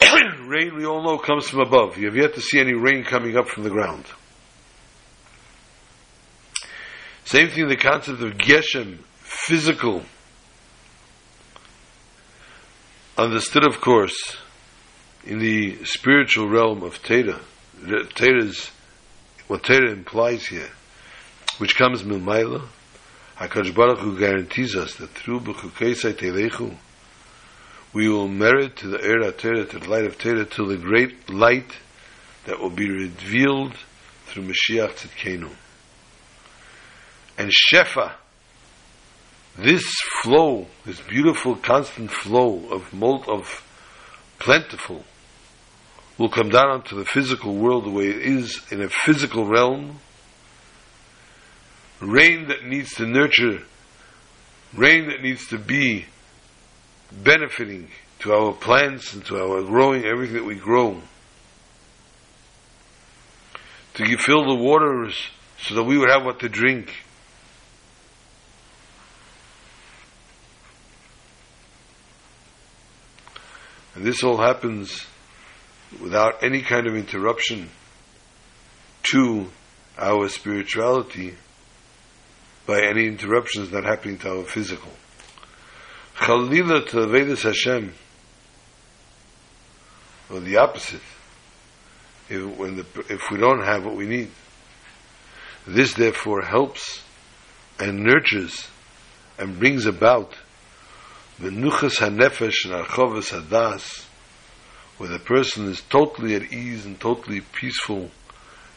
rain, 0.46 0.76
we 0.76 0.86
all 0.86 1.02
know, 1.02 1.18
comes 1.18 1.48
from 1.48 1.58
above. 1.58 1.98
You 1.98 2.06
have 2.06 2.14
yet 2.14 2.34
to 2.34 2.40
see 2.40 2.60
any 2.60 2.74
rain 2.74 3.02
coming 3.02 3.36
up 3.36 3.48
from 3.48 3.64
the 3.64 3.70
ground. 3.70 4.04
Same 7.24 7.48
thing, 7.48 7.66
the 7.68 7.76
concept 7.76 8.22
of 8.22 8.34
geshem, 8.34 8.98
physical, 9.16 10.02
understood, 13.16 13.66
of 13.66 13.80
course, 13.80 14.36
in 15.24 15.40
the 15.40 15.84
spiritual 15.84 16.48
realm 16.48 16.84
of 16.84 17.02
Teda. 17.02 17.40
Teda's, 18.14 18.70
what 19.48 19.64
Teda 19.64 19.90
implies 19.90 20.46
here, 20.46 20.70
which 21.58 21.76
comes 21.76 22.02
milmaila, 22.02 22.66
HaKadosh 23.36 23.74
Baruch 23.74 23.98
Hu 23.98 24.18
guarantees 24.18 24.74
us 24.74 24.94
that 24.96 25.10
through 25.10 25.40
B'chukeisai 25.40 26.14
Telechu, 26.14 26.74
we 27.92 28.08
will 28.08 28.28
merit 28.28 28.76
to 28.76 28.88
the 28.88 29.02
Era 29.02 29.32
Torah, 29.32 29.64
to 29.64 29.78
the 29.78 29.88
light 29.88 30.04
of 30.04 30.18
Torah, 30.18 30.44
to 30.44 30.66
the 30.66 30.76
great 30.76 31.30
light 31.30 31.70
that 32.46 32.60
will 32.60 32.70
be 32.70 32.88
revealed 32.88 33.74
through 34.26 34.44
Mashiach 34.44 34.94
Tzidkenu. 34.94 35.50
And 37.36 37.50
Shefa, 37.50 38.14
this 39.56 39.84
flow, 40.22 40.66
this 40.84 41.00
beautiful 41.00 41.56
constant 41.56 42.10
flow 42.10 42.68
of 42.70 42.92
molt 42.92 43.28
of 43.28 43.64
plentiful, 44.38 45.04
will 46.18 46.28
come 46.28 46.48
down 46.48 46.68
onto 46.68 46.96
the 46.96 47.04
physical 47.04 47.54
world 47.54 47.84
the 47.84 47.90
way 47.90 48.06
it 48.08 48.22
is 48.22 48.60
in 48.70 48.82
a 48.82 48.88
physical 48.88 49.46
realm. 49.46 50.00
Rain 52.00 52.48
that 52.48 52.64
needs 52.64 52.94
to 52.94 53.06
nurture, 53.06 53.62
rain 54.74 55.08
that 55.08 55.20
needs 55.20 55.46
to 55.48 55.58
be 55.58 56.06
benefiting 57.10 57.88
to 58.20 58.32
our 58.32 58.52
plants 58.52 59.14
and 59.14 59.24
to 59.26 59.36
our 59.36 59.62
growing, 59.62 60.04
everything 60.04 60.36
that 60.36 60.44
we 60.44 60.54
grow. 60.54 61.00
To 63.94 64.18
fill 64.18 64.46
the 64.46 64.62
waters 64.62 65.18
so 65.60 65.74
that 65.74 65.82
we 65.82 65.98
would 65.98 66.10
have 66.10 66.24
what 66.24 66.40
to 66.40 66.48
drink. 66.48 66.94
And 73.96 74.04
this 74.04 74.22
all 74.22 74.36
happens 74.36 75.04
without 76.00 76.44
any 76.44 76.62
kind 76.62 76.86
of 76.86 76.94
interruption 76.94 77.70
to 79.10 79.48
our 79.98 80.28
spirituality 80.28 81.34
by 82.68 82.82
any 82.82 83.06
interruptions 83.06 83.72
not 83.72 83.84
happening 83.84 84.18
to 84.18 84.28
our 84.28 84.44
physical. 84.44 84.92
Chalila 86.16 86.86
to 86.88 87.06
Vedas 87.06 87.42
Hashem, 87.42 87.94
or 90.30 90.40
the 90.40 90.58
opposite, 90.58 91.00
if, 92.28 92.58
when 92.58 92.76
the, 92.76 92.84
if 93.08 93.30
we 93.30 93.38
don't 93.38 93.64
have 93.64 93.86
what 93.86 93.96
we 93.96 94.04
need. 94.04 94.30
This 95.66 95.94
therefore 95.94 96.42
helps 96.42 97.02
and 97.80 98.04
nurtures 98.04 98.68
and 99.38 99.58
brings 99.58 99.86
about 99.86 100.34
the 101.38 101.48
nuchas 101.48 101.96
hanefesh 101.96 102.66
and 102.66 102.74
archovas 102.84 103.32
hadas, 103.32 104.04
where 104.98 105.08
the 105.08 105.18
person 105.18 105.68
is 105.68 105.80
totally 105.88 106.34
at 106.34 106.52
ease 106.52 106.84
and 106.84 107.00
totally 107.00 107.40
peaceful 107.40 108.10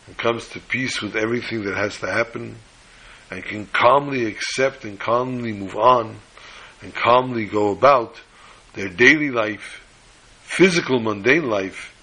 and 0.08 0.18
comes 0.18 0.48
to 0.48 0.62
peace 0.62 1.02
with 1.02 1.18
everything 1.18 1.66
that 1.66 1.76
has 1.76 1.98
to 1.98 2.10
happen 2.10 2.56
and 3.32 3.44
can 3.44 3.66
calmly 3.68 4.26
accept 4.26 4.84
and 4.84 5.00
calmly 5.00 5.54
move 5.54 5.76
on 5.76 6.18
and 6.82 6.94
calmly 6.94 7.46
go 7.46 7.72
about 7.72 8.20
their 8.74 8.90
daily 8.90 9.32
life, 9.32 9.82
physical 10.44 11.00
mundane 11.00 11.50
life, 11.50 11.96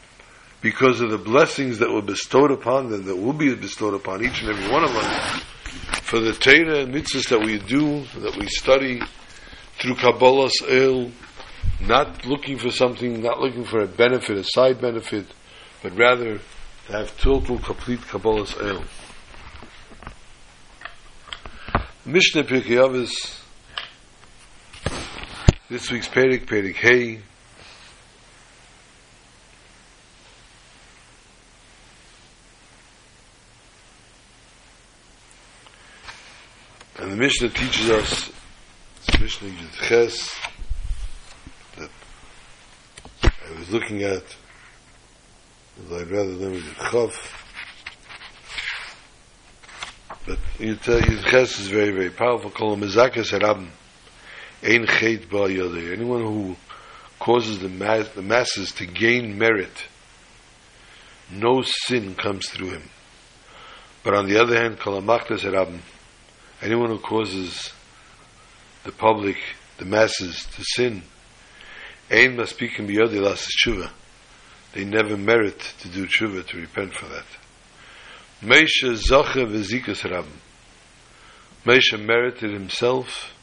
because 0.61 1.01
of 1.01 1.11
the 1.11 1.19
blessings 1.19 1.79
that 1.79 1.91
were 1.91 2.03
bestowed 2.03 2.51
upon 2.51 2.91
them, 2.91 3.05
that 3.05 3.17
will 3.17 3.33
be 3.33 3.55
bestowed 3.55 3.95
upon 3.95 4.25
each 4.25 4.41
and 4.41 4.51
every 4.51 4.71
one 4.73 4.83
of 4.83 4.91
us, 4.91 5.43
for 6.03 6.19
the 6.19 6.33
Torah 6.33 6.81
and 6.81 6.95
mitzvahs 6.95 7.29
that 7.29 7.41
we 7.41 7.59
do, 7.59 8.05
that 8.21 8.37
we 8.39 8.49
study 8.49 9.01
through 9.79 9.95
Kabbalah's 9.95 10.63
El, 10.67 11.11
not 11.81 12.27
looking 12.27 12.59
for 12.59 12.71
something, 12.71 13.23
not 13.23 13.39
looking 13.39 13.65
for 13.65 13.81
a 13.81 13.87
benefit, 13.87 14.37
a 14.37 14.45
side 14.45 14.81
benefit, 14.81 15.27
but 15.83 15.97
rather 15.97 16.39
to 16.87 16.93
have 16.93 17.17
total, 17.19 17.59
complete 17.59 18.01
Kabbalah's 18.01 18.57
El. 18.61 18.83
Mishnah 22.09 22.45
Pirkei 22.45 22.79
this 25.69 25.91
week's 25.91 26.09
Perik, 26.09 26.47
Perik 26.47 26.77
Hey. 26.77 27.21
And 36.97 37.13
the 37.13 37.17
Mishnah 37.17 37.51
teaches 37.51 37.91
us, 37.91 38.33
Mishnah 39.21 39.51
Yud 39.51 39.73
Ches, 39.87 40.35
that 41.77 41.91
I 43.23 43.59
was 43.59 43.69
looking 43.69 44.03
at, 44.03 44.25
I'd 45.93 46.11
rather 46.11 46.37
than 46.37 46.53
with 46.53 46.65
Chav, 46.65 47.48
but 50.29 50.39
Yud 50.59 51.25
Ches 51.25 51.59
is 51.59 51.69
very, 51.69 51.91
very 51.91 52.11
powerful. 52.11 52.51
Kol 52.51 52.77
Mizakas 52.77 53.33
Harabim. 53.33 53.69
Ein 54.63 54.87
chet 54.87 55.31
ba 55.31 55.45
Anyone 55.45 56.23
who 56.23 56.57
causes 57.19 57.61
the, 57.61 57.71
mass, 57.71 58.09
the 58.11 58.21
masses 58.21 58.73
to 58.73 58.87
gain 58.87 59.39
merit, 59.39 59.87
no 61.31 61.63
sin 61.63 62.15
comes 62.15 62.49
through 62.51 62.73
him. 62.73 62.91
But 64.05 64.15
on 64.15 64.29
the 64.29 64.39
other 64.39 64.57
hand, 64.57 64.79
kalamachtas 64.79 65.45
erabim. 65.45 65.81
Anyone 66.61 66.91
who 66.91 66.99
causes 66.99 67.73
the 68.85 68.93
public, 68.93 69.37
the 69.79 69.87
masses, 69.87 70.47
to 70.57 70.63
sin, 70.63 71.03
ein 72.11 72.37
maspikim 72.37 72.87
biyodi 72.87 73.23
las 73.23 73.47
tshuva. 73.47 73.91
They 74.75 74.85
never 74.85 75.17
merit 75.17 75.59
to 75.81 75.89
do 75.89 76.07
tshuva, 76.07 76.47
to 76.49 76.57
repent 76.59 76.93
for 76.93 77.07
that. 77.07 77.25
Moshe 78.43 78.95
zache 78.95 79.45
v'zikas 79.47 80.09
rabim. 80.09 80.39
Moshe 81.65 82.01
merited 82.01 82.53
himself 82.53 83.35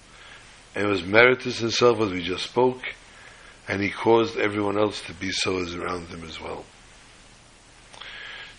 and 0.73 0.87
was 0.87 1.03
meritorious 1.03 1.59
himself 1.59 1.99
as 1.99 2.11
we 2.11 2.21
just 2.21 2.45
spoke, 2.45 2.81
and 3.67 3.81
he 3.81 3.89
caused 3.89 4.37
everyone 4.37 4.77
else 4.77 5.01
to 5.01 5.13
be 5.13 5.31
so 5.31 5.57
as 5.57 5.75
around 5.75 6.07
him 6.07 6.23
as 6.23 6.39
well. 6.39 6.63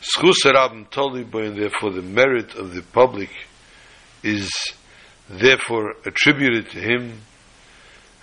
Schus 0.03 0.45
Rabim 0.45 0.89
Toliboy, 0.91 1.49
and 1.49 1.59
therefore 1.59 1.91
the 1.93 2.03
merit 2.03 2.55
of 2.55 2.75
the 2.75 2.83
public 2.83 3.31
is 4.23 4.51
therefore 5.29 5.95
attributed 6.05 6.71
to 6.71 6.81
him, 6.81 7.21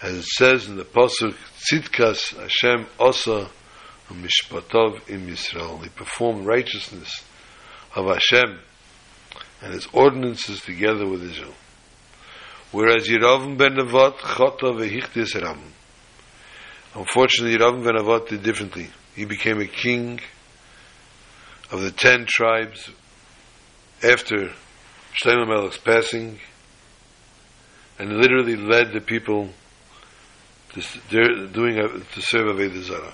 as 0.04 0.18
it 0.18 0.26
says 0.26 0.68
in 0.68 0.76
the 0.76 0.86
Pasuk, 0.86 1.36
Tzidkas 1.60 2.38
Hashem 2.38 2.88
Osa 3.00 3.50
Mishpatov 4.10 5.10
in 5.10 5.28
Yisrael. 5.28 5.82
He 5.82 5.90
performed 5.90 6.46
righteousness 6.46 7.24
of 7.96 8.06
Hashem 8.06 8.60
and 9.62 9.74
his 9.74 9.88
ordinances 9.94 10.62
together 10.62 11.08
with 11.08 11.24
Israel. 11.24 11.54
Whereas 12.72 13.08
Yerovam 13.08 13.58
ben 13.58 13.76
Nevat 13.76 14.18
chata 14.18 14.74
vehichtis 14.74 15.42
ram. 15.42 15.62
Unfortunately, 16.96 17.58
Yerovam 17.58 17.84
ben 17.84 17.96
Nevat 17.96 18.30
did 18.30 18.44
differently. 18.44 18.90
He 19.16 19.26
became 19.26 19.62
a 19.62 19.68
king 19.68 20.20
of 21.72 21.82
the 21.82 21.92
ten 21.92 22.26
tribes 22.28 22.90
after 24.04 24.52
Shlomo 25.14 25.48
Melech's 25.48 25.78
passing, 25.78 26.40
and 28.00 28.18
literally 28.18 28.56
led 28.56 28.92
the 28.92 29.02
people 29.02 29.50
to 30.74 31.48
doing 31.54 31.76
to 31.76 32.22
serve 32.22 32.56
Avodah 32.56 32.82
Zarah. 32.82 33.14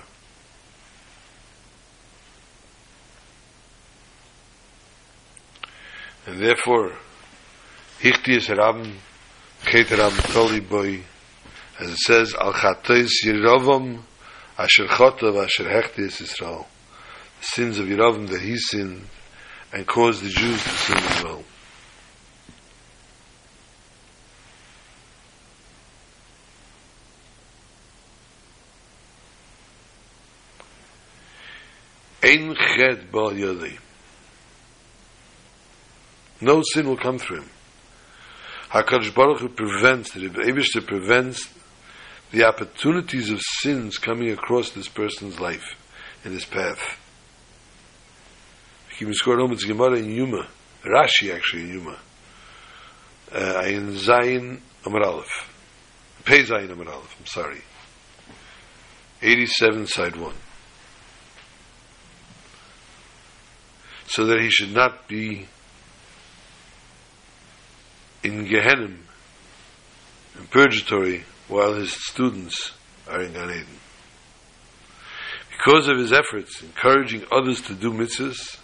And 6.30 6.38
therefore, 6.38 6.92
Hichtius 7.98 8.46
Rabim 8.50 8.94
Keteram 9.64 10.32
Toli 10.32 10.60
Boy, 10.60 11.00
as 11.80 11.90
it 11.90 11.98
says, 11.98 12.34
Al 12.40 12.52
Chatois 12.52 13.08
Yerovam 13.26 13.98
Asher 14.56 14.86
Chotav 14.86 15.42
Asher 15.42 15.64
Hechtis 15.64 16.22
Yisrael. 16.22 16.66
sins 17.40 17.80
of 17.80 17.86
Yerovam 17.86 18.28
that 18.28 18.40
he 18.42 18.56
sinned 18.56 19.08
and 19.72 19.84
caused 19.88 20.22
the 20.22 20.28
Jews 20.28 20.62
to 20.62 20.68
sin 20.68 20.98
as 20.98 21.24
well. 21.24 21.42
Ein 32.22 32.54
chet 32.54 33.10
bal 33.10 33.32
yodei. 33.32 33.89
No 36.40 36.62
sin 36.72 36.88
will 36.88 36.96
come 36.96 37.18
through 37.18 37.42
him. 37.42 37.50
HaKadosh 38.70 39.14
Baruch 39.14 39.40
Hu 39.40 39.48
prevents, 39.48 40.12
the 40.12 40.28
Rebbe 40.28 40.62
prevents 40.86 41.48
the 42.30 42.44
opportunities 42.44 43.30
of 43.30 43.40
sins 43.42 43.98
coming 43.98 44.30
across 44.30 44.70
this 44.70 44.88
person's 44.88 45.40
life, 45.40 45.74
in 46.24 46.32
his 46.32 46.44
path. 46.44 46.78
He 48.96 49.04
was 49.04 49.20
home, 49.22 49.54
Gemara 49.54 49.98
in 49.98 50.06
Yoma, 50.06 50.46
Rashi 50.84 51.34
actually 51.34 51.62
in 51.62 51.80
Yoma. 51.80 51.98
Uh, 53.32 53.62
in 53.66 53.94
Zayin 53.94 54.60
Amar 54.84 55.02
Aleph. 55.02 55.48
Pei 56.24 56.42
Zayin 56.42 56.70
Amar 56.70 56.92
Aleph, 56.92 57.16
I'm 57.18 57.26
sorry. 57.26 57.62
87 59.22 59.86
side 59.86 60.16
1. 60.16 60.34
So 64.06 64.26
that 64.26 64.40
he 64.40 64.50
should 64.50 64.72
not 64.72 65.08
be 65.08 65.46
in 68.22 68.44
Gehenna, 68.44 68.96
in 70.38 70.46
purgatory, 70.50 71.24
while 71.48 71.74
his 71.74 71.92
students 71.92 72.72
are 73.08 73.22
in 73.22 73.32
Gan 73.32 73.50
Eden. 73.50 73.66
Because 75.50 75.88
of 75.88 75.98
his 75.98 76.12
efforts 76.12 76.62
encouraging 76.62 77.24
others 77.30 77.60
to 77.62 77.74
do 77.74 77.92
mitzvahs, 77.92 78.58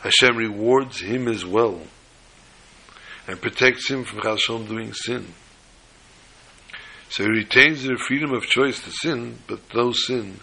Hashem 0.00 0.36
rewards 0.36 1.00
him 1.00 1.28
as 1.28 1.44
well 1.44 1.80
and 3.26 3.40
protects 3.40 3.90
him 3.90 4.04
from 4.04 4.20
Chal 4.38 4.64
doing 4.64 4.92
sin. 4.94 5.26
So 7.10 7.24
he 7.24 7.30
retains 7.30 7.82
the 7.82 7.96
freedom 7.96 8.32
of 8.32 8.46
choice 8.46 8.80
to 8.82 8.90
sin, 8.90 9.38
but 9.46 9.68
those 9.70 10.06
sin 10.06 10.40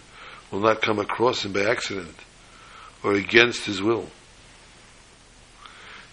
will 0.50 0.60
not 0.60 0.82
come 0.82 0.98
across 0.98 1.44
him 1.44 1.52
by 1.52 1.64
accident 1.64 2.14
or 3.02 3.14
against 3.14 3.66
his 3.66 3.82
will. 3.82 4.08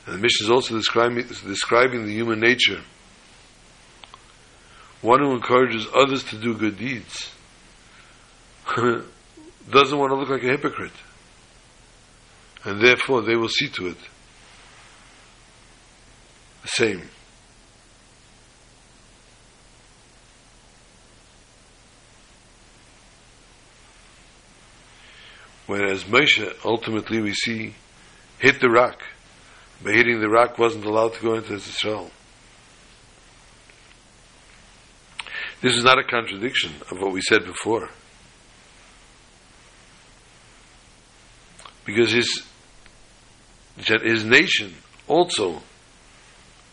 And 0.06 0.16
the 0.16 0.20
mission 0.20 0.46
is 0.46 0.50
also 0.50 0.76
describing, 0.76 1.26
describing 1.46 2.06
the 2.06 2.14
human 2.14 2.40
nature. 2.40 2.82
One 5.02 5.20
who 5.20 5.34
encourages 5.34 5.88
others 5.94 6.24
to 6.26 6.38
do 6.38 6.58
good 6.58 6.78
deeds 6.78 7.32
doesn't 9.70 9.98
want 9.98 10.12
to 10.12 10.16
look 10.16 10.30
like 10.30 10.44
a 10.44 10.48
hypocrite. 10.48 10.92
And 12.66 12.82
therefore 12.82 13.22
they 13.22 13.36
will 13.36 13.50
see 13.50 13.68
to 13.70 13.88
it 13.88 13.98
the 16.62 16.68
same. 16.68 17.10
Whereas 25.66 26.04
Moshe, 26.04 26.54
ultimately 26.64 27.22
we 27.22 27.34
see, 27.34 27.76
hit 28.40 28.60
the 28.60 28.70
rock 28.70 29.02
by 29.84 29.92
hitting 29.92 30.22
the 30.22 30.30
rock 30.30 30.58
wasn't 30.58 30.86
allowed 30.86 31.14
to 31.14 31.22
go 31.22 31.36
into 31.36 31.54
Israel. 31.54 32.10
This 35.62 35.76
is 35.76 35.84
not 35.84 36.00
a 36.00 36.04
contradiction 36.04 36.74
of 36.92 37.00
what 37.00 37.12
we 37.12 37.22
said 37.22 37.46
before. 37.46 37.90
Because 41.86 42.12
his, 42.12 42.44
his 43.78 44.24
nation 44.24 44.74
also, 45.08 45.62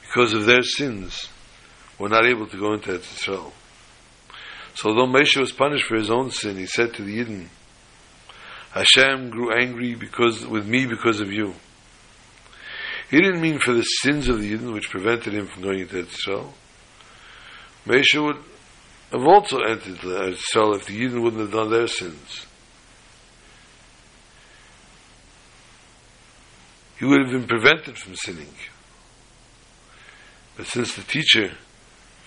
because 0.03 0.33
of 0.33 0.47
their 0.47 0.63
sins, 0.63 1.29
were 1.99 2.09
not 2.09 2.27
able 2.27 2.47
to 2.47 2.57
go 2.57 2.73
into 2.75 2.95
Israel. 2.95 3.53
So 4.75 4.91
although 4.91 5.07
Moshe 5.07 5.39
was 5.39 5.53
punished 5.53 5.87
for 5.87 5.97
his 5.97 6.11
own 6.11 6.31
sin, 6.31 6.57
he 6.57 6.67
said 6.67 6.95
to 6.95 7.03
the 7.03 7.19
Yidden, 7.19 7.49
Hashem 8.71 9.31
grew 9.31 9.53
angry 9.53 9.95
because 9.97 10.47
with 10.47 10.67
me 10.67 10.87
because 10.87 11.21
of 11.21 11.33
you. 11.33 11.55
He 13.11 13.21
didn't 13.21 13.41
mean 13.41 13.59
for 13.59 13.75
the 13.75 13.83
sins 13.83 14.29
of 14.29 14.41
the 14.41 14.53
Yidden 14.53 14.73
which 14.73 14.89
prevented 14.89 15.35
him 15.35 15.49
from 15.49 15.65
going 15.65 15.81
into 15.81 15.99
Israel. 15.99 16.55
Moshe 17.85 18.25
would 18.25 18.37
have 19.11 19.27
also 19.27 19.59
entered 19.59 19.99
Israel 20.05 20.75
if 20.75 20.87
the 20.87 20.97
Yidden 20.97 21.21
wouldn't 21.21 21.43
have 21.43 21.51
done 21.51 21.71
their 21.71 21.89
sins. 21.89 22.47
He 27.01 27.05
would 27.05 27.23
have 27.23 27.33
been 27.33 27.49
prevented 27.49 27.99
from 27.99 28.15
sinning. 28.15 28.55
But 30.57 30.67
since 30.67 30.95
the 30.95 31.03
teacher 31.03 31.55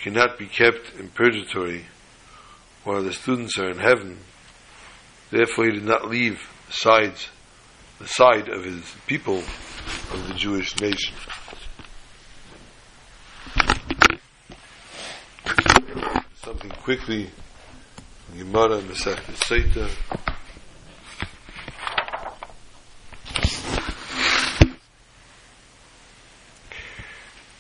cannot 0.02 0.38
be 0.38 0.48
kept 0.48 0.96
in 1.00 1.08
purgatory 1.10 1.86
while 2.84 3.04
the 3.04 3.14
students 3.14 3.58
are 3.58 3.70
in 3.70 3.78
heaven, 3.78 4.18
therefore 5.32 5.66
he 5.66 5.72
did 5.72 5.86
not 5.86 6.10
leave 6.10 6.42
sides, 6.70 7.30
the 8.00 8.08
side 8.08 8.50
of 8.50 8.66
his 8.66 8.84
people 9.08 9.44
of 10.14 10.28
the 10.28 10.34
Jewish 10.36 10.80
nation. 10.80 11.16
Something 16.36 16.72
quickly, 16.72 17.30
Gemara 18.38 18.80
Masech 18.82 19.18
Sotah. 19.36 19.90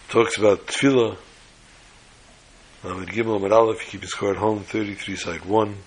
Talks 0.10 0.38
about 0.38 0.68
tefillah. 0.68 1.18
Lamed 2.84 3.10
Gimel 3.10 3.38
Amar 3.38 3.54
Aleph, 3.54 3.80
keep 3.90 4.02
his 4.02 4.12
score 4.12 4.32
at 4.32 4.38
home, 4.38 4.60
33 4.60 5.16
side 5.16 5.46
1. 5.46 5.78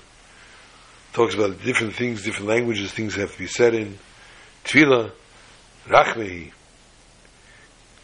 Talks 1.13 1.35
about 1.35 1.63
different 1.63 1.95
things, 1.95 2.25
different 2.25 2.49
languages, 2.49 2.91
things 2.91 3.15
have 3.15 3.33
to 3.33 3.39
be 3.39 3.47
said 3.47 3.75
in. 3.75 3.99
Tefillah, 4.65 5.13
Rachmehi. 5.89 6.53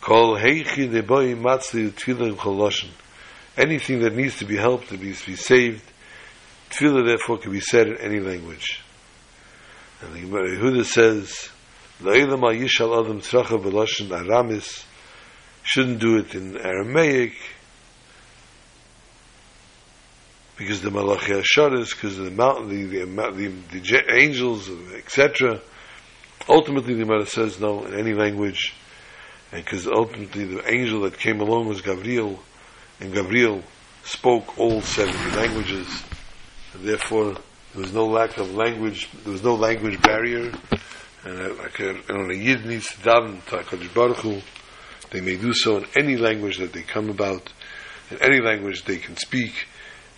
Kol 0.00 0.36
heichi 0.36 0.88
deboi 0.88 1.34
matzli 1.36 1.90
tefillah 1.90 2.34
choloshin. 2.36 2.90
Anything 3.56 4.00
that 4.00 4.14
needs 4.14 4.38
to 4.38 4.44
be 4.44 4.56
helped, 4.56 4.88
to 4.88 4.98
be, 4.98 5.12
to 5.12 5.26
be 5.26 5.36
saved, 5.36 5.82
tefillah 6.70 7.06
therefore 7.06 7.38
can 7.38 7.52
be 7.52 7.60
said 7.60 7.88
in 7.88 7.96
any 7.98 8.20
language. 8.20 8.80
And 10.00 10.14
the 10.14 10.20
Gemara 10.20 10.56
Yehuda 10.56 10.84
says, 10.84 11.50
La'ilam 12.00 12.42
al 12.42 12.54
yishal 12.54 13.04
adam 13.04 13.20
tzracha 13.20 14.10
aramis, 14.10 14.84
shouldn't 15.62 16.00
do 16.00 16.18
it 16.18 16.34
in 16.34 16.56
Aramaic, 16.56 17.34
because 20.56 20.82
the 20.82 20.90
Malachi 20.90 21.32
Asharis, 21.32 21.94
because 21.94 22.16
the 22.16 22.30
mountain, 22.30 22.68
the, 22.68 23.04
the, 23.04 23.50
the, 23.70 23.78
the 23.80 24.14
angels, 24.16 24.68
etc., 24.96 25.60
Ultimately, 26.48 26.94
the 26.94 27.04
Gemara 27.04 27.26
says 27.26 27.60
no 27.60 27.84
in 27.84 27.94
any 27.98 28.14
language, 28.14 28.74
and 29.52 29.64
because 29.64 29.86
ultimately 29.86 30.44
the 30.44 30.72
angel 30.72 31.02
that 31.02 31.18
came 31.18 31.40
along 31.40 31.68
was 31.68 31.80
Gabriel, 31.80 32.40
and 33.00 33.12
Gabriel 33.12 33.62
spoke 34.04 34.58
all 34.58 34.80
seventy 34.80 35.36
languages, 35.36 35.86
and 36.74 36.84
therefore 36.84 37.34
there 37.72 37.82
was 37.82 37.92
no 37.92 38.06
lack 38.06 38.36
of 38.38 38.52
language. 38.54 39.08
There 39.24 39.32
was 39.32 39.44
no 39.44 39.54
language 39.54 40.00
barrier, 40.02 40.52
and 41.24 41.58
like 41.58 41.78
a, 41.80 41.90
and 42.08 42.30
a 42.30 42.36
yid 42.36 42.66
needs 42.66 42.88
to 42.88 42.98
daven 42.98 43.94
Baruch 43.94 44.42
they 45.12 45.20
may 45.20 45.36
do 45.36 45.52
so 45.52 45.76
in 45.76 45.86
any 45.94 46.16
language 46.16 46.58
that 46.58 46.72
they 46.72 46.82
come 46.82 47.10
about, 47.10 47.52
in 48.10 48.22
any 48.22 48.40
language 48.40 48.84
they 48.84 48.96
can 48.96 49.16
speak, 49.16 49.66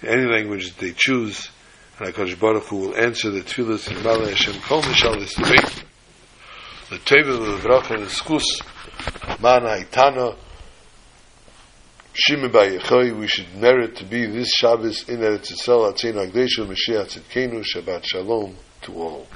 in 0.00 0.08
any 0.08 0.24
language 0.24 0.72
that 0.72 0.78
they 0.78 0.94
choose. 0.96 1.50
And 1.98 2.14
HaKadosh 2.14 2.38
Baruch 2.38 2.64
Hu 2.64 2.76
will 2.76 2.96
answer 2.96 3.30
the 3.30 3.40
tefillahs 3.40 3.90
in 3.90 4.02
Malay 4.02 4.30
Hashem 4.30 4.60
Kol 4.62 4.82
Mishal 4.82 5.20
the 6.94 7.00
table 7.00 7.44
of 7.44 7.60
the 7.60 7.68
bracha 7.68 7.98
is 7.98 8.20
skus 8.20 8.44
mana 9.40 9.84
itana 9.84 10.36
Shimon 12.12 12.52
by 12.52 12.68
Yechoy, 12.68 13.18
we 13.18 13.26
should 13.26 13.52
merit 13.56 13.96
to 13.96 14.04
be 14.04 14.24
this 14.26 14.48
Shabbos 14.54 15.08
in 15.08 15.18
Eretz 15.18 15.50
Yisrael, 15.50 15.92
Atzin 15.92 16.14
Agdeshu, 16.14 16.64
Mashiach 16.64 17.18
Tzidkenu, 17.18 17.64
Shabbat 17.64 18.04
Shalom 18.04 18.54
to 18.82 18.94
all. 18.94 19.26